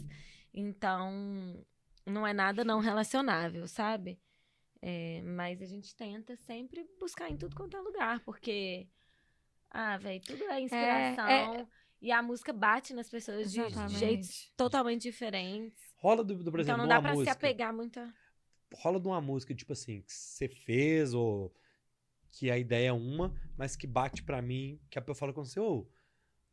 [0.53, 1.65] Então,
[2.05, 4.19] não é nada não relacionável, sabe?
[4.81, 8.89] É, mas a gente tenta sempre buscar em tudo quanto é lugar, porque
[9.71, 11.69] ah, velho, tudo é inspiração.
[12.01, 13.99] E a música bate nas pessoas de Exatamente.
[13.99, 15.83] jeitos totalmente diferentes.
[15.97, 17.33] Rola, do, do, por exemplo, então não dá pra se música.
[17.33, 18.13] apegar muito a...
[18.75, 21.55] rola de uma música, tipo assim, que você fez, ou
[22.31, 25.45] que a ideia é uma, mas que bate pra mim, que a pessoa fala com
[25.45, 25.89] você, ô,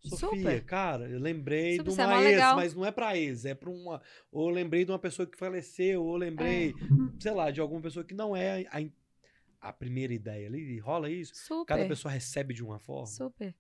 [0.06, 0.66] Sofia, Super.
[0.66, 2.56] cara, eu lembrei Super, de é uma mó ex, legal.
[2.56, 4.02] mas não é pra ex, é pra uma.
[4.32, 6.74] Ou lembrei de uma pessoa que faleceu, ou lembrei, É.
[7.22, 10.78] sei lá, de alguma pessoa que não é a, a primeira ideia ali.
[10.80, 11.34] Rola isso?
[11.36, 11.76] Super.
[11.78, 13.08] Cada pessoa recebe de uma forma.
[13.08, 13.56] Super.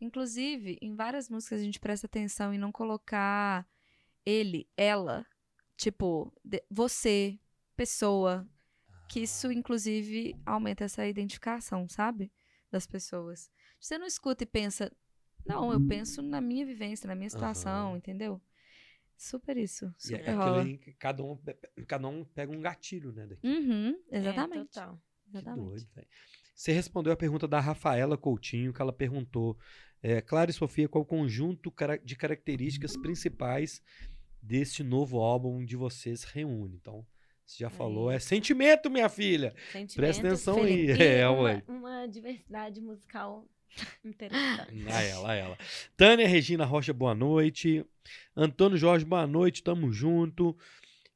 [0.00, 3.66] Inclusive, em várias músicas a gente presta atenção em não colocar
[4.24, 5.26] ele, ela,
[5.76, 7.38] tipo, de- você,
[7.76, 8.46] pessoa.
[9.10, 12.30] Que isso, inclusive, aumenta essa identificação, sabe?
[12.70, 13.50] Das pessoas.
[13.80, 14.92] Você não escuta e pensa,
[15.48, 17.96] não, eu penso na minha vivência, na minha situação, Aham.
[17.98, 18.40] entendeu?
[19.16, 19.92] Super isso.
[19.98, 20.60] E Super é rola.
[20.62, 21.38] aquele que cada um,
[21.86, 23.26] cada um pega um gatilho, né?
[23.26, 23.46] Daqui.
[23.46, 24.68] Uhum, É, exatamente.
[24.72, 25.00] total.
[25.24, 25.66] Que exatamente.
[25.66, 26.06] doido, velho.
[26.54, 29.56] Você respondeu a pergunta da Rafaela Coutinho, que ela perguntou:
[30.02, 31.72] é, Clara e Sofia, qual o conjunto
[32.04, 33.82] de características principais
[34.40, 36.76] desse novo álbum de vocês reúne?
[36.76, 37.04] Então,
[37.44, 39.54] você já falou, é sentimento, minha filha.
[39.72, 40.86] Sentimento, Presta atenção aí.
[41.00, 43.48] É, uma, uma diversidade musical
[44.04, 44.88] interessante.
[44.90, 45.58] A ela, a ela.
[45.96, 47.84] Tânia Regina Rocha, boa noite.
[48.36, 50.56] Antônio Jorge, boa noite, tamo junto.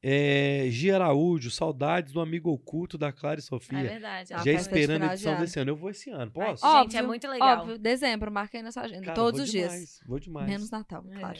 [0.05, 3.81] É, Gia Araújo, saudades do amigo oculto da Clara e É Sofia.
[3.83, 4.33] verdade.
[4.33, 5.71] Ah, já esperando a edição desse ano.
[5.71, 6.61] Eu vou esse ano, posso?
[6.65, 7.59] Gente, Óbvio, é muito legal.
[7.61, 9.03] Óbvio, dezembro, marca aí na sua agenda.
[9.05, 10.01] Cara, todos os demais, dias.
[10.05, 10.45] Vou demais.
[10.45, 11.19] Menos Natal, É.
[11.19, 11.39] claro.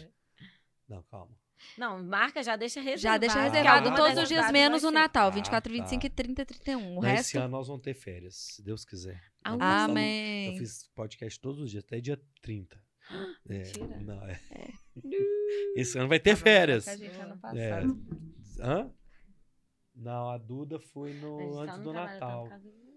[0.88, 1.43] Não, calma.
[1.78, 3.02] Não, marca, já deixa reservado.
[3.02, 4.92] Já deixa Ah, reservado todos os dias, datas menos o.
[4.92, 5.28] Natal.
[5.28, 5.80] Ah, 24, tá.
[5.80, 6.98] 25 e 30, 31.
[6.98, 7.40] O Não, Esse resto.
[7.40, 9.22] ano nós vamos ter férias, se Deus quiser.
[9.44, 10.54] Ah, passado Amém.
[10.54, 12.82] Eu fiz podcast todos os dias, até dia 30.
[13.50, 14.00] É, Mentira.
[14.00, 14.40] não, é.
[15.76, 16.88] Esse ano vai ter férias.
[16.88, 17.72] A gente ano É.
[17.82, 18.00] passado.
[18.60, 18.92] Hã?
[19.96, 22.44] Não, a Duda foi A no, gente só antes não do Natal.
[22.44, 22.93] por causa do-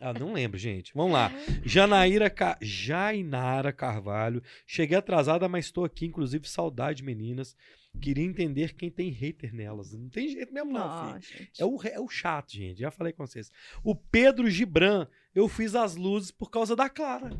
[0.00, 0.92] Ah, não lembro, gente.
[0.94, 1.30] Vamos lá.
[1.64, 2.58] Janaíra Ca...
[2.60, 4.42] Jainara Carvalho.
[4.66, 6.06] Cheguei atrasada, mas estou aqui.
[6.06, 7.56] Inclusive, saudade, meninas.
[8.00, 9.92] Queria entender quem tem hater nelas.
[9.92, 11.20] Não tem jeito mesmo, não, filho.
[11.22, 11.60] gente.
[11.60, 12.80] É o, é o chato, gente.
[12.80, 13.50] Já falei com vocês.
[13.84, 17.30] O Pedro Gibran, eu fiz as luzes por causa da Clara.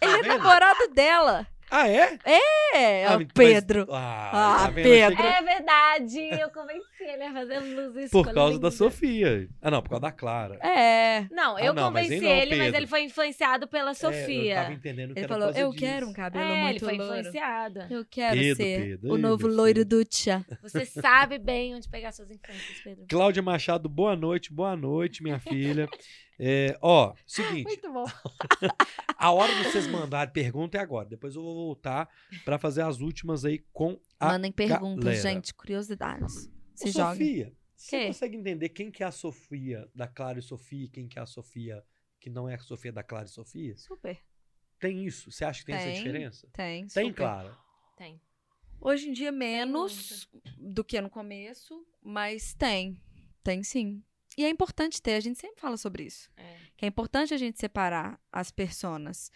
[0.00, 0.38] Tá Ele é vendo?
[0.38, 1.46] namorado dela.
[1.70, 2.18] Ah, é?
[2.74, 3.86] É, Ah, o mas- Pedro.
[3.90, 8.10] Ah, Ah, tá era É verdade, eu convenci ele a fazer luzes.
[8.10, 8.70] Por causa da.
[8.70, 9.48] Sofia.
[9.62, 10.56] Ah, não, por causa da Clara.
[10.66, 11.26] É.
[11.30, 12.76] Não, Ah, eu não, mas convenci aí não, ele, mas Pedro.
[12.80, 14.54] ele foi influenciado pela É, eu Sofia.
[14.56, 16.16] tava entendendo que Ele era falou: Eu quero um disso.
[16.16, 17.16] cabelo É, ele muito foi louro.
[17.18, 17.80] influenciado.
[17.90, 19.10] Eu quero Pedro, ser Pedro.
[19.10, 20.44] o Ai, novo loiro do Tchá.
[20.62, 23.04] Você sabe bem onde pegar suas influências, Pedro.
[23.08, 25.88] Cláudia Machado, boa noite, boa noite, minha filha.
[26.36, 28.04] É, ó, seguinte, Muito bom.
[29.16, 31.08] a hora de vocês mandarem pergunta é agora.
[31.08, 32.08] Depois eu vou voltar
[32.44, 35.22] pra fazer as últimas aí com a Mandem perguntas, galera.
[35.22, 35.54] gente.
[35.54, 36.50] Curiosidades.
[36.74, 37.12] Se Ô, joga.
[37.12, 41.08] Sofia, você consegue entender quem que é a Sofia da Clara e Sofia e quem
[41.08, 41.84] que é a Sofia
[42.20, 43.76] que não é a Sofia da Clara e Sofia?
[43.76, 44.18] Super.
[44.78, 45.30] Tem isso?
[45.30, 46.48] Você acha que tem, essa Tem, diferença?
[46.52, 46.86] Tem.
[46.86, 47.14] Tem, super.
[47.14, 47.58] Clara.
[47.96, 48.20] Tem.
[48.80, 53.00] Hoje em dia, menos do que no começo, mas tem.
[53.42, 54.02] Tem sim.
[54.36, 56.28] E é importante ter, a gente sempre fala sobre isso.
[56.36, 56.58] É.
[56.76, 59.30] Que é importante a gente separar as personas.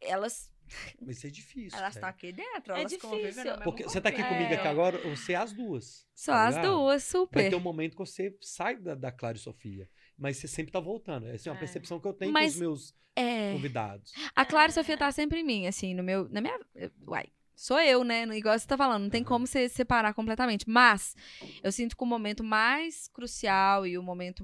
[0.00, 0.51] Elas
[1.00, 1.78] Mas isso é difícil.
[1.78, 3.58] elas estão aqui dentro, É elas difícil.
[3.64, 4.28] Porque você tá aqui É.
[4.28, 6.06] comigo aqui agora, você é as duas.
[6.14, 6.70] Só tá as ligado?
[6.72, 7.50] duas, Vai super.
[7.50, 9.88] ter um momento que você sai da, da Clara e Sofia.
[10.16, 11.26] Mas você sempre tá voltando.
[11.28, 11.60] Essa é uma É.
[11.60, 13.52] percepção que eu tenho Mas- com os meus É.
[13.52, 14.12] convidados.
[14.34, 16.28] A Clara e Sofia tá sempre em mim, assim, no meu.
[16.28, 16.58] Na minha.
[17.06, 17.26] Uai.
[17.54, 18.24] Sou eu, né?
[18.36, 20.68] Igual você tá falando, não tem como você separar completamente.
[20.68, 21.14] Mas
[21.62, 24.42] eu sinto que o momento mais crucial e o momento.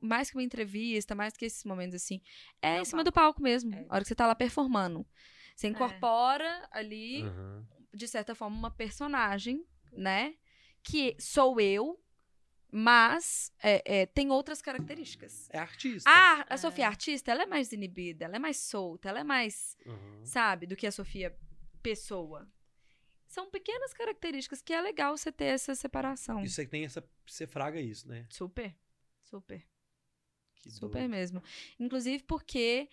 [0.00, 2.20] Mais que uma entrevista, mais que esses momentos assim,
[2.62, 3.74] é É em cima do palco mesmo.
[3.74, 3.84] É.
[3.88, 5.04] A hora que você tá lá performando.
[5.56, 7.66] Você incorpora ali, Aham.
[7.94, 10.36] de certa forma, uma personagem, né?
[10.82, 11.98] Que sou eu,
[12.70, 15.48] mas é, é, tem outras características.
[15.50, 16.08] É artista.
[16.10, 16.56] Ah, a É.
[16.58, 20.24] Sofia artista, ela é mais inibida, ela é mais solta, ela é mais Aham.
[20.26, 21.34] sabe, do que a Sofia
[21.82, 22.46] pessoa.
[23.26, 26.44] São pequenas características que é legal você ter essa separação.
[26.44, 27.02] E você tem essa.
[27.26, 28.26] Você fraga isso, né?
[28.28, 28.76] Super.
[29.22, 29.66] Super.
[30.56, 31.10] Que Super doido.
[31.10, 31.42] mesmo.
[31.78, 32.88] Inclusive porque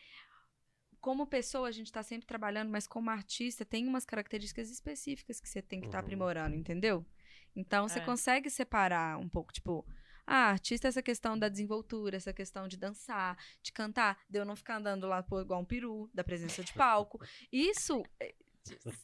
[1.04, 5.50] como pessoa a gente tá sempre trabalhando, mas como artista tem umas características específicas que
[5.50, 6.04] você tem que estar Uhum.
[6.06, 7.06] aprimorando, entendeu?
[7.54, 8.06] Então você É.
[8.06, 9.86] consegue separar um pouco, tipo,
[10.26, 14.46] ah, artista é essa questão da desenvoltura, essa questão de dançar, de cantar, de eu
[14.46, 17.20] não ficar andando lá pô, igual um peru, da presença de palco.
[17.52, 18.34] Isso, eh,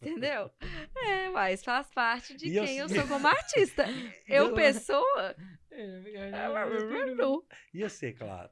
[0.01, 0.49] Entendeu?
[0.95, 3.85] É, mas faz parte de E eu- quem eu sou como artista.
[4.25, 5.35] Eu, pessoa.
[7.73, 8.49] E você, Clara?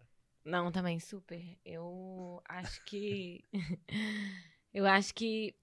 [0.48, 1.44] Não, também super.
[1.66, 3.44] Eu acho que.
[4.74, 5.54] eu acho que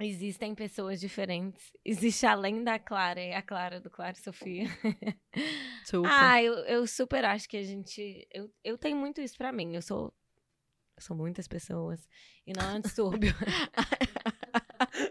[0.00, 1.70] existem pessoas diferentes.
[1.84, 4.64] Existe além da Clara e a Clara do Clara Sofia.
[5.84, 6.10] Super.
[6.10, 8.26] Ah, eu, eu super acho que a gente.
[8.32, 9.76] Eu, eu tenho muito isso pra mim.
[9.76, 10.12] Eu sou.
[10.96, 12.08] Eu sou muitas pessoas.
[12.46, 13.32] E não é um distúrbio.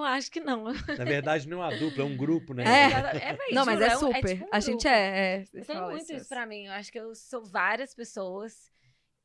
[0.00, 0.64] eu acho que não.
[0.64, 2.64] Na verdade, não é uma dupla, é um grupo, né?
[2.64, 3.18] É.
[3.30, 4.28] É, véi, Não, mas juro, é um- super.
[4.34, 4.90] tipo um a gente é.
[4.90, 6.14] é Eu você tenho fala muito isso.
[6.16, 6.66] isso pra mim.
[6.66, 8.70] Eu acho que eu sou várias pessoas.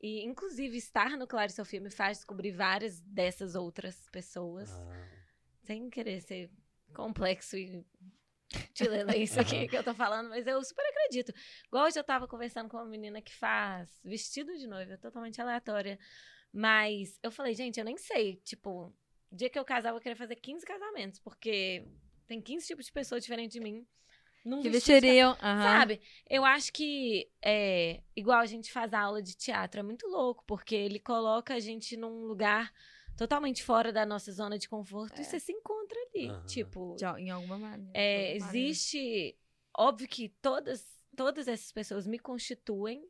[0.01, 4.69] E, inclusive, estar no Claro e Sofia me faz descobrir várias dessas outras pessoas.
[4.71, 5.07] Ah,
[5.61, 6.49] Sem querer ser
[6.93, 7.85] complexo e
[8.73, 11.33] te ler isso aqui que eu tô falando, mas eu super acredito.
[11.67, 15.97] Igual hoje eu tava conversando com uma menina que faz vestido de noiva, totalmente aleatória.
[16.51, 18.35] Mas eu falei, gente, eu nem sei.
[18.43, 18.93] Tipo,
[19.33, 21.83] o dia que eu casar, eu vou querer fazer 15 casamentos, porque
[22.27, 23.85] tem 15 tipos de pessoas diferentes de mim.
[24.45, 25.31] Num Que vestiriam.
[25.41, 25.63] aham.
[25.63, 26.01] Sabe?
[26.29, 30.75] Eu acho que é igual a gente faz aula de teatro, é muito louco, porque
[30.75, 32.71] ele coloca a gente num lugar
[33.17, 36.27] totalmente fora da nossa zona de conforto e você se encontra ali.
[36.29, 36.45] Aham.
[36.45, 37.91] Tipo, De- em alguma maneira.
[37.93, 38.67] é, alguma maneira.
[38.69, 39.37] existe.
[39.75, 43.07] Óbvio que todas, todas essas pessoas me constituem,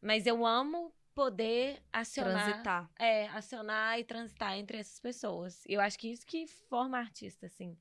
[0.00, 2.44] mas eu amo poder acionar.
[2.46, 2.90] Transitar.
[2.98, 5.64] É, acionar e transitar entre essas pessoas.
[5.66, 7.78] E eu acho que isso que forma artista, assim.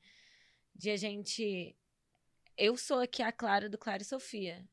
[0.76, 1.76] De a gente.
[2.58, 4.68] Eu sou aqui a Clara do Clara e Sofia.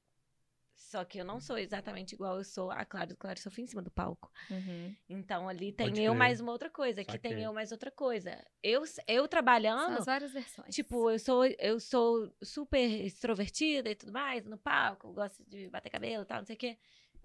[0.79, 3.65] Só que eu não sou exatamente igual eu sou a Clara do Clara e Sofia
[3.65, 4.33] em cima do palco.
[4.49, 4.95] Uhum.
[5.09, 6.19] Então ali tem Pode eu crer.
[6.19, 7.01] mais uma outra coisa.
[7.01, 8.43] Aqui tem eu mais outra coisa.
[8.63, 9.99] Eu, eu São trabalhando.
[9.99, 10.75] as várias versões.
[10.75, 15.91] Tipo, eu sou, eu sou super extrovertida e tudo mais, no palco, gosto de bater
[15.91, 16.79] cabelo e tal, não sei o quê.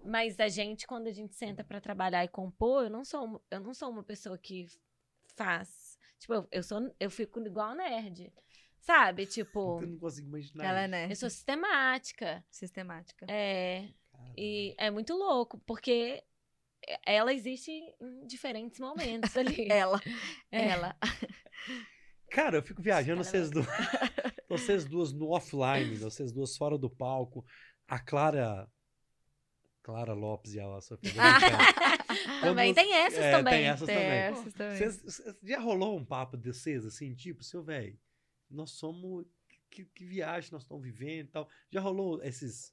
[0.04, 3.40] Mas a gente, quando a gente senta pra trabalhar e compor, eu não sou, uma-
[3.50, 4.66] eu não sou uma pessoa que
[5.36, 5.98] faz.
[6.18, 8.32] Tipo, eu, eu sou, eu fico igual nerd.
[8.80, 9.24] Sabe?
[9.26, 10.64] Tipo, eu não consigo imaginar.
[10.64, 11.10] Ela é nerd.
[11.10, 12.44] eu sou sistemática.
[12.50, 13.26] sistemática.
[13.30, 14.34] É, Caramba.
[14.36, 16.22] e é muito louco, porque
[17.06, 19.66] ela existe em diferentes momentos ali.
[19.72, 19.98] Ela.
[20.52, 20.68] É.
[20.68, 20.94] Ela.
[22.30, 23.66] Cara, eu fico viajando, vocês duas.
[24.48, 27.44] vocês duas no offline, vocês duas fora do palco.
[27.88, 28.68] A Clara.
[29.84, 31.12] Clara Lopes e a Sofia.
[32.40, 33.52] também tem essas é, também.
[33.52, 34.10] Tem essas Tem também.
[34.18, 34.76] essas também.
[34.78, 37.96] Vocês- vocês- já rolou um papo de vocês, assim, tipo, seu velho,
[38.50, 39.26] nós somos.
[39.70, 41.48] Que, que viagem nós estamos vivendo e tal.
[41.70, 42.72] Já rolou esses.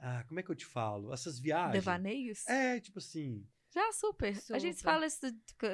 [0.00, 1.12] Ah, como é que eu te falo?
[1.14, 1.74] Essas viagens.
[1.74, 2.46] Devaneios?
[2.48, 3.46] É, tipo assim.
[3.72, 4.36] Já, super.
[4.50, 4.90] A gente Super.
[4.90, 5.20] fala isso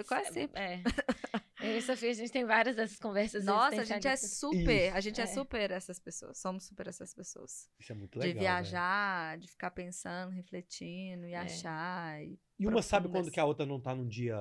[0.06, 0.60] quase sempre.
[0.60, 0.82] É.
[1.64, 3.44] Eu e a Sofia, a gente tem várias dessas conversas.
[3.44, 4.92] Nossa, a gente é super.
[4.92, 5.00] A Isso.
[5.02, 5.24] gente é.
[5.24, 5.26] É.
[5.26, 6.38] super essas pessoas.
[6.38, 7.68] Somos super essas pessoas.
[7.78, 8.28] Isso é muito legal.
[8.28, 8.40] de velho.
[8.40, 11.36] viajar, de ficar pensando, refletindo e É.
[11.38, 12.22] achar.
[12.22, 12.38] E...
[12.58, 14.36] E uma sabe quando que a outra não tá num dia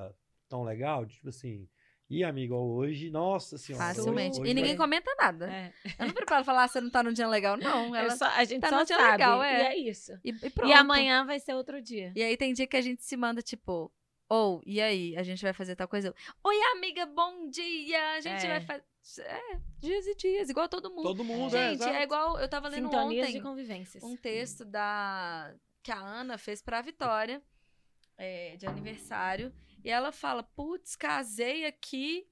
[0.49, 1.05] tão legal?
[1.05, 1.67] Tipo assim.
[2.09, 3.85] E amigo, hoje, nossa senhora.
[3.85, 4.39] Facilmente.
[4.39, 5.51] hoje e ninguém vai- comenta nada.
[5.51, 5.73] É.
[5.97, 7.57] Eu não preparo falar, "Ah, você não tá num dia legal.
[7.57, 8.15] Não, É ela...
[8.15, 9.11] só- a gente tá só no dia sabe.
[9.13, 9.61] legal, é.
[9.61, 10.11] E é isso.
[10.23, 10.69] E, e pronto.
[10.69, 12.11] E amanhã vai ser outro dia.
[12.15, 13.91] E aí tem dia que a gente se manda, tipo,
[14.33, 16.13] ou, e aí, a gente vai fazer tal coisa.
[16.43, 18.13] Oi, amiga, bom dia!
[18.13, 18.49] A gente É.
[18.49, 18.83] vai fazer.
[19.29, 21.03] É, dias e dias, igual todo mundo.
[21.03, 21.95] Todo mundo, é, gente, exato.
[21.97, 22.39] é igual.
[22.39, 24.03] Eu tava lendo Sintonias ontem de convivências.
[24.03, 25.53] um texto da
[25.83, 27.43] que a Ana fez pra Vitória,
[28.17, 29.53] é, de aniversário.
[29.83, 32.25] E ela fala: Putz, casei aqui.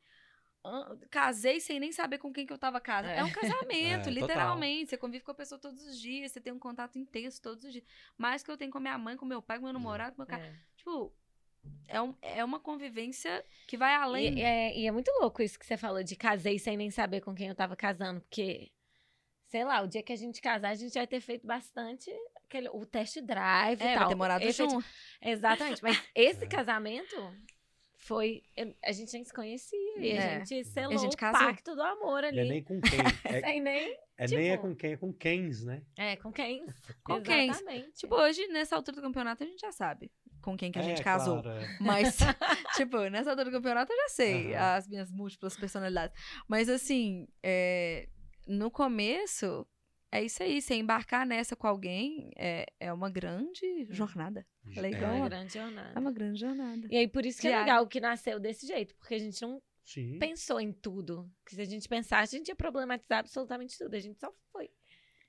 [1.09, 3.13] Casei sem nem saber com quem que eu tava casando.
[3.13, 3.23] É, É.
[3.23, 3.41] um casamento,
[4.09, 4.13] É, total.
[4.13, 4.89] literalmente.
[4.91, 7.71] Você convive com a pessoa todos os dias, você tem um contato intenso todos os
[7.73, 7.83] dias.
[8.17, 10.21] Mais que eu tenho com a minha mãe, com meu pai, com meu namorado, com
[10.21, 10.45] meu cara.
[10.45, 10.55] É.
[10.77, 11.11] Tipo,
[11.88, 14.39] é, um, é uma convivência que vai além.
[14.39, 17.22] E, é, e é muito louco isso que você falou de casei sem nem saber
[17.22, 18.72] com quem eu tava casando, porque,
[19.47, 22.09] sei lá, o dia que a gente casar, a gente vai ter feito bastante
[22.45, 24.09] aquele, o test drive É, e vai tal.
[24.09, 24.86] ter morado Efeti- junto.
[25.22, 26.47] Exatamente, mas esse É.
[26.47, 27.16] casamento
[27.97, 28.41] foi.
[28.57, 30.36] eu- A gente nem se conhecia e É.
[30.36, 32.49] a gente selou gente o pacto do amor é ali.
[32.49, 32.99] nem com quem.
[33.24, 33.93] É, Sem nem.
[34.17, 35.82] é nem é tipo- com quem, é com quens, né?
[35.97, 36.66] É, com quem?
[37.04, 37.50] Com quem?
[37.50, 37.92] Exatamente.
[37.93, 40.12] Tipo, hoje, nessa altura do campeonato, a gente já sabe
[40.42, 41.42] com quem que a É, gente casou.
[41.42, 41.78] claro, é.
[41.80, 42.18] Mas,
[42.76, 44.76] tipo, nessa altura do campeonato eu já sei Aham.
[44.78, 46.16] as minhas múltiplas personalidades.
[46.47, 48.08] Mas, assim, é,
[48.47, 49.68] no começo,
[50.12, 50.62] é isso aí.
[50.62, 54.46] Você embarcar nessa com alguém é, é uma grande jornada.
[54.76, 55.16] é legal.
[55.16, 55.92] uma grande jornada.
[55.96, 56.88] É uma grande jornada.
[56.89, 59.62] E aí, por isso que é legal que nasceu desse jeito, porque a gente não
[59.86, 60.20] Sim.
[60.20, 61.30] pensou em tudo.
[61.43, 63.96] Porque se a gente pensasse, a gente ia problematizar absolutamente tudo.
[63.96, 64.70] A gente só foi.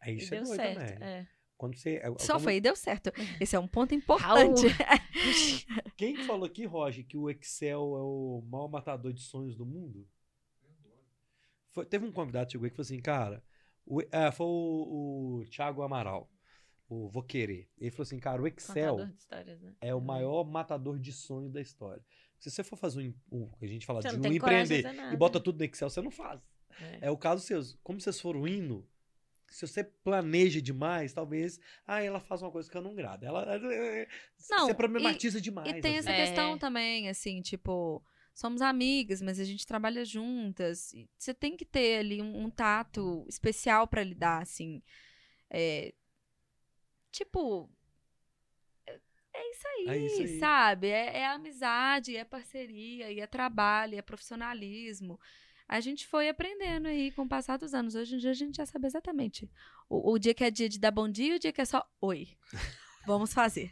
[0.05, 0.79] É e isso deu é certo.
[0.79, 1.09] também.
[1.09, 1.27] É.
[1.63, 3.13] Quando você, é- Só como- foi e deu certo.
[3.41, 4.67] Esse é um ponto importante.
[5.97, 9.65] Quem que falou aqui, Roger, que o Excel é o maior matador de sonhos do
[9.65, 10.05] mundo?
[11.71, 13.45] Foi- teve um convidado que chegou aí que falou assim, cara,
[13.87, 16.29] o, é, foi o, o Thiago Amaral.
[16.89, 17.69] o Vou Querer.
[17.79, 19.15] Ele falou assim, cara, o Excel né?
[19.81, 22.05] é o maior matador de sonho da história.
[22.41, 24.85] Se você for fazer um, um a gente fala Você de não um de empreender
[25.13, 26.41] e bota tudo no Excel, você não faz.
[26.81, 27.07] É.
[27.07, 27.61] É o caso seu.
[27.85, 28.85] Como vocês foram indo,
[29.53, 33.24] se você planeja demais, talvez, ah, ela faz uma coisa que eu não grado.
[33.24, 33.59] Ela,
[34.51, 35.69] Não, você problematiza demais.
[35.77, 36.23] E tem às essa vezes.
[36.23, 36.27] É.
[36.35, 38.03] questão também, assim, tipo,
[38.35, 40.93] somos amigas, mas a gente trabalha juntas.
[40.95, 44.83] e Você tem que ter ali um, um tato especial pra lidar, assim.
[45.51, 45.93] É,
[47.11, 47.70] tipo.
[48.87, 48.99] É
[49.35, 50.39] é isso aí, É isso aí.
[50.39, 50.89] sabe?
[50.89, 55.19] É, é amizade, é parceria, e é trabalho, e é profissionalismo.
[55.73, 57.94] A gente foi aprendendo aí com o passar dos anos.
[57.94, 59.51] Hoje em dia a gente já sabe exatamente
[59.89, 61.65] o, o dia que é dia de dar bom dia e o dia que é
[61.65, 62.28] só oi.
[63.07, 63.70] Vamos fazer.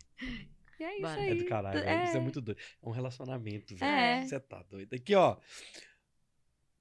[0.79, 1.21] E é isso Bora.
[1.21, 1.31] aí.
[1.31, 2.05] É do caralho, velho.
[2.05, 2.23] isso é É.
[2.23, 2.59] muito doido.
[2.83, 3.93] É um relacionamento, velho.
[3.93, 4.23] É.
[4.27, 4.95] Você tá doido.
[4.95, 5.37] Aqui, ó.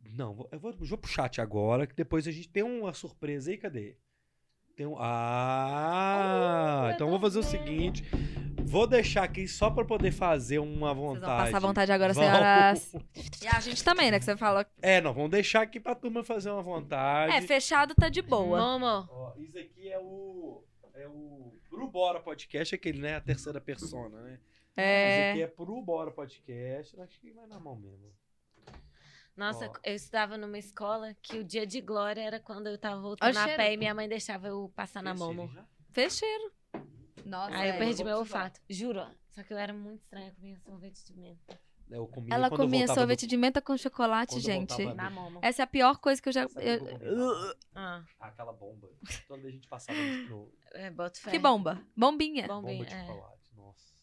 [0.02, 3.52] Não, eu vou, eu vou pro chat agora, que depois a gente tem uma surpresa
[3.52, 3.98] aí, cadê?
[4.78, 4.96] Tem um...
[4.98, 6.88] Ah!
[6.92, 7.52] Uh, então eu vou fazer o vendo.
[7.52, 8.04] seguinte.
[8.70, 11.26] Vou deixar aqui só pra poder fazer uma Vocês vontade.
[11.26, 12.30] vão passar vontade agora, Vamos.
[12.30, 12.94] senhoras.
[13.42, 14.20] E a gente também, né?
[14.20, 14.64] Que você fala.
[14.82, 17.34] É, não, vamos deixar aqui pra turma fazer uma vontade.
[17.34, 18.60] É, fechado tá de boa.
[18.80, 19.08] Momo.
[19.10, 20.64] Ó, isso aqui é o.
[20.94, 23.16] É o Pro Bora Podcast, aquele, né?
[23.16, 24.34] A terceira persona, né?
[24.34, 24.42] Isso
[24.78, 25.32] É.
[25.32, 27.00] aqui é Pro Bora Podcast.
[27.02, 28.12] Acho que vai na mão mesmo.
[29.36, 29.74] Nossa, Ó.
[29.84, 33.48] eu estudava numa escola que o dia de glória era quando eu tava voltando a
[33.48, 35.66] pé e minha mãe deixava eu passar na já?
[35.92, 36.52] Fecheiro.
[37.26, 37.78] Nossa, Aí eu é.
[37.78, 38.60] perdi vou meu olfato.
[38.70, 39.06] Juro.
[39.30, 41.60] Só que eu era muito estranha, comia sorvete de menta.
[41.90, 44.86] Eu comia Ela eu comia sorvete do- de menta com chocolate, quando eu gente.
[44.94, 45.12] Na.
[45.42, 46.44] Essa é a pior coisa que eu já.
[46.44, 47.56] Eu- eu?
[47.74, 48.90] Ah, Aquela bomba.
[49.28, 50.92] Quando a gente passava no é.
[51.32, 51.82] Que bomba.
[51.98, 52.46] Bombinha.
[52.48, 53.06] Bombinha, bomba de é.
[53.08, 53.40] chocolate.
[53.56, 53.94] Nossa.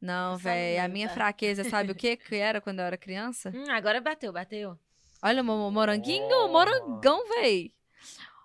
[0.00, 0.82] Não, velho.
[0.84, 3.52] A minha fraqueza, sabe o que que era quando eu era criança?
[3.54, 4.78] Hum, agora bateu, bateu.
[5.22, 6.48] Olha moranguinho, Nossa.
[6.52, 7.72] morangão, véi.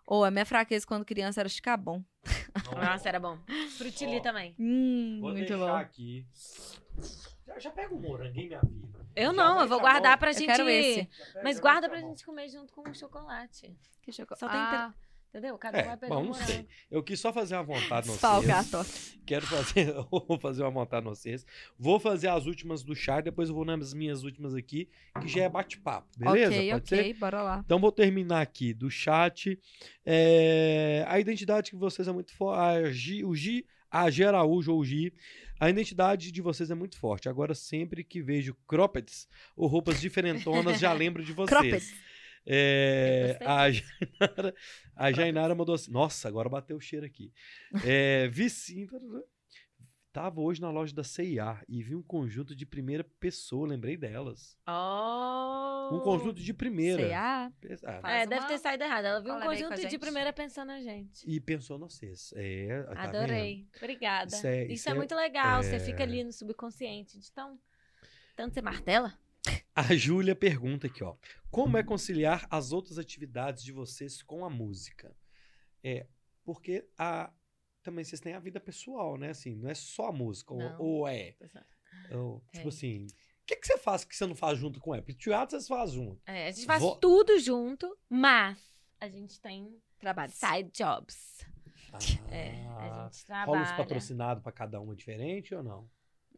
[0.05, 2.03] Ou a minha fraqueza quando criança era chicabom.
[2.75, 3.37] Nossa, era bom.
[3.77, 4.21] Frutili Ó.
[4.21, 4.55] também.
[4.59, 5.75] Hum, Vou muito deixar bom.
[5.75, 6.25] aqui.
[7.45, 8.89] Já, já pega o moranguinho, minha filha.
[9.15, 10.19] Eu Já não, vai eu vou tá guardar bom.
[10.19, 10.45] pra Eu gente.
[10.45, 10.99] quero esse.
[11.11, 12.07] Já pega, Mas já guarda tá pra bom.
[12.09, 13.75] gente comer junto com o chocolate.
[14.01, 14.39] Que chocolate.
[14.39, 14.93] Só tem ah,
[15.29, 15.57] Entendeu?
[15.59, 16.67] Cada um É, vai pegar bom, um não sei.
[16.89, 18.77] Eu quis só fazer uma vontade no Espalgato.
[19.27, 21.45] Quero fazer, vou fazer uma vontade no vocês.
[21.77, 24.89] Vou fazer as últimas do chat, depois eu vou nas minhas últimas aqui,
[25.21, 26.55] que já é bate-papo, beleza?
[26.55, 27.19] Ok, Pode ok, ser?
[27.19, 27.61] bora lá.
[27.63, 29.59] Então vou terminar aqui do chat.
[30.03, 33.23] É, a identidade de vocês é muito forte.
[33.23, 35.13] O Gi, a G Araújo ou Gi,
[35.59, 37.29] a identidade de vocês é muito forte.
[37.29, 41.49] Agora, sempre que vejo croppeds ou roupas diferentonas, já lembro de vocês.
[41.49, 42.08] Cropped.
[42.51, 44.55] É, a, Jainara,
[44.95, 45.91] a Jainara mandou assim.
[45.91, 47.31] Nossa, agora bateu o cheiro aqui.
[47.85, 48.87] É, vi sim.
[50.11, 54.57] Tava hoje na loja da CIA e vi um conjunto de primeira pessoa, lembrei delas.
[54.67, 55.89] Oh!
[55.97, 57.07] Um conjunto de primeira.
[57.07, 57.51] C.A.
[58.03, 59.05] Ah, É, deve uma ter saído errado.
[59.05, 61.23] Ela viu um conjunto de primeira pensando na gente.
[61.29, 62.33] E pensou em vocês.
[62.35, 63.15] É, tá vendo?
[63.17, 63.67] Adorei.
[63.77, 64.35] Obrigada.
[64.35, 65.59] Isso é- Isso, isso é, é- muito legal.
[65.59, 67.19] é- Você fica ali no subconsciente.
[67.19, 67.59] de tão
[68.35, 69.13] tanto você martela?
[69.79, 71.15] A Júlia pergunta aqui, ó.
[71.49, 75.15] Como é conciliar as outras atividades de vocês com a música?
[75.83, 76.05] É,
[76.43, 77.31] porque a,
[77.81, 79.29] também vocês têm a vida pessoal, né?
[79.29, 80.53] Assim, não é só a música.
[80.53, 81.35] Ou, ou é.
[82.11, 82.59] Ou, Tem.
[82.59, 85.01] tipo assim, o que, que você faz que você não faz junto com ela?
[85.01, 86.21] Porque teatro vocês fazem junto.
[86.25, 88.59] É, a gente faz Vou- tudo junto, mas
[88.99, 90.31] a gente tem Trabalho.
[90.31, 91.39] side jobs.
[92.29, 93.77] É, a Ah, gente rola os trabalha.
[93.77, 95.89] patrocinados pra cada uma diferente ou não?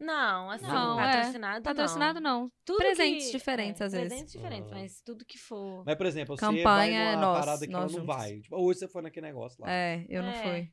[0.02, 1.12] Não, assim, Não, é.
[1.16, 2.40] patrocinado Patrocinado não.
[2.42, 2.52] não.
[2.64, 4.08] Tudo Presentes que- diferentes, é, às vezes.
[4.08, 4.74] Presentes diferentes, Ah.
[4.74, 5.84] mas tudo que for.
[5.86, 8.16] Mas, por exemplo, você Campanha vai é numa nós, parada que ela nós não juntos.
[8.16, 8.40] vai.
[8.40, 9.70] Tipo, hoje você foi naquele negócio lá.
[9.70, 10.42] É, eu não É.
[10.42, 10.72] fui.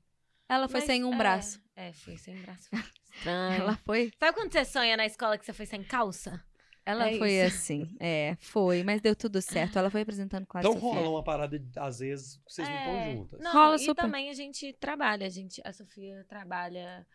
[0.50, 1.62] Ela foi Mas, sem um é, braço.
[1.76, 2.70] É, foi sem um braço.
[3.14, 3.62] Estranho.
[3.62, 4.12] Ela foi.
[4.20, 6.44] Sabe quando você sonha na escola que você foi sem calça?
[6.86, 7.56] Ela É foi isso.
[7.56, 7.96] assim.
[8.00, 9.78] É, foi, mas deu tudo certo.
[9.78, 11.00] Ela foi apresentando Clara Então Sofia.
[11.02, 13.40] rola uma parada, às vezes, que vocês não É, estão juntas.
[13.42, 14.02] Não, Rola e super.
[14.02, 15.28] também a gente trabalha.
[15.28, 17.06] A, gente, a Sofia trabalha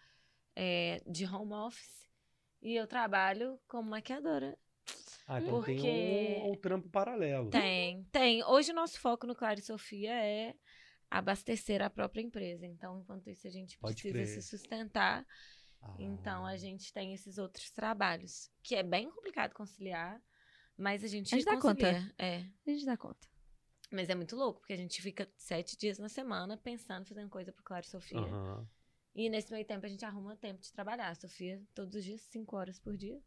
[0.55, 2.04] é, de home office
[2.65, 4.59] e eu trabalho como maquiadora.
[5.27, 7.49] Ah, então tem Porque- um, um trampo paralelo.
[7.51, 8.43] Tem, tem.
[8.45, 10.55] Hoje o nosso foco no Clara e Sofia é
[11.11, 12.67] abastecer a própria empresa.
[12.67, 14.27] Então, enquanto isso, a gente Pode precisa crer.
[14.27, 15.27] se sustentar.
[15.81, 15.95] Ah.
[15.99, 20.21] Então, a gente tem esses outros trabalhos, que é bem complicado conciliar,
[20.77, 22.15] mas a gente, A gente dá conta.
[22.19, 22.39] É.
[22.67, 23.29] A gente dá conta.
[23.93, 27.53] Mas é muito louco, porque a gente fica sete dias na semana pensando, fazendo coisa
[27.53, 28.19] pro Clara e Sofia.
[28.19, 28.69] Aham.
[29.15, 31.09] E nesse meio tempo a gente arruma tempo de trabalhar.
[31.09, 33.21] A Sofia, todos os dias, cinco horas por dia.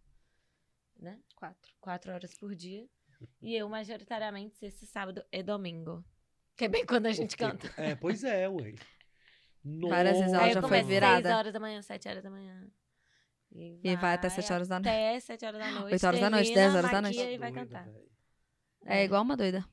[0.99, 1.19] Né?
[1.35, 1.73] Quatro.
[1.79, 2.87] Quatro horas por dia.
[3.41, 6.03] E eu, majoritariamente, sexta, sábado e domingo.
[6.55, 7.71] Que é bem quando a gente canta.
[7.77, 8.75] É, pois é, ué.
[9.63, 11.23] Várias vezes ela já foi virada.
[11.23, 12.67] seis horas da manhã, sete horas da manhã.
[13.51, 14.89] E E vai até sete horas da noite.
[14.89, 15.93] Até sete horas da noite.
[15.93, 17.19] Oito horas da noite, termina, dez horas da noite.
[17.19, 17.89] E vai Doida, cantar.
[18.85, 19.65] É igual uma doida.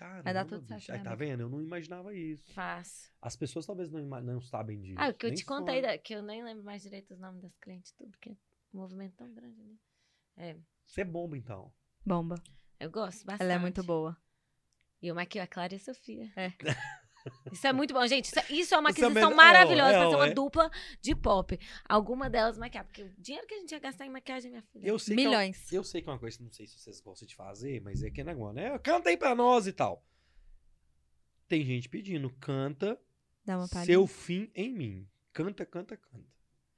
[0.00, 0.86] Caramba, Vai dar tudo bicho.
[0.86, 1.40] certo, Aí né, tá vendo?
[1.42, 2.50] Eu não imaginava isso.
[2.54, 3.12] Faço.
[3.20, 4.98] As pessoas talvez não, não sabem disso.
[4.98, 5.92] Ah, o que eu te contei, sonham.
[5.92, 8.32] da- que eu nem lembro mais direito os nomes das clientes, tudo, porque é
[8.72, 9.78] um movimento tão grande ali.
[10.38, 10.56] É,
[10.86, 11.70] Você é bomba, então.
[12.04, 12.42] Bomba.
[12.80, 13.42] eu gosto bastante.
[13.42, 14.16] Ela é muito boa.
[15.02, 16.32] E eu maquio a Clara e a Sofia.
[16.34, 16.50] É.
[17.52, 18.26] Isso é muito bom, gente.
[18.26, 20.34] Isso, é- isso é uma Isso é aquisição melhor- maravilhosa é, pra ser uma é.
[20.34, 20.70] dupla
[21.02, 21.58] de pop.
[21.88, 24.86] Alguma delas maquiar, porque o dinheiro que a gente ia gastar em maquiagem, minha filha.
[24.86, 25.72] Eu sei que é Milhões.
[25.72, 28.10] eu sei que é uma coisa, não sei se vocês gostam de fazer, mas é
[28.10, 28.78] que negócio, né?
[28.78, 30.04] Canta aí pra nós e tal.
[31.48, 32.98] Tem gente pedindo, canta
[33.44, 33.86] Dá uma palhinha.
[33.86, 35.08] Seu Fim em Mim.
[35.32, 36.26] Canta, canta, canta.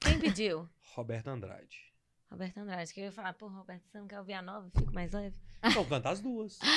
[0.00, 0.68] Quem pediu?
[0.94, 1.92] Roberto Andrade.
[2.30, 4.70] Roberto Andrade, que eu ia falar, pô, Roberto, você não quer ouvir a nova?
[4.70, 5.36] Fico mais leve.
[5.62, 6.58] Então, canta as duas.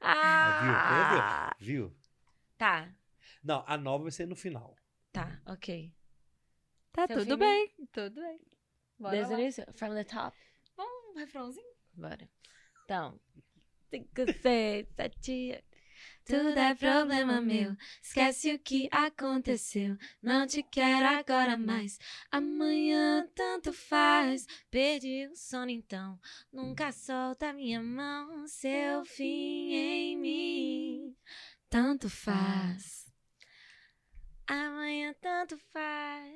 [0.00, 1.54] Ah!
[1.58, 1.94] Viu?
[2.58, 2.88] Tá,
[3.42, 4.76] Não, a nova vai ser no final.
[5.12, 5.92] tá, ok.
[6.92, 7.74] Tá Seu tudo filho- bem.
[7.92, 8.40] Tudo bem.
[8.98, 9.42] Bora Desde o lá.
[9.42, 10.36] início, from the top.
[10.78, 11.74] Um refrãozinho.
[11.92, 12.28] Bora.
[12.84, 13.20] Então.
[13.90, 15.64] Cinco, seis, sete.
[16.24, 17.76] Tudo é problema meu.
[18.02, 19.96] Esquece o que aconteceu.
[20.22, 21.98] Não te quero agora mais.
[22.30, 24.46] Amanhã tanto faz.
[24.70, 26.18] Perdi o sono então.
[26.52, 28.46] Nunca solta minha mão.
[28.46, 31.16] Seu fim em mim.
[31.68, 33.03] Tanto faz.
[34.46, 36.32] Amanhã tanto faz.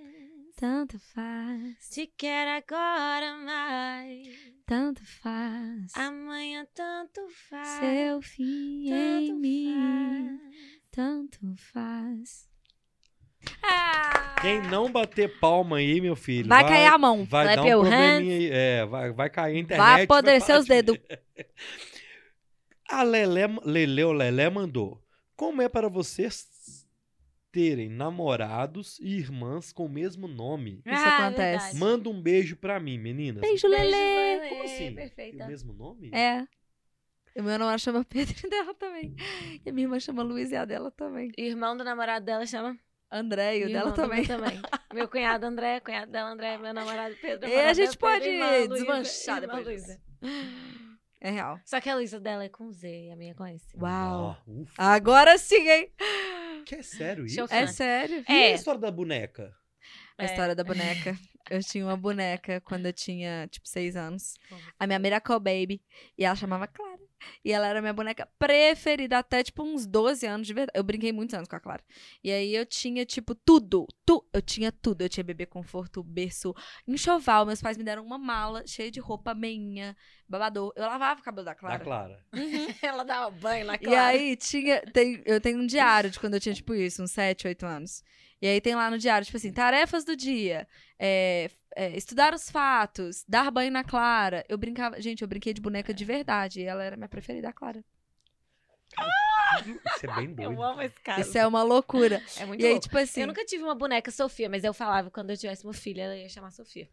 [0.56, 4.28] Tanto faz, Te quero agora mais.
[4.66, 5.94] tanto faz.
[5.94, 7.68] Amanhã tanto faz.
[7.68, 10.54] Seu fim tanto em mim, faz.
[10.90, 11.38] tanto
[11.72, 12.48] faz.
[14.40, 16.48] Quem não bater palma aí, meu filho.
[16.48, 17.24] Vai cair a mão.
[17.24, 18.50] Vai Clap dar um probleminha aí.
[18.50, 19.86] É, vai, vai cair a internet.
[19.86, 20.98] Vai apodrecer parar os dedos.
[22.90, 24.98] A Lelé, Leleu Lelé mandou.
[25.36, 26.46] Como é para vocês
[27.58, 30.80] terem namorados e irmãs com o mesmo nome?
[30.86, 31.64] Isso acontece.
[31.64, 31.76] verdade.
[31.76, 33.40] Manda um beijo pra mim, meninas.
[33.40, 34.36] Beijo, Beijo, Lelê.
[34.36, 34.48] Lelê.
[34.50, 34.94] Como assim?
[34.94, 35.44] Perfeita.
[35.44, 36.10] o mesmo nome?
[36.14, 36.46] É.
[37.36, 39.16] O meu namorado chama Pedro e dela também.
[39.66, 41.32] E a minha irmã chama Luiz e a dela também.
[41.36, 42.78] Irmão do namorado dela chama.
[43.10, 44.20] André e o dela também.
[44.20, 44.62] meu também.
[44.94, 47.48] Meu cunhado André, cunhado dela André, meu namorado Pedro.
[47.48, 50.00] E a gente dela, pode Pedro, irmã desmanchar irmã depois Luísa.
[51.20, 51.60] É real.
[51.64, 53.66] Só que a Luísa dela é com Z e a minha é com S.
[53.76, 54.30] Uau.
[54.30, 54.72] Ah, ufa.
[54.78, 55.92] Agora sim, hein?
[56.68, 57.46] Que é sério isso?
[57.50, 58.22] É sério.
[58.28, 58.54] E a É.
[58.54, 59.56] história da boneca?
[60.18, 61.16] A história da boneca.
[61.50, 64.34] Eu tinha uma boneca quando eu tinha, tipo, seis anos.
[64.78, 65.82] A minha Miracle Baby.
[66.18, 66.98] E ela chamava Clara.
[67.44, 70.78] E ela era minha boneca preferida até, tipo, uns 12 anos de verdade.
[70.78, 71.82] Eu brinquei muitos anos com a Clara.
[72.22, 73.86] E aí eu tinha, tipo, tudo.
[74.04, 74.22] Tu...
[74.30, 75.00] Eu tinha tudo.
[75.02, 76.54] Eu tinha bebê conforto, berço,
[76.86, 77.46] enxoval.
[77.46, 79.96] Meus pais me deram uma mala cheia de roupa meinha,
[80.28, 80.70] babador.
[80.76, 81.78] Eu lavava o cabelo da Da Clara.
[81.82, 82.24] Clara.
[82.82, 84.06] Ela dava banho na E Clara.
[84.08, 84.82] aí tinha.
[84.92, 88.04] Tem, eu tenho um diário de quando eu tinha, tipo, isso, uns 7, 8 anos.
[88.40, 90.66] E aí tem lá no diário, tipo assim, tarefas do dia.
[90.98, 94.44] é, é, estudar os fatos, dar banho na Clara.
[94.48, 95.00] Eu brincava.
[95.00, 96.60] Gente, eu brinquei de boneca de verdade.
[96.60, 97.84] E ela era minha preferida, a Clara.
[99.64, 100.52] Isso é bem doido.
[100.52, 101.20] Eu amo esse caso.
[101.20, 102.22] Isso é uma loucura.
[102.36, 102.84] É muito E aí, louco.
[102.86, 103.20] tipo assim.
[103.20, 106.02] Eu nunca tive uma boneca Sofia, mas eu falava que quando eu tivesse uma filha,
[106.02, 106.88] ela ia chamar Sofia.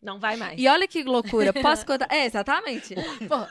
[0.00, 0.60] Não vai mais.
[0.60, 1.52] E olha que loucura.
[1.52, 2.06] Posso contar?
[2.08, 2.94] É, exatamente.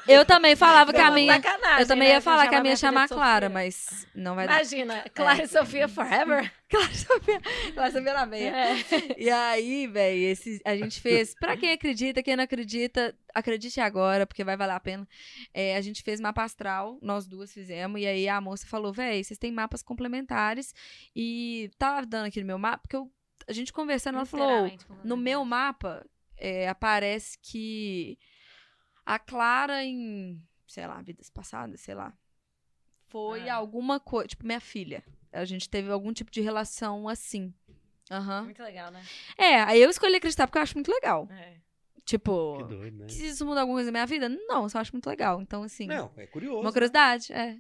[0.08, 1.42] Eu também falava que a minha.
[1.78, 2.14] Eu também né?
[2.16, 4.54] ia falar que a minha ia chamar de Clara, mas não vai dar.
[4.56, 6.52] Imagina, Clara e Sofia forever.
[6.70, 7.42] Clara Sofia.
[7.74, 8.56] Clara Sofia na meia.
[8.56, 8.78] É.
[9.18, 11.36] E aí, velho, a gente fez.
[11.36, 15.06] Pra quem acredita, quem não acredita, acredite agora, porque vai valer a pena.
[15.54, 19.22] É, a gente fez mapa astral, nós duas fizemos, e aí a moça falou: véi,
[19.22, 20.74] vocês têm mapas complementares.
[21.14, 23.12] E tá dando aqui no meu mapa, porque eu-
[23.50, 26.06] a gente conversando, ela falou: Literalmente, no meu mapa
[26.38, 28.18] é, aparece que
[29.06, 32.14] a Clara em, sei lá, vidas passadas, sei lá,
[33.08, 33.56] foi Ah.
[33.56, 35.04] alguma coisa, tipo, minha filha.
[35.32, 37.54] A gente teve algum tipo de relação assim.
[38.10, 38.44] Aham.
[38.46, 39.04] Muito legal, né?
[39.38, 41.28] É, aí eu escolhi acreditar porque eu acho muito legal.
[41.32, 41.58] É.
[42.06, 43.10] Tipo, Que doido, né?
[43.10, 44.30] se isso muda alguma coisa na minha vida?
[44.30, 45.42] Não, eu só acho muito legal.
[45.42, 46.62] Então, assim, Não, é curioso.
[46.62, 47.58] uma curiosidade, é.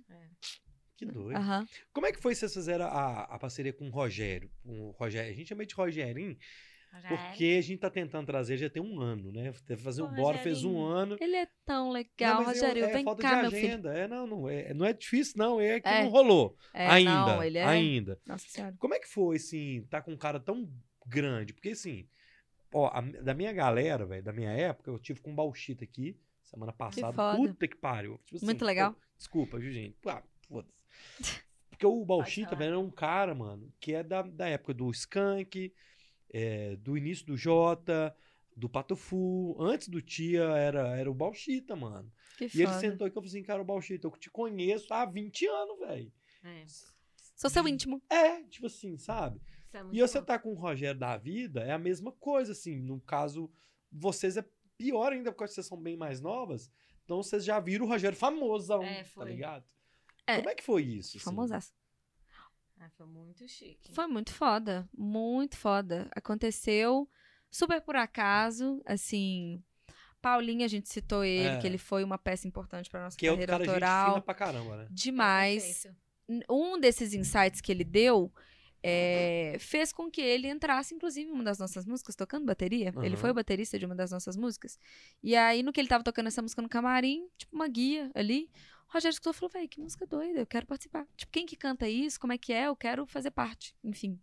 [0.96, 1.38] Que doido.
[1.94, 4.50] Como é que foi que vocês fizeram a, a parceria com o Rogério?
[4.64, 5.32] Com o Rogério?
[5.32, 6.36] A gente chama de Rogerinho
[7.08, 9.54] porque a gente tá tentando trazer já tem um ano, né?
[9.66, 11.16] Que fazer o Bora, fez um ano.
[11.20, 12.86] Ele é tão legal, Não, mas eu- Rogério.
[12.86, 13.68] é vem falta cá, de meu filho.
[13.68, 13.94] agenda.
[13.94, 15.60] É, não, não, é, não é difícil, não.
[15.62, 16.04] É que É.
[16.04, 16.58] não rolou.
[16.74, 17.12] É, ainda.
[17.12, 17.64] não, ele é.
[17.64, 18.20] Ainda.
[18.26, 18.76] Nossa senhora.
[18.80, 20.70] Como é que foi, assim, tá com um cara tão
[21.06, 21.54] grande?
[21.54, 22.08] Porque, assim,
[22.74, 26.20] ó, a- da minha galera, velho, da minha época, eu tive com um Bauchita aqui,
[26.44, 27.14] semana passada.
[27.14, 27.38] foda.
[27.38, 28.18] Puta que pariu.
[28.26, 28.94] Tipo assim, Muito legal.
[28.94, 29.96] pô, desculpa, viu, gente?
[30.08, 30.74] Ah, foda-se.
[31.70, 32.60] Porque o Bauchita, falar.
[32.60, 35.72] velho, é um cara, mano, que é da, da época do Skank,
[36.32, 38.16] é, do início do Jota,
[38.56, 39.56] do Patofu.
[39.60, 42.12] Antes do Tia era, era o Bauchita, mano.
[42.38, 42.80] Que E ele foda.
[42.80, 46.12] sentou aqui e falou assim, cara, o Bauchita, eu te conheço há 20 anos, velho.
[46.44, 46.66] É.
[47.36, 48.02] Sou seu íntimo.
[48.10, 49.40] É, tipo assim, sabe?
[49.74, 50.26] É E você bom.
[50.26, 52.80] tá com o Rogério da vida, é a mesma coisa, assim.
[52.80, 53.52] No caso,
[53.92, 54.46] vocês é
[54.78, 56.72] pior ainda, porque vocês são bem mais novas.
[57.04, 59.64] Então vocês já viram o Rogério famosão, É, tá ligado?
[60.26, 60.38] É.
[60.38, 61.18] Como é que foi isso?
[61.18, 61.74] assim?
[62.88, 63.94] Ah, foi muito chique.
[63.94, 66.08] Foi muito foda, muito foda.
[66.16, 67.10] Aconteceu
[67.50, 69.62] super por acaso, assim.
[70.22, 71.58] Paulinho, a gente citou ele, É.
[71.60, 74.10] que ele foi uma peça importante para nossa Que é carreira cara gente autoral.
[74.12, 74.88] fina pra caramba, né?
[74.90, 75.86] Demais.
[76.28, 78.32] N- Um desses insights que ele deu
[78.84, 82.94] é, fez com que ele entrasse, inclusive, em uma das nossas músicas, tocando bateria.
[82.98, 83.18] Ele Aham.
[83.18, 84.80] foi o baterista de uma das nossas músicas.
[85.22, 88.50] E aí, no que ele tava tocando essa música no camarim, tipo, uma guia ali,
[88.90, 91.06] o Rogério escutou e falou, véi, que música doida, eu quero participar.
[91.16, 92.20] Tipo, quem que canta isso?
[92.20, 92.68] Como é que é?
[92.68, 93.76] Eu quero fazer parte.
[93.84, 94.20] Enfim.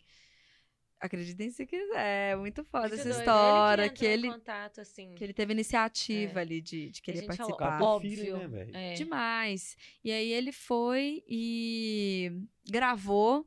[1.00, 3.18] Acreditem se quiser, é muito foda Muito essa doido.
[3.18, 5.14] história, Ele que em ele, contato, assim.
[5.14, 6.42] que ele teve iniciativa É.
[6.42, 7.70] ali de, de Que querer falou, participar.
[7.72, 8.16] Cara, óbvio.
[8.16, 8.76] feeling, né, velho?
[8.76, 8.94] É.
[8.94, 9.76] Demais.
[10.02, 12.32] E aí ele foi e
[12.70, 13.46] gravou.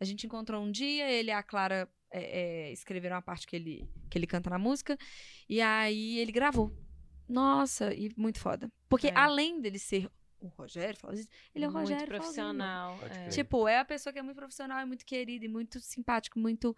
[0.00, 3.54] A gente encontrou um dia, ele e a Clara é, é, escreveram a parte que
[3.54, 4.98] ele, que ele canta na música.
[5.48, 6.72] E aí ele gravou.
[7.28, 8.68] Nossa, e muito foda.
[8.88, 9.12] Porque É.
[9.14, 10.10] além dele ser
[10.40, 12.06] o Rogério, fala isso, ele é o muito Rogério.
[12.06, 12.22] Flauzino.
[12.22, 12.98] profissional.
[12.98, 13.28] Pode é.
[13.28, 16.76] Tipo, é a pessoa que é muito profissional, é muito querida e muito simpático, muito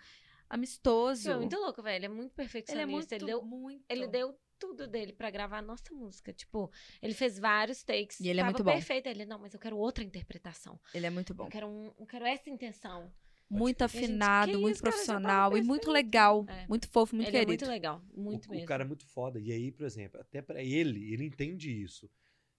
[0.49, 1.25] amistoso.
[1.25, 1.97] Foi muito louco, velho.
[1.97, 2.83] Ele é muito ele perfeccionista.
[2.83, 3.85] é muito, Ele deu, muito.
[3.89, 6.33] ele deu tudo dele pra gravar a nossa música.
[6.33, 6.71] Tipo,
[7.03, 8.21] ele fez vários takes.
[8.21, 8.73] E ele é muito bom.
[8.73, 9.07] perfeito.
[9.09, 10.81] Ele, não, mas eu quero outra interpretação.
[10.95, 11.45] Ele é muito bom.
[11.45, 13.13] Eu quero, um, eu quero essa intenção.
[13.51, 16.45] Muito E gente, afinado, que muito isso, cara, profissional e muito legal.
[16.49, 16.67] É.
[16.69, 17.65] Muito fofo, muito ele é querido.
[17.65, 18.03] muito legal.
[18.15, 18.65] Muito o, mesmo.
[18.65, 19.41] o cara é muito foda.
[19.41, 22.11] E aí, por exemplo, até pra ele, ele entende isso.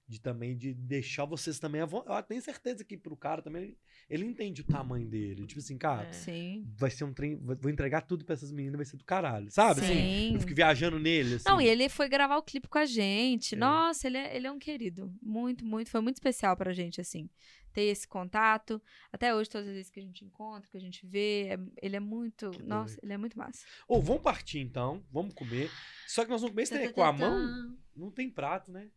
[0.10, 1.81] De também de deixar vocês também.
[1.81, 1.88] Eu
[2.27, 3.61] tenho certeza que pro cara também.
[3.61, 3.77] Ele,
[4.10, 5.45] ele entende o tamanho dele.
[5.45, 6.11] Tipo assim, cara, É.
[6.14, 6.65] Sim.
[6.76, 7.36] vai ser um trem.
[7.36, 9.52] Vou entregar tudo pra essas meninas, vai ser do caralho.
[9.52, 9.81] Sabe?
[9.81, 10.34] Assim, Sim.
[10.34, 11.36] eu fico viajando nele.
[11.36, 11.48] Assim.
[11.48, 13.53] Não, e ele foi gravar o clipe com a gente.
[13.53, 13.57] É.
[13.60, 15.14] Nossa, ele é, ele é um querido.
[15.22, 15.91] Muito, muito.
[15.91, 17.30] Foi muito especial pra gente, assim.
[17.72, 18.81] Ter esse contato.
[19.14, 21.95] Até hoje, todas as vezes que a gente encontra, que a gente vê, é- ele
[21.95, 22.49] é muito.
[22.49, 23.06] Que nossa, doido.
[23.06, 23.64] ele é muito massa.
[23.88, 25.03] Ô, vamos partir então.
[25.11, 25.69] Vamos comer.
[26.07, 27.77] Só que nós vamos comer é com a mão.
[27.95, 28.90] Não tem prato, né?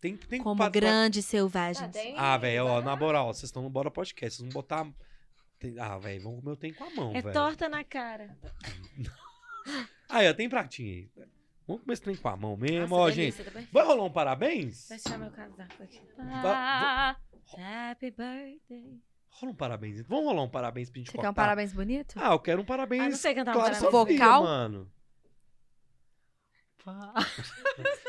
[0.00, 1.94] Tem, tem Como grandes Tá selvagens.
[1.94, 4.38] é Ah, velho, ó, na moral, vocês estão no Bora Podcast.
[4.38, 4.86] Vocês vão botar.
[5.78, 7.34] Ah, velho, vamos comer o tem com a mão, É velho.
[7.34, 8.34] torta na cara.
[10.08, 11.10] Aí, ó, tem pratinho aí.
[11.66, 13.52] Vamos comer esse trem com a mão mesmo, Nossa, ó, delícia, gente.
[13.54, 13.62] tá.
[13.70, 14.88] Vai rolar um parabéns?
[14.88, 16.00] Vai tirar meu casaco aqui.
[16.16, 17.16] Va-
[17.90, 18.98] Happy birthday.
[19.28, 20.00] Rola um parabéns.
[20.08, 21.28] Vamos rolar um parabéns pra gente Você cortar.
[21.28, 22.14] quer um parabéns bonito?
[22.16, 23.02] Ah, eu quero um parabéns.
[23.02, 23.92] Ah, não sei cantar um claro, parabéns.
[24.18, 24.42] Vocal?
[24.42, 24.90] mano.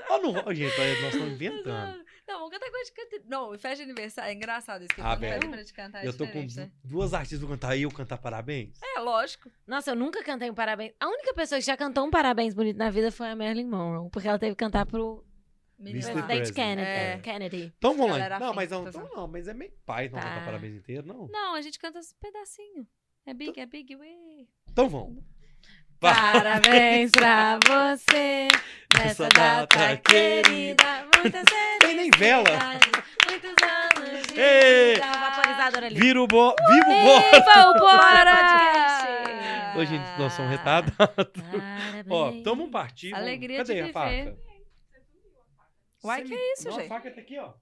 [0.10, 2.03] Ó, não, ó, gente, olha, nós estamos inventando.
[2.27, 3.19] Não, vamos cantar coisa de cantar.
[3.30, 4.30] Não, festa de aniversário.
[4.30, 6.03] É engraçado isso que Ah, eu pra te cantar.
[6.03, 6.72] é eu tô com né?
[6.84, 8.80] du- duas artistas pra cantar e eu cantar parabéns.
[8.81, 9.49] É, lógico.
[9.68, 10.93] Nossa, eu nunca cantei um parabéns.
[10.99, 14.10] A única pessoa que já cantou um parabéns bonito na vida foi a Marilyn Monroe,
[14.10, 15.26] porque ela teve que cantar pro
[15.80, 15.91] Mr.
[16.14, 16.56] presidente President.
[16.56, 16.88] Kennedy.
[16.89, 17.18] É.
[17.19, 17.73] Kennedy.
[17.77, 18.39] Então vamos lá.
[18.39, 19.15] Não, mas não, então zoando.
[19.15, 20.26] não, mas é meio pai não Tá.
[20.30, 21.27] cantar parabéns inteiro, não.
[21.27, 22.88] Não, a gente canta esse pedacinho.
[23.26, 24.07] É big, é big, ué.
[24.69, 25.23] Então vamos.
[26.02, 28.48] Parabéns pra você
[28.98, 30.84] Nessa data data querida.
[31.22, 31.44] Muitas
[31.80, 32.44] Tem nem vela.
[33.30, 34.95] Muitos anos de Ei.
[34.95, 35.06] vida.
[35.07, 35.95] Vaporizador ali.
[35.99, 36.56] Vira o bo...
[36.68, 37.32] Viva o bora!
[37.32, 39.78] Viva o Bora!
[39.78, 40.94] Ô, gente, nós somos retardados.
[42.10, 43.11] Ó, vamos partir.
[43.11, 43.94] vamos- Alegria Cadê de a viver.
[43.94, 44.38] faca?
[46.03, 46.86] Uai, Você que me- isso, não, gente?
[46.86, 47.53] A faca tá aqui, ó.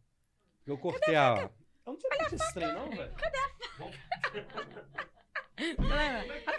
[0.66, 1.49] Eu cortei a...
[1.86, 3.14] Eu não sei fazer esse trem, não, velho.
[3.16, 4.90] Cadê a faca?
[5.60, 6.53] É, a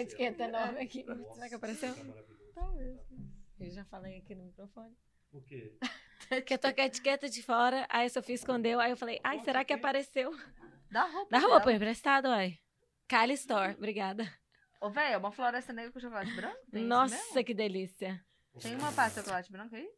[0.00, 1.02] etiqueta enorme aqui.
[1.04, 1.94] Nossa, Será que apareceu?
[1.94, 2.22] tá.
[2.54, 2.98] Talvez.
[3.60, 4.94] Eu já falei aqui no microfone.
[5.30, 5.76] Por quê?
[6.28, 9.20] Porque eu tô com a etiqueta de fora, aí a Sofia escondeu, aí eu falei,
[9.24, 10.30] ai, será que apareceu?
[10.90, 11.28] Dá roupa.
[11.30, 11.52] Dá dela.
[11.54, 12.58] roupa emprestado, ai.
[13.08, 14.30] Kylie Store, obrigada.
[14.80, 16.56] Ô, velho, é uma floresta negra com chocolate branco?
[16.70, 18.20] Tem Nossa, que delícia.
[18.60, 19.88] Tem uma parte de chocolate branco aí?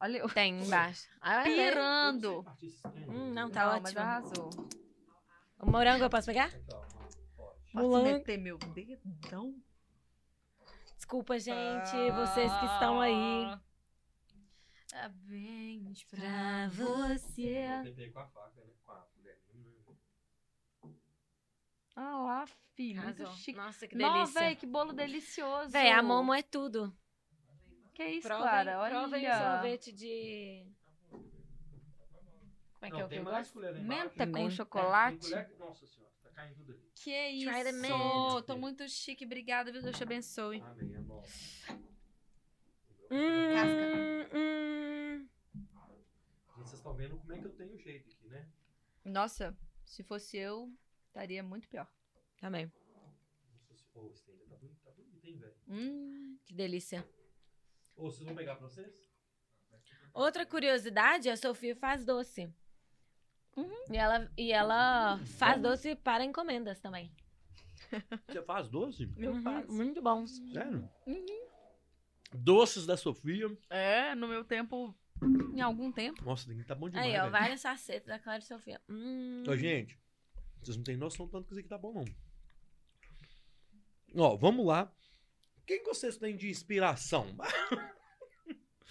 [0.00, 1.06] Olha, eu Tem embaixo.
[1.20, 2.44] Ah, é, pirando.
[3.08, 3.82] Hum, não, tá Não, ótimo.
[3.84, 4.50] mas arrasou.
[5.60, 6.50] O morango eu posso pegar?
[7.72, 9.54] Posso meter meu dedão?
[10.96, 13.58] Desculpa, gente, vocês que estão aí.
[14.90, 17.64] Parabéns Pra você.
[17.82, 18.72] Tentei com a faca, né?
[18.84, 19.98] Com a colherinha?
[21.96, 23.02] Ah lá, filho.
[23.02, 23.56] Muito chique.
[23.56, 24.40] Nossa, que Nossa, delícia.
[24.40, 25.70] velho, que bolo delicioso.
[25.70, 26.94] Véi, a Momo é tudo.
[27.94, 28.80] Que isso, Provem, Clara?
[28.80, 28.90] Olha.
[28.90, 30.66] provem o sorvete de...
[31.10, 33.60] Como é que é o que eu gosto?
[33.82, 35.30] Menta com chocolate.
[35.58, 36.81] Nossa senhora, tá caindo tudo.
[37.02, 38.42] Que the isso.
[38.46, 39.24] Tô muito chique.
[39.24, 39.82] Obrigada, viu?
[39.82, 40.60] Deus te abençoe.
[40.60, 41.72] Amém, é nossa.
[43.10, 45.28] Hum, hum.
[45.52, 48.48] Gente, Vocês estão vendo como é que eu tenho jeito aqui, né?
[49.04, 50.72] Nossa, se fosse eu,
[51.08, 51.92] estaria muito pior.
[52.40, 52.72] Também.
[53.94, 55.54] Ô, esse ainda tá bonito, tá bonito, hein, velho?
[55.68, 56.38] Hum.
[56.44, 57.04] Que delícia.
[57.96, 59.10] Ô, vocês vão pegar pra vocês?
[60.14, 62.48] Outra curiosidade, a Sofia faz doce.
[63.56, 63.70] Uhum.
[63.90, 67.10] E, ela, e ela faz doce para encomendas também.
[68.26, 69.10] Você faz doce?
[69.18, 69.70] Eu Uhum, faço.
[69.72, 70.38] Muito bons.
[70.52, 70.88] Sério?
[72.32, 73.46] Doces da Sofia.
[73.68, 74.94] É, no meu tempo
[75.54, 76.24] em algum tempo.
[76.24, 77.06] Nossa, tem que tá bom demais.
[77.06, 77.32] Aí, ó, velho.
[77.32, 78.80] várias sacetas da Clara e Sofia.
[78.88, 79.44] Hum.
[79.46, 79.98] Ô, gente,
[80.62, 82.04] vocês não têm noção tanto que isso aqui tá bom, não.
[84.24, 84.90] Ó, vamos lá.
[85.66, 87.34] Quem que vocês têm de inspiração?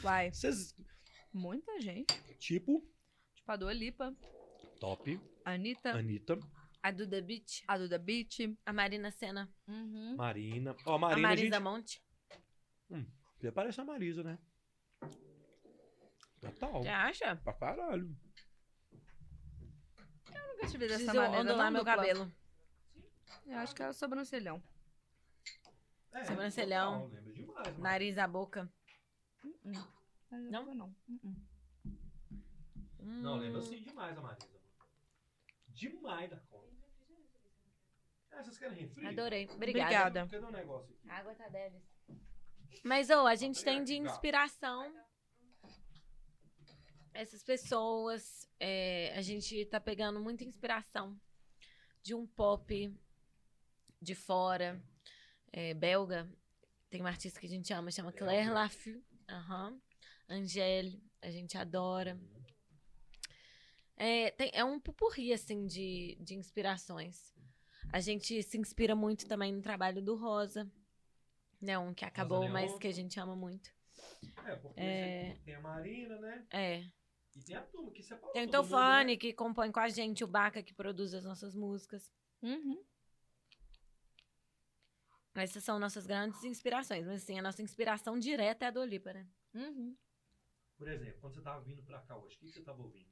[0.01, 0.31] Vai.
[0.33, 0.75] Vocês,
[1.33, 2.13] Muita gente.
[2.39, 2.83] tipo,
[3.35, 4.15] Tipo a Dua Lipa,
[4.81, 6.39] top, Anitta, Anitta,
[6.81, 8.57] A Duda Beach, a Duda Beat.
[8.65, 10.15] a Marina Senna, Uhum.
[10.17, 10.75] Marina.
[10.85, 11.59] Ó, a a Marina, Marisa gente...
[11.63, 12.03] Monte.
[13.39, 14.39] Você parece a Marisa, né?
[16.41, 16.81] Total.
[16.81, 17.35] Você acha?
[17.37, 18.15] Pra caralho.
[20.29, 21.39] Nunca te vi dessa Preciso maneira.
[21.41, 22.31] ondular não, meu cabelo.
[23.45, 24.61] Eu acho que é o sobrancelhão.
[26.13, 27.09] É, Sobrancelhão.
[27.09, 27.77] total, demais.
[27.77, 28.71] Nariz, a boca.
[29.63, 30.65] Mas eu Não?
[30.65, 30.95] vou não.
[31.07, 31.35] Uh-uh.
[32.99, 33.63] Não, lembra Hum.
[33.63, 34.47] assim demais a Marisa.
[35.81, 36.85] Demais da conta.
[38.29, 39.07] É, vocês querem refri?
[39.07, 39.49] Adorei.
[39.51, 40.21] Obrigada.
[40.21, 40.27] Obrigada.
[40.27, 41.09] Cadê o negócio aqui?
[41.09, 41.81] A água tá deles.
[42.83, 44.93] Mas, ô, a gente tem de inspiração
[47.15, 48.47] essas pessoas.
[48.59, 51.19] é, a gente tá pegando muita inspiração
[52.03, 52.95] de um pop
[53.99, 54.79] de fora,
[55.51, 56.31] é, belga.
[56.91, 59.03] Tem uma artista que a gente ama, chama Claire Laffu.
[59.27, 59.81] Aham.
[60.29, 62.19] Angèle, a gente adora.
[64.03, 67.31] É, tem- é um pupurri, assim, de, de inspirações.
[67.93, 70.67] A gente se inspira muito também no trabalho do Rosa.
[71.61, 73.69] Né, um que acabou, mas que a gente ama muito.
[74.47, 75.37] É, porque É.
[75.45, 76.47] tem a Marina, né?
[76.49, 76.83] É.
[77.35, 79.17] E tem a turma que separou Tem o mundo, Tofane, né?
[79.19, 82.11] que compõe com a gente, o Baca, que produz as nossas músicas.
[82.41, 82.83] Uhum.
[85.35, 87.05] Essas são nossas grandes inspirações.
[87.05, 89.27] Mas, assim, a nossa inspiração direta é a do Olipa, né?
[89.53, 89.95] Uhum.
[90.77, 93.11] Por exemplo, quando você tava vindo pra cá hoje, o que que você tava ouvindo?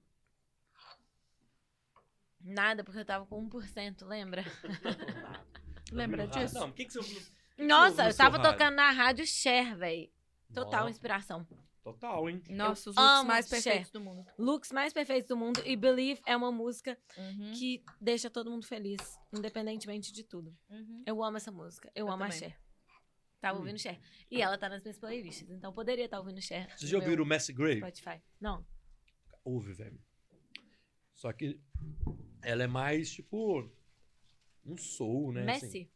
[2.41, 4.43] Nada, porque eu tava com 1%, lembra?
[5.91, 6.53] Lembra disso?
[6.55, 7.25] Não, o que que você
[7.57, 8.51] Nossa, no eu tava rádio?
[8.51, 10.09] tocando na rádio Cher, velho.
[10.53, 11.47] Total Nossa, inspiração.
[11.83, 12.43] Total, hein?
[12.49, 13.63] Nossa, os looks mais Cher.
[13.63, 14.25] perfeitos do mundo.
[14.37, 15.61] Looks mais perfeitos do mundo.
[15.65, 17.51] E Believe é uma música Uhum.
[17.53, 18.99] que deixa todo mundo feliz,
[19.33, 20.55] independentemente de tudo.
[20.69, 21.03] Uhum.
[21.07, 21.91] Eu amo essa música.
[21.95, 22.39] Eu, Eu amo a também.
[22.39, 22.59] Cher.
[23.41, 23.61] Tava Hum.
[23.61, 23.99] ouvindo Cher.
[24.29, 26.67] E ela tá nas minhas playlists, então poderia estar ouvindo Cher.
[26.77, 27.77] Vocês já ouviram o Messi Gray?
[27.77, 28.21] Spotify.
[28.39, 28.63] Não.
[29.43, 29.99] Ouve, velho.
[31.15, 31.59] Só que
[32.41, 33.69] ela é mais, tipo,
[34.65, 35.51] um soul, né?
[35.51, 35.65] assim.
[35.67, 35.91] Messi?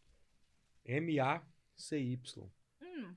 [0.85, 2.51] M-A-C-Y.
[2.81, 3.15] Hum,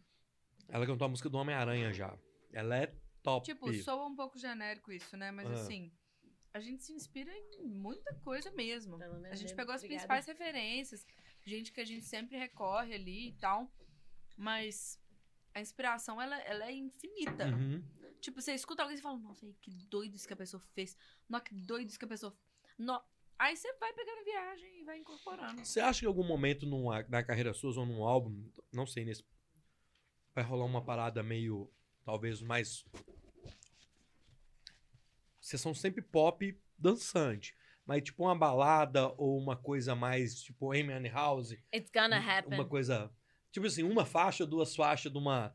[0.68, 2.16] Ela cantou a música do Homem-Aranha já.
[2.52, 3.44] Ela é top.
[3.44, 5.30] tipo, soa um pouco genérico isso, né?
[5.30, 5.54] Mas Ah.
[5.54, 5.92] assim,
[6.52, 8.96] a gente se inspira em muita coisa mesmo.
[9.30, 10.06] A gente pegou as obrigada.
[10.08, 11.06] principais referências,
[11.44, 13.70] gente que a gente sempre recorre ali e tal.
[14.36, 15.00] Mas
[15.54, 17.46] a inspiração, ela, ela é infinita.
[17.48, 17.82] Uhum.
[18.20, 20.96] Tipo, você escuta alguém e fala, nossa, que doido isso que a pessoa fez.
[21.28, 22.36] Nossa, que doido isso que a pessoa...
[22.78, 23.00] No...
[23.38, 25.64] Aí você vai pegando viagem e vai incorporando.
[25.64, 29.04] Você acha que em algum momento numa, na carreira sua ou num álbum, não sei,
[29.04, 29.24] nesse.
[30.34, 31.70] Vai rolar uma parada meio.
[32.04, 32.84] Talvez mais.
[35.40, 37.54] Vocês são sempre pop dançante.
[37.84, 41.52] Mas tipo uma balada ou uma coisa mais tipo Amy House.
[41.74, 42.54] It's gonna happen.
[42.58, 43.12] Uma coisa.
[43.52, 45.54] Tipo assim, uma faixa, duas faixas de uma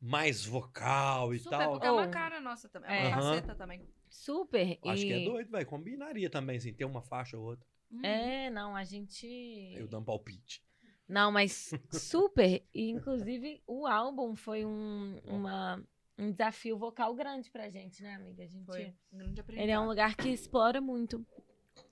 [0.00, 1.70] mais vocal e Super, tal.
[1.72, 2.10] porque é uma Oh.
[2.10, 2.90] cara nossa também.
[2.90, 3.34] É uma Aham.
[3.34, 3.88] faceta também.
[4.12, 4.78] Super.
[4.84, 5.66] Acho que é E- doido, velho.
[5.66, 7.66] Combinaria também, assim, ter uma faixa ou outra.
[8.02, 9.26] É, não, a gente.
[9.74, 10.62] Eu dando palpite.
[11.08, 12.62] Não, mas super.
[12.74, 15.82] E, inclusive, o álbum foi um, uma,
[16.18, 18.44] um desafio vocal grande pra gente, né, amiga?
[18.44, 19.64] A gente, Foi um grande aprendizado.
[19.64, 21.26] Ele é um lugar que explora muito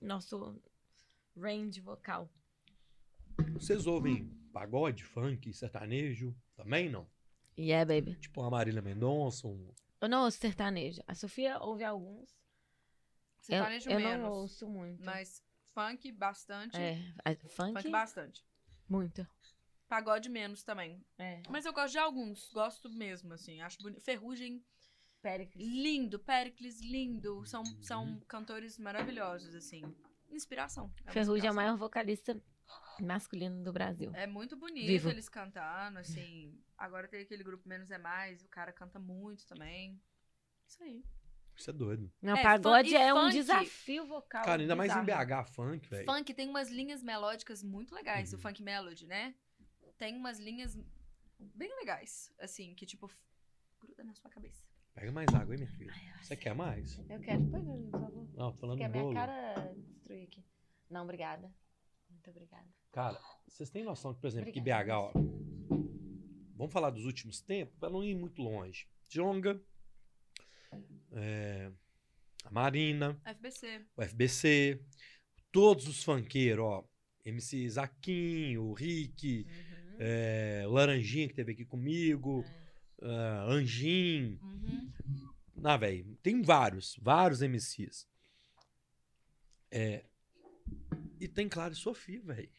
[0.00, 0.60] nosso
[1.36, 2.30] range vocal.
[3.54, 6.36] Vocês ouvem pagode, funk, sertanejo?
[6.54, 7.08] Também não?
[7.58, 8.16] Yeah, baby.
[8.16, 9.72] Tipo uma Marília Mendonça, um...
[10.00, 11.02] Eu não ouço sertanejo.
[11.06, 12.30] A Sofia ouve alguns.
[12.30, 14.22] Eu, Sertanejo eu menos.
[14.22, 15.04] não ouço muito.
[15.04, 15.42] Mas
[15.74, 16.76] funk, bastante.
[16.76, 16.96] É,
[17.48, 18.44] funk, Funk, bastante.
[18.88, 19.26] muito.
[19.88, 21.04] Pagode menos também.
[21.18, 21.42] É.
[21.48, 22.50] Mas eu gosto de alguns.
[22.52, 23.60] Gosto mesmo, assim.
[23.60, 24.00] Acho bonito.
[24.02, 24.64] Ferrugem,
[25.20, 25.66] Péricles.
[25.66, 26.18] lindo.
[26.20, 27.44] Pericles, lindo.
[27.44, 29.82] São, são cantores maravilhosos, assim.
[30.30, 30.92] Inspiração.
[31.06, 32.40] É Ferrugem é o maior vocalista
[33.02, 34.10] masculino do Brasil.
[34.14, 35.08] É muito bonito Vivo.
[35.10, 36.58] eles cantando, assim.
[36.76, 40.00] Agora tem aquele grupo Menos é Mais, o cara canta muito também.
[40.66, 41.04] Isso aí.
[41.56, 42.10] Isso é doido.
[42.22, 43.32] Não, É, pagode é um funk.
[43.34, 44.44] desafio vocal.
[44.44, 45.44] Cara, ainda mais em bizarro.
[45.44, 46.04] BH, funk, velho.
[46.06, 48.38] Funk tem umas linhas melódicas muito legais, Uhum.
[48.38, 49.34] o funk melody, né?
[49.98, 50.78] Tem umas linhas
[51.38, 53.10] bem legais, assim, que tipo,
[53.78, 54.64] gruda na sua cabeça.
[54.94, 55.92] Pega mais água aí, minha filha.
[56.22, 56.98] Você quer mais?
[57.08, 57.42] Eu quero.
[57.50, 58.28] Põe pra mim, por favor.
[58.34, 60.44] Não, tô falando Quer do minha cara destruir aqui.
[60.88, 61.52] Não, obrigada.
[62.08, 62.66] Muito obrigada.
[62.92, 65.12] Cara, vocês têm noção que, por exemplo, que Obrigada, BH, ó...
[66.56, 68.86] Vamos falar dos últimos tempos, pra não ir muito longe.
[69.08, 69.58] Jonga,
[71.12, 71.72] é,
[72.44, 73.86] a Marina, FBC.
[73.96, 74.84] o FBC,
[75.50, 76.84] todos os funkeiros, ó.
[77.24, 79.96] MC Zaquinho, o Rick, Uhum.
[79.98, 82.44] é, o Laranjinha que teve aqui comigo,
[83.02, 84.92] ah, Anjin, Uhum.
[85.64, 88.06] Ah, velho, tem vários, vários MCs.
[89.70, 90.04] É.
[91.20, 92.50] E tem Clara e Sofia, velho.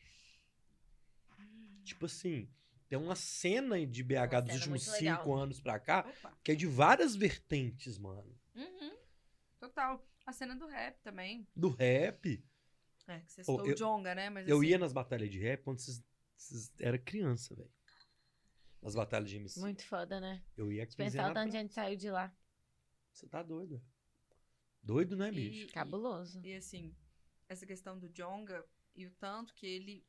[1.84, 2.50] Tipo assim,
[2.88, 5.18] tem uma cena de BH Uma dos últimos muito legal.
[5.18, 6.38] cinco anos pra cá Opa.
[6.44, 8.38] que é de várias vertentes, mano.
[8.56, 8.98] Uhum.
[9.60, 10.06] Total.
[10.26, 11.48] A cena do rap também.
[11.56, 12.44] Do rap.
[13.08, 14.30] É, que você Ô, citou eu- o Jonga, né?
[14.30, 16.04] Mas Eu assim, ia nas batalhas de rap quando vocês,
[16.38, 17.72] vocês era criança, velho.
[18.82, 19.60] Nas batalhas de MC.
[19.60, 20.44] Muito foda, né?
[20.56, 21.64] Eu ia 15 Pensar o anos tanto de atrás.
[21.64, 22.36] gente saiu de lá.
[23.12, 23.78] Você tá doido.
[23.78, 23.86] velho.
[24.84, 25.68] Doido, né, bicho?
[25.68, 26.40] E, Cabuloso.
[26.44, 26.96] e assim,
[27.48, 30.06] essa questão do Jonga e o tanto que ele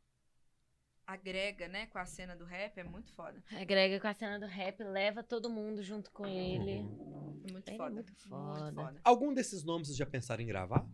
[1.07, 3.43] agrega, né, com a cena do rap é muito foda.
[3.61, 6.79] Agrega com a cena do rap, leva todo mundo junto com ele.
[6.79, 7.95] É muito Ele é foda.
[7.95, 8.73] muito foda.
[8.73, 9.01] foda.
[9.05, 10.87] Algum desses nomes vocês já pensaram em gravar?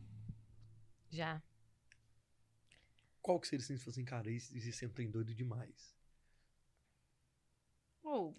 [1.10, 1.42] Já.
[3.20, 5.94] Qual que seria assim, se fosse assim, cara, esse, é um trem doido demais?
[8.02, 8.34] Ou,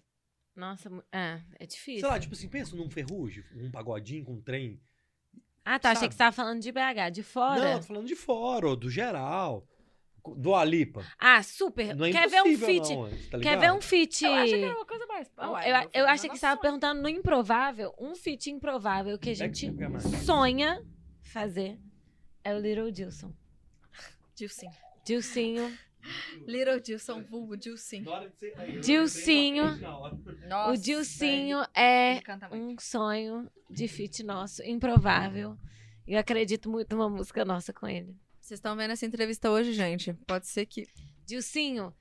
[0.56, 2.00] Nossa, mu- é, é difícil.
[2.00, 4.80] Sei lá, tipo assim, pensa num ferrugem, um pagodinho com um trem.
[5.64, 5.90] ah, tá.
[5.90, 6.08] Achei sabe?
[6.08, 7.60] que você tava falando de BH, de fora.
[7.74, 9.66] Não, tô falando de fora, ou do geral.
[10.36, 11.04] Do Alipa.
[11.18, 11.94] Ah, super.
[11.96, 12.94] Não é Quer ver um feat?
[12.94, 14.24] não, tá Quer ver um feat?
[14.24, 15.30] eu acho que era uma coisa mais...
[15.36, 17.94] Eu, Ué, eu, filho, eu é achei que você tava nosso perguntando no improvável.
[17.98, 20.04] Um feat improvável que a Pega- gente pega mais.
[20.24, 20.84] sonha
[21.22, 21.78] fazer
[22.44, 23.32] é o Little Dilson.
[24.34, 24.72] Dilcinho.
[25.04, 25.78] Dilcinho.
[26.46, 28.06] Little Dilson, vulgo Dilcinho.
[28.80, 29.64] Dilcinho.
[30.72, 32.20] O Dilcinho é
[32.52, 35.56] um sonho de feat nosso, improvável.
[36.06, 38.16] E eu acredito muito numa música nossa com ele.
[38.50, 40.12] Vocês estão vendo essa entrevista hoje, gente?
[40.26, 40.88] Pode ser que...
[41.24, 41.94] Dilcinho.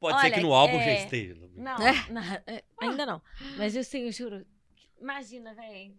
[0.00, 1.48] Pode ser Olha, que no álbum é- já esteja.
[1.54, 1.92] Não, É.
[2.10, 3.22] não, é, ainda não.
[3.56, 4.44] Mas Dilcinho, juro.
[5.00, 5.96] Imagina, velho.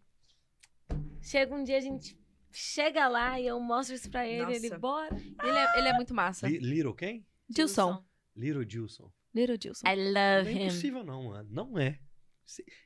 [1.22, 2.20] Chega um dia, a gente
[2.52, 4.78] chega lá e eu mostro isso pra ele, ele Nossa.
[4.80, 5.16] bora.
[5.16, 6.50] Ele é, ele é muito massa.
[6.50, 7.26] Li- Little quem?
[7.50, 8.04] Dilson.
[8.36, 9.10] Little Dilson.
[9.34, 9.88] Little Dilson.
[9.88, 10.64] I Não love é him.
[10.66, 11.48] impossível, não, mano.
[11.50, 11.98] Não é.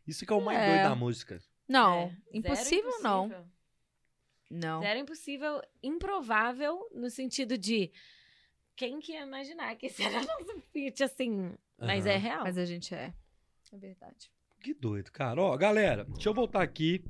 [0.06, 0.68] Isso- que é o mais É.
[0.68, 1.42] doido da música.
[1.68, 3.30] Não, É, zero impossível, não.
[4.50, 4.82] Não.
[4.82, 7.92] Zero impossível, improvável, no sentido de
[8.76, 11.54] quem que ia imaginar que esse era nosso feat, assim.
[11.78, 12.44] Mas é real.
[12.44, 13.14] Mas a gente é.
[13.72, 14.32] É verdade.
[14.62, 15.42] Que doido, cara.
[15.42, 17.04] Ó, galera, deixa eu voltar aqui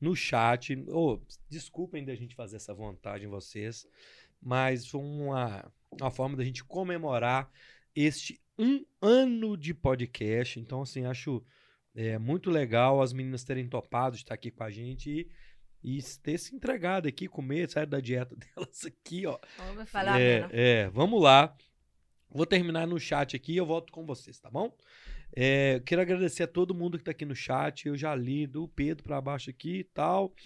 [0.00, 0.74] no chat.
[0.88, 3.86] Ô, desculpem da gente fazer essa vontade em vocês,
[4.40, 7.50] mas foi uma, uma forma da gente comemorar
[7.94, 10.58] este um ano de podcast.
[10.58, 11.44] Então, assim, acho
[11.94, 15.30] é, muito legal as meninas terem topado de estar aqui com a gente e,
[15.82, 19.38] e ter se entregado aqui, comer, sair da dieta delas aqui, ó.
[19.92, 21.56] Vai lá, É, é, vamos lá.
[22.30, 24.70] Vou terminar no chat aqui e eu volto com vocês, tá bom?
[25.34, 27.86] É, quero agradecer a todo mundo que tá aqui no chat.
[27.86, 30.32] Eu já li do Pedro pra baixo aqui e tal.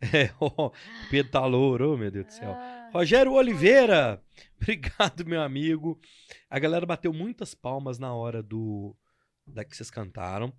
[0.00, 0.30] É,
[1.10, 2.52] Pedro tá louro, oh, meu Deus do céu.
[2.52, 4.22] Ah, Rogério Oliveira,
[4.60, 5.98] obrigado, meu amigo.
[6.48, 8.94] A galera bateu muitas palmas na hora do
[9.46, 10.52] da que vocês cantaram.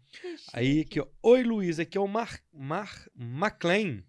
[0.53, 1.07] Aí aqui, ó.
[1.21, 4.03] Oi, Luiz, aqui é o Mar, Mar McLean.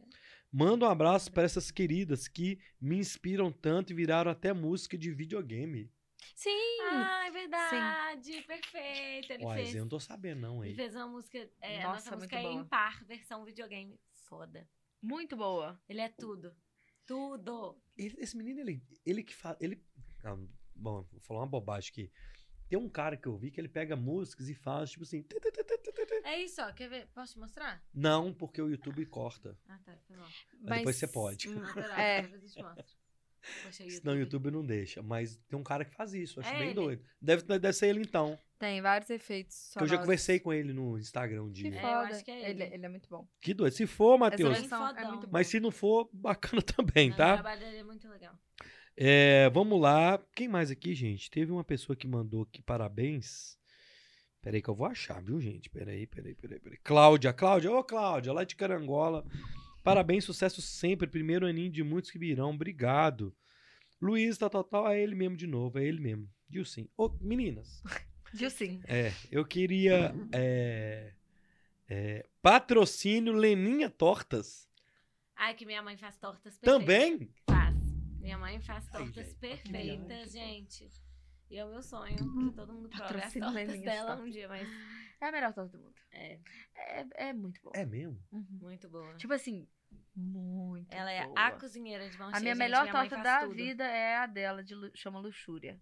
[0.53, 5.13] Manda um abraço para essas queridas que me inspiram tanto e viraram até música de
[5.13, 5.91] videogame.
[6.37, 6.81] Sim.
[6.83, 8.43] Ah, é verdade.
[8.43, 9.33] Perfeito.
[9.33, 9.75] Ele Uai, fez.
[9.75, 10.77] eu não tô sabendo, não, Ele aí.
[10.77, 11.51] fez uma música.
[11.61, 12.63] É, a Nossa, nossa música muito é boa.
[12.65, 13.99] impar, versão videogame.
[14.29, 14.69] Foda.
[15.03, 15.81] Muito boa.
[15.89, 16.55] Ele é tudo.
[17.07, 17.77] Tudo.
[17.97, 19.57] Ele- esse menino, ele, ele que faz.
[19.61, 19.83] Ele,
[20.25, 20.37] ah,
[20.75, 22.13] bom, vou falar uma bobagem aqui.
[22.69, 25.25] Tem um cara que eu vi que ele pega músicas e faz, tipo assim.
[26.25, 26.73] É isso, ó.
[26.73, 27.07] Quer ver?
[27.15, 27.83] Posso te mostrar?
[27.93, 29.57] Não, porque o YouTube corta.
[29.69, 29.93] Ah, tá.
[30.07, 30.29] Foi mal.
[30.63, 31.49] Mas depois você pode.
[31.49, 32.23] Hum, pera, É.
[32.23, 32.97] depois eu te mostro.
[33.63, 35.03] Poxa, Senão o YouTube não deixa.
[35.03, 36.41] Mas tem um cara que faz isso.
[36.41, 36.75] Acho É bem ele?
[36.75, 37.05] doido.
[37.21, 38.39] Deve, deve ser ele então.
[38.59, 39.71] Tem vários efeitos.
[39.77, 41.75] Que eu já conversei com ele no Instagram um Que dia.
[41.75, 42.15] É, eu foda.
[42.15, 42.63] acho que é ele.
[42.63, 42.75] ele.
[42.77, 43.29] ele é muito bom.
[43.43, 43.75] Que doido.
[43.75, 44.57] Se for, Matheus.
[44.59, 44.67] é.
[45.31, 47.35] Mas se não for, bacana também, Não, O tá?
[47.35, 48.35] trabalho dele é muito legal.
[48.97, 50.19] É, vamos lá.
[50.35, 51.31] Quem mais aqui, gente?
[51.31, 53.59] Teve uma pessoa que mandou aqui parabéns.
[54.41, 55.71] Peraí que eu vou achar, viu, gente?
[55.71, 56.79] Peraí, peraí, peraí, peraí.
[56.85, 59.25] Cláudia, Cláudia, ô Cláudia, lá de Carangola.
[59.83, 61.07] Parabéns, sucesso sempre.
[61.07, 62.51] Primeiro aninho de muitos que virão.
[62.51, 63.35] Obrigado.
[64.01, 64.89] Luiz, tal, tal, tal.
[64.89, 66.29] É ele mesmo de novo, é ele mesmo.
[66.49, 66.89] Dilcim.
[66.97, 67.83] Ô, meninas.
[68.33, 68.83] Dilcinho.
[68.87, 70.15] É, eu queria.
[70.33, 71.13] é,
[71.89, 74.69] é, patrocínio Leninha Tortas.
[75.37, 76.81] Ai, que minha mãe faz tortas perfeitas.
[76.81, 77.31] Também?
[78.25, 80.91] Minha mãe faz Ai, tortas gente, perfeitas, gente.
[81.51, 84.25] E é o meu sonho que todo mundo prove as tortas dela Tortas.
[84.27, 84.67] um dia, mas
[85.21, 85.95] É a melhor torta do mundo.
[86.11, 86.41] é
[86.75, 87.71] É, é muito bom.
[87.75, 88.19] É mesmo?
[88.33, 88.47] Uhum.
[88.63, 89.15] muito boa.
[89.17, 89.69] Tipo assim,
[90.17, 91.41] muito Ela é boa.
[91.41, 92.59] a cozinheira de mão A minha gente.
[92.59, 93.55] melhor Minha torta da tudo.
[93.55, 95.81] vida é a dela, de chama Luxúria.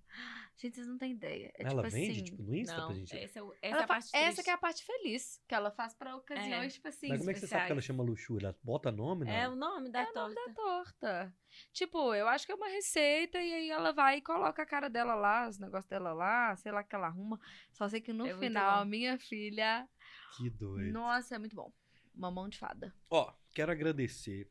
[0.57, 1.53] Gente, vocês não têm ideia.
[1.59, 3.17] É Ela tipo vende, assim, tipo, no Insta Não, pra gente.
[3.19, 4.43] essa, é, o- essa é a fa- parte essa triste.
[4.45, 6.77] que é a parte feliz, que ela faz pra ocasiões, É.
[6.77, 8.47] tipo assim, Mas como é que você sabe que ela chama luxúria?
[8.49, 9.41] Ela bota nome, né?
[9.43, 10.35] É o nome da torta.
[10.35, 11.35] da torta.
[11.73, 14.89] Tipo, eu acho que é uma receita e aí ela vai e coloca a cara
[14.89, 17.41] dela lá, os negócios dela lá, sei lá que ela arruma.
[17.73, 19.89] Só sei que no É final, minha filha.
[20.37, 20.93] Que doido.
[20.93, 21.73] Nossa, é muito bom.
[22.15, 22.95] uma mão de fada.
[23.11, 24.49] Ó, quero agradecer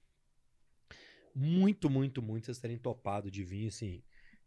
[1.33, 4.03] muito, muito, muito vocês terem topado de vir, assim.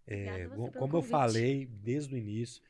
[0.06, 0.48] É,
[0.78, 2.62] como eu falei desde o início,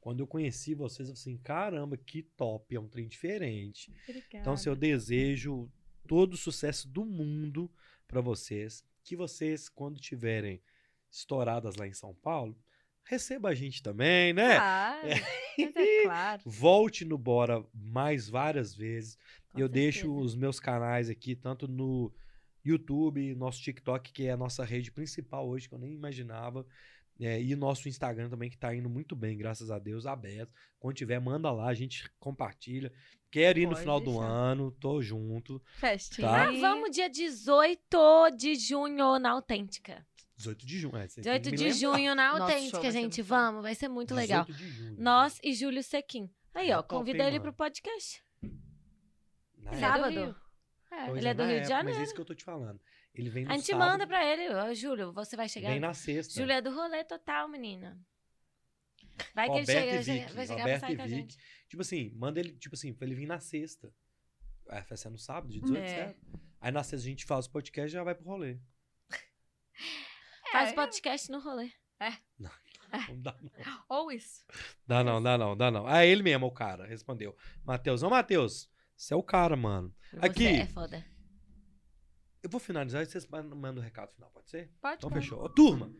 [0.00, 3.92] quando eu conheci vocês, eu falei assim, caramba, que top, é um trem diferente.
[4.08, 4.38] Obrigada.
[4.38, 5.70] Então, assim, eu desejo
[6.06, 7.70] todo o sucesso do mundo
[8.06, 8.84] pra vocês.
[9.02, 10.62] Que vocês, quando tiverem
[11.10, 12.56] estouradas lá em São Paulo,
[13.08, 14.56] receba a gente também, né?
[14.56, 15.08] Claro,
[15.58, 16.42] mas é claro.
[16.44, 19.16] Volte no Bora mais várias vezes.
[19.52, 20.20] Com eu deixo certeza.
[20.20, 22.12] os meus canais aqui, tanto no
[22.62, 26.66] YouTube, nosso TikTok, que é a nossa rede principal hoje, que eu nem imaginava.
[27.20, 30.52] é, e nosso Instagram também, que tá indo muito bem, graças a Deus, aberto.
[30.78, 32.92] Quando tiver, manda lá, a gente compartilha.
[33.30, 34.26] Quero ir no final do deixar.
[34.26, 35.60] ano, tô junto.
[35.80, 36.28] Festinha.
[36.28, 36.48] Tá.
[36.48, 40.06] Ah, vamos dia 18 de junho na Autêntica.
[40.38, 40.96] 18 de junho.
[40.96, 43.20] É, você tem 18 que me de junho na Autêntica, gente.
[43.22, 44.44] Vamos, vai ser muito legal.
[44.44, 44.96] 18 de junho.
[44.98, 46.30] Nós e Júlio Sequim.
[46.54, 47.52] Aí, É ó, top, convida hein, ele mano?
[47.52, 48.22] pro podcast.
[49.58, 50.36] Na é Sábado.
[50.90, 51.10] É.
[51.10, 51.88] Ele é do na Rio de Janeiro.
[51.90, 52.80] Mas é isso que eu tô te falando.
[53.14, 55.70] Ele vem no A gente sábado, manda pra ele, ó, Júlio, você vai chegar.
[55.70, 56.32] Vem na sexta.
[56.34, 58.00] Júlio é do rolê total, menina.
[59.34, 61.36] Vai que Roberto ele chega, Vicky, vai chegar Roberto pra sair com a gente.
[61.68, 63.92] Tipo assim, manda ele, tipo assim, pra ele vir na sexta.
[64.68, 65.88] É, vai ser no sábado, de 18, É.
[65.88, 66.26] certo?
[66.60, 68.58] Aí na sexta a gente faz o podcast e já vai pro rolê.
[70.52, 71.70] Faz É, podcast no rolê.
[72.38, 73.84] Não dá não.
[73.88, 74.44] Ou isso.
[74.86, 75.86] Dá não, dá não, dá não.
[75.86, 77.36] Ah, ele mesmo, o cara, respondeu.
[77.64, 79.94] Matheus, ô Matheus, você é o cara, mano.
[80.10, 80.46] Você Aqui.
[80.46, 81.04] é foda.
[82.42, 84.72] Eu vou finalizar e vocês mandam mandam o recado final, pode ser?
[84.80, 85.22] Pode Então pode.
[85.22, 85.42] fechou.
[85.42, 85.92] Ô, turma,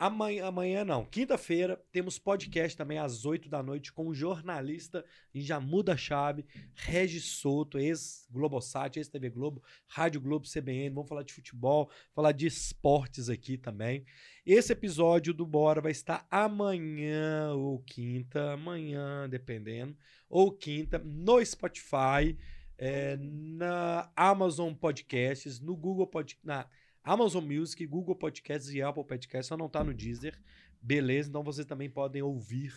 [0.00, 5.04] amanhã, amanhã não, quinta-feira, temos podcast também às 8 da noite com um jornalista,
[5.34, 11.22] gente já muda a chave, Regis Souto, ex-Globosat, ex-TV Globo, Rádio Globo, CBN, vamos falar
[11.22, 14.06] de futebol, falar de esportes aqui também.
[14.46, 19.94] Esse episódio do Bora vai estar amanhã ou quinta, amanhã, dependendo,
[20.30, 22.38] ou quinta, no Spotify,
[22.78, 26.66] é, na Amazon Podcasts, no Google Podcast, na
[27.02, 30.38] Amazon Music, Google Podcasts e Apple Podcasts, só não tá no Deezer.
[30.80, 31.28] Beleza?
[31.28, 32.72] Então vocês também podem ouvir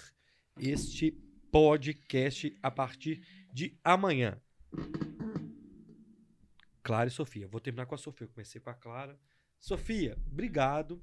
[0.60, 1.12] este
[1.52, 4.42] podcast a partir de amanhã.
[6.82, 7.48] Clara e Sofia.
[7.48, 8.26] Vou terminar com a Sofia.
[8.26, 9.20] Eu comecei com a Clara.
[9.60, 11.02] Sofia, obrigado.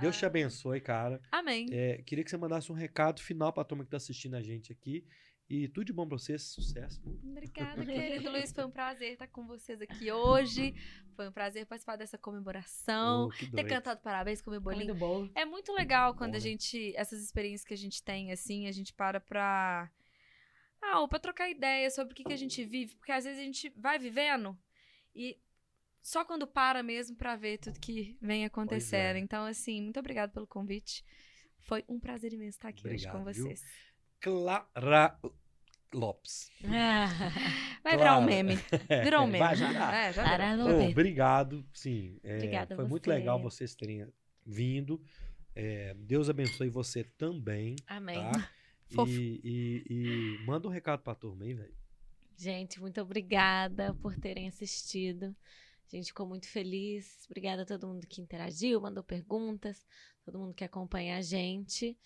[0.00, 1.20] Deus te abençoe, cara.
[1.32, 1.66] Amém.
[1.72, 4.70] É, queria que você mandasse um recado final pra turma que tá assistindo a gente
[4.70, 5.04] aqui.
[5.48, 6.42] E tudo de bom pra vocês.
[6.42, 7.00] Sucesso.
[7.24, 8.52] Obrigada, querido Luiz.
[8.52, 10.74] Foi um prazer estar com vocês aqui hoje.
[11.16, 13.28] Foi um prazer participar dessa comemoração.
[13.28, 14.94] Oh, ter cantado parabéns, comer bolinho.
[14.94, 15.28] Muito bom.
[15.34, 16.40] É muito legal quando Bom, a né?
[16.40, 16.94] gente.
[16.96, 19.90] Essas experiências que a gente tem, assim, a gente para pra.
[20.82, 22.94] Ah, ou pra trocar ideia sobre o que, que a gente vive.
[22.96, 24.56] Porque às vezes a gente vai vivendo
[25.14, 25.36] e
[26.00, 29.16] só quando para mesmo pra ver tudo que vem acontecendo.
[29.16, 29.18] é.
[29.18, 31.04] Então, assim, muito obrigada pelo convite.
[31.60, 33.54] Foi um prazer imenso estar aqui hoje com Obrigado, viu?
[34.20, 35.18] Clara
[35.94, 36.50] Lopes.
[37.82, 38.56] Vai virar um meme.
[39.02, 39.38] Virou um meme.
[39.38, 39.68] Vai já.
[39.68, 39.94] virar.
[39.94, 40.72] É, já Clara virou.
[40.72, 40.90] Lopes.
[40.92, 42.18] obrigado, sim.
[42.22, 43.10] é, Obrigada foi muito você.
[43.10, 44.06] legal vocês terem
[44.44, 45.00] vindo.
[45.54, 48.20] É, Deus abençoe você também, Amém.
[48.30, 48.50] tá?
[48.94, 49.10] Fofo.
[49.10, 51.74] E, e- e manda um recado pra turma aí, velho.
[52.36, 55.34] Gente, muito obrigada por terem assistido.
[55.92, 57.24] A gente ficou muito feliz.
[57.26, 59.84] Obrigada a todo mundo que interagiu, mandou perguntas,
[60.24, 61.96] todo mundo que acompanha a gente.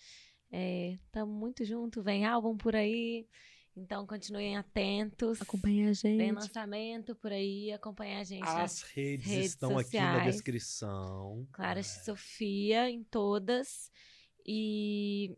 [0.53, 3.27] Estamos muito juntos, vem álbum por aí.
[3.75, 5.41] Então continuem atentos.
[5.41, 6.17] Acompanha a gente.
[6.17, 10.35] Vem lançamento por aí, acompanhar a gente As nas redes, redes estão aqui na sociais.
[10.35, 11.47] descrição.
[11.51, 11.83] Clara É.
[11.83, 13.91] Sofia em todas.
[14.45, 15.35] E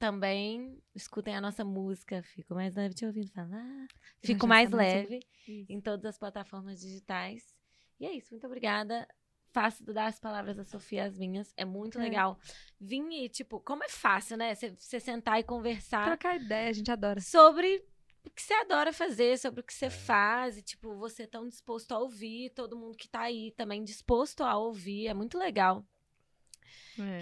[0.00, 2.22] também escutem a nossa música.
[2.22, 3.86] Fico mais leve te ouvindo falar.
[4.20, 7.54] Fico mais leve em todas as plataformas digitais.
[8.00, 9.06] E é isso, muito obrigada.
[9.52, 11.52] Faço dar as palavras da Sofia as minhas.
[11.56, 12.02] É muito É.
[12.02, 12.38] legal.
[12.80, 14.54] Vim e, tipo, como é fácil, né?
[14.54, 17.20] Você sentar e conversar Trocar ideia, a gente adora.
[17.20, 17.84] sobre
[18.24, 19.90] o que você adora fazer, sobre o que você É.
[19.90, 24.42] faz, e, tipo, você tão disposto a ouvir, todo mundo que tá aí também disposto
[24.44, 25.84] a ouvir, é muito legal.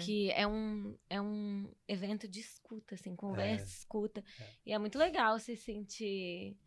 [0.05, 3.67] Que é um, é um evento de escuta, assim, conversa, É.
[3.67, 4.23] escuta.
[4.39, 4.47] É.
[4.65, 6.57] E é muito legal se sentir.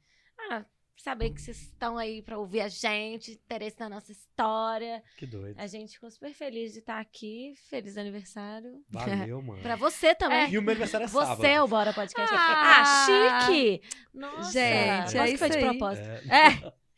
[0.50, 0.64] Ah,
[0.96, 5.02] saber que vocês estão aí pra ouvir a gente, interesse na nossa história.
[5.16, 5.58] Que doido.
[5.58, 7.54] A gente ficou super feliz de estar aqui.
[7.68, 8.84] Feliz aniversário.
[8.88, 9.62] Valeu, mano.
[9.62, 10.50] Pra você também.
[10.50, 11.36] E o meu aniversário é sábado.
[11.40, 12.32] Você é o Bora Podcast.
[12.32, 12.82] Ah!
[12.82, 13.82] Ah, chique!
[14.14, 14.52] Nossa!
[14.52, 15.70] Gente, é acho que foi de isso aí.
[15.78, 16.06] propósito.
[16.06, 16.46] É.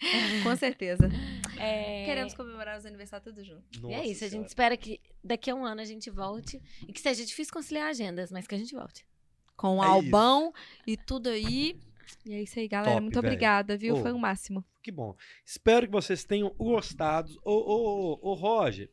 [0.01, 1.09] É, com certeza.
[1.57, 2.05] É...
[2.05, 3.65] Queremos comemorar os aniversários tudo junto.
[3.89, 4.47] E é Nossa isso, a gente Senhora.
[4.49, 8.31] espera que daqui a um ano a gente volte e que seja difícil conciliar agendas,
[8.31, 9.07] mas que a gente volte.
[9.57, 10.53] Com o É albão
[10.87, 11.79] e tudo aí.
[12.27, 12.93] E é isso aí, galera.
[12.93, 13.27] Top, Muito velho.
[13.27, 13.95] obrigada, viu?
[13.97, 14.03] Ô.
[14.03, 14.65] Foi o máximo.
[14.83, 15.15] Que bom.
[15.45, 17.33] Espero que vocês tenham gostado.
[17.45, 18.91] Ô, ô, ô, ô, Roger,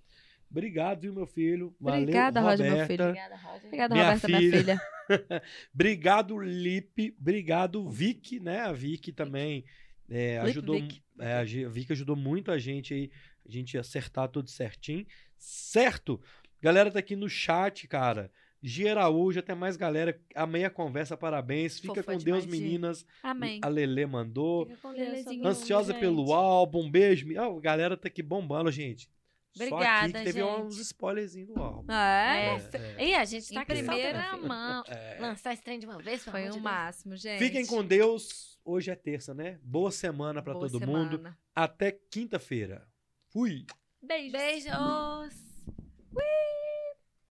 [0.49, 1.75] obrigado, viu, meu filho?
[1.79, 2.88] Valeu, Obrigada, Roger, meu Roberta.
[2.93, 3.03] filho.
[3.09, 3.65] Obrigada, Roger.
[3.65, 4.57] Obrigada, Minha Roberta, minha filha.
[4.59, 4.81] filha.
[5.73, 7.15] Obrigado, Lipe.
[7.19, 8.61] Obrigado, Vicky, né?
[8.61, 9.65] A Vicky também
[10.09, 11.01] É, Lip ajudou, Vic.
[11.19, 13.11] é, a Vicky ajudou muito a gente aí,
[13.47, 15.05] a gente acertar tudo certinho.
[15.38, 16.21] Certo?
[16.61, 18.31] Galera tá aqui no chat, cara.
[18.63, 20.19] Gi Araújo, até mais galera.
[20.35, 21.79] Amei a conversa, parabéns.
[21.79, 23.05] Fica Fofa com Deus, meninas.
[23.23, 23.59] Amém.
[23.63, 24.67] A Lelê mandou.
[24.67, 26.01] Fica com Deus, Ansiosa gente.
[26.01, 26.89] pelo álbum.
[26.89, 27.27] Beijo.
[27.39, 29.09] Ah, a galera tá aqui bombando, gente.
[29.53, 30.61] Só aqui Obrigada, que teve gente.
[30.61, 31.91] uns spoilerzinhos do álbum.
[31.91, 32.61] É,
[32.97, 34.83] É, E a gente tá em primeira mão.
[34.88, 35.17] é.
[35.19, 36.61] lançar esse trem de uma vez, Foi o Deus.
[36.61, 37.39] máximo, gente.
[37.39, 38.57] Fiquem com Deus.
[38.63, 39.59] Hoje é terça, né?
[39.63, 41.17] Boa semana pra Boa todo semana.
[41.17, 41.35] mundo.
[41.53, 42.88] Até quinta-feira.
[43.29, 43.65] Fui.
[44.01, 44.31] Beijos.
[44.31, 45.51] Beijos!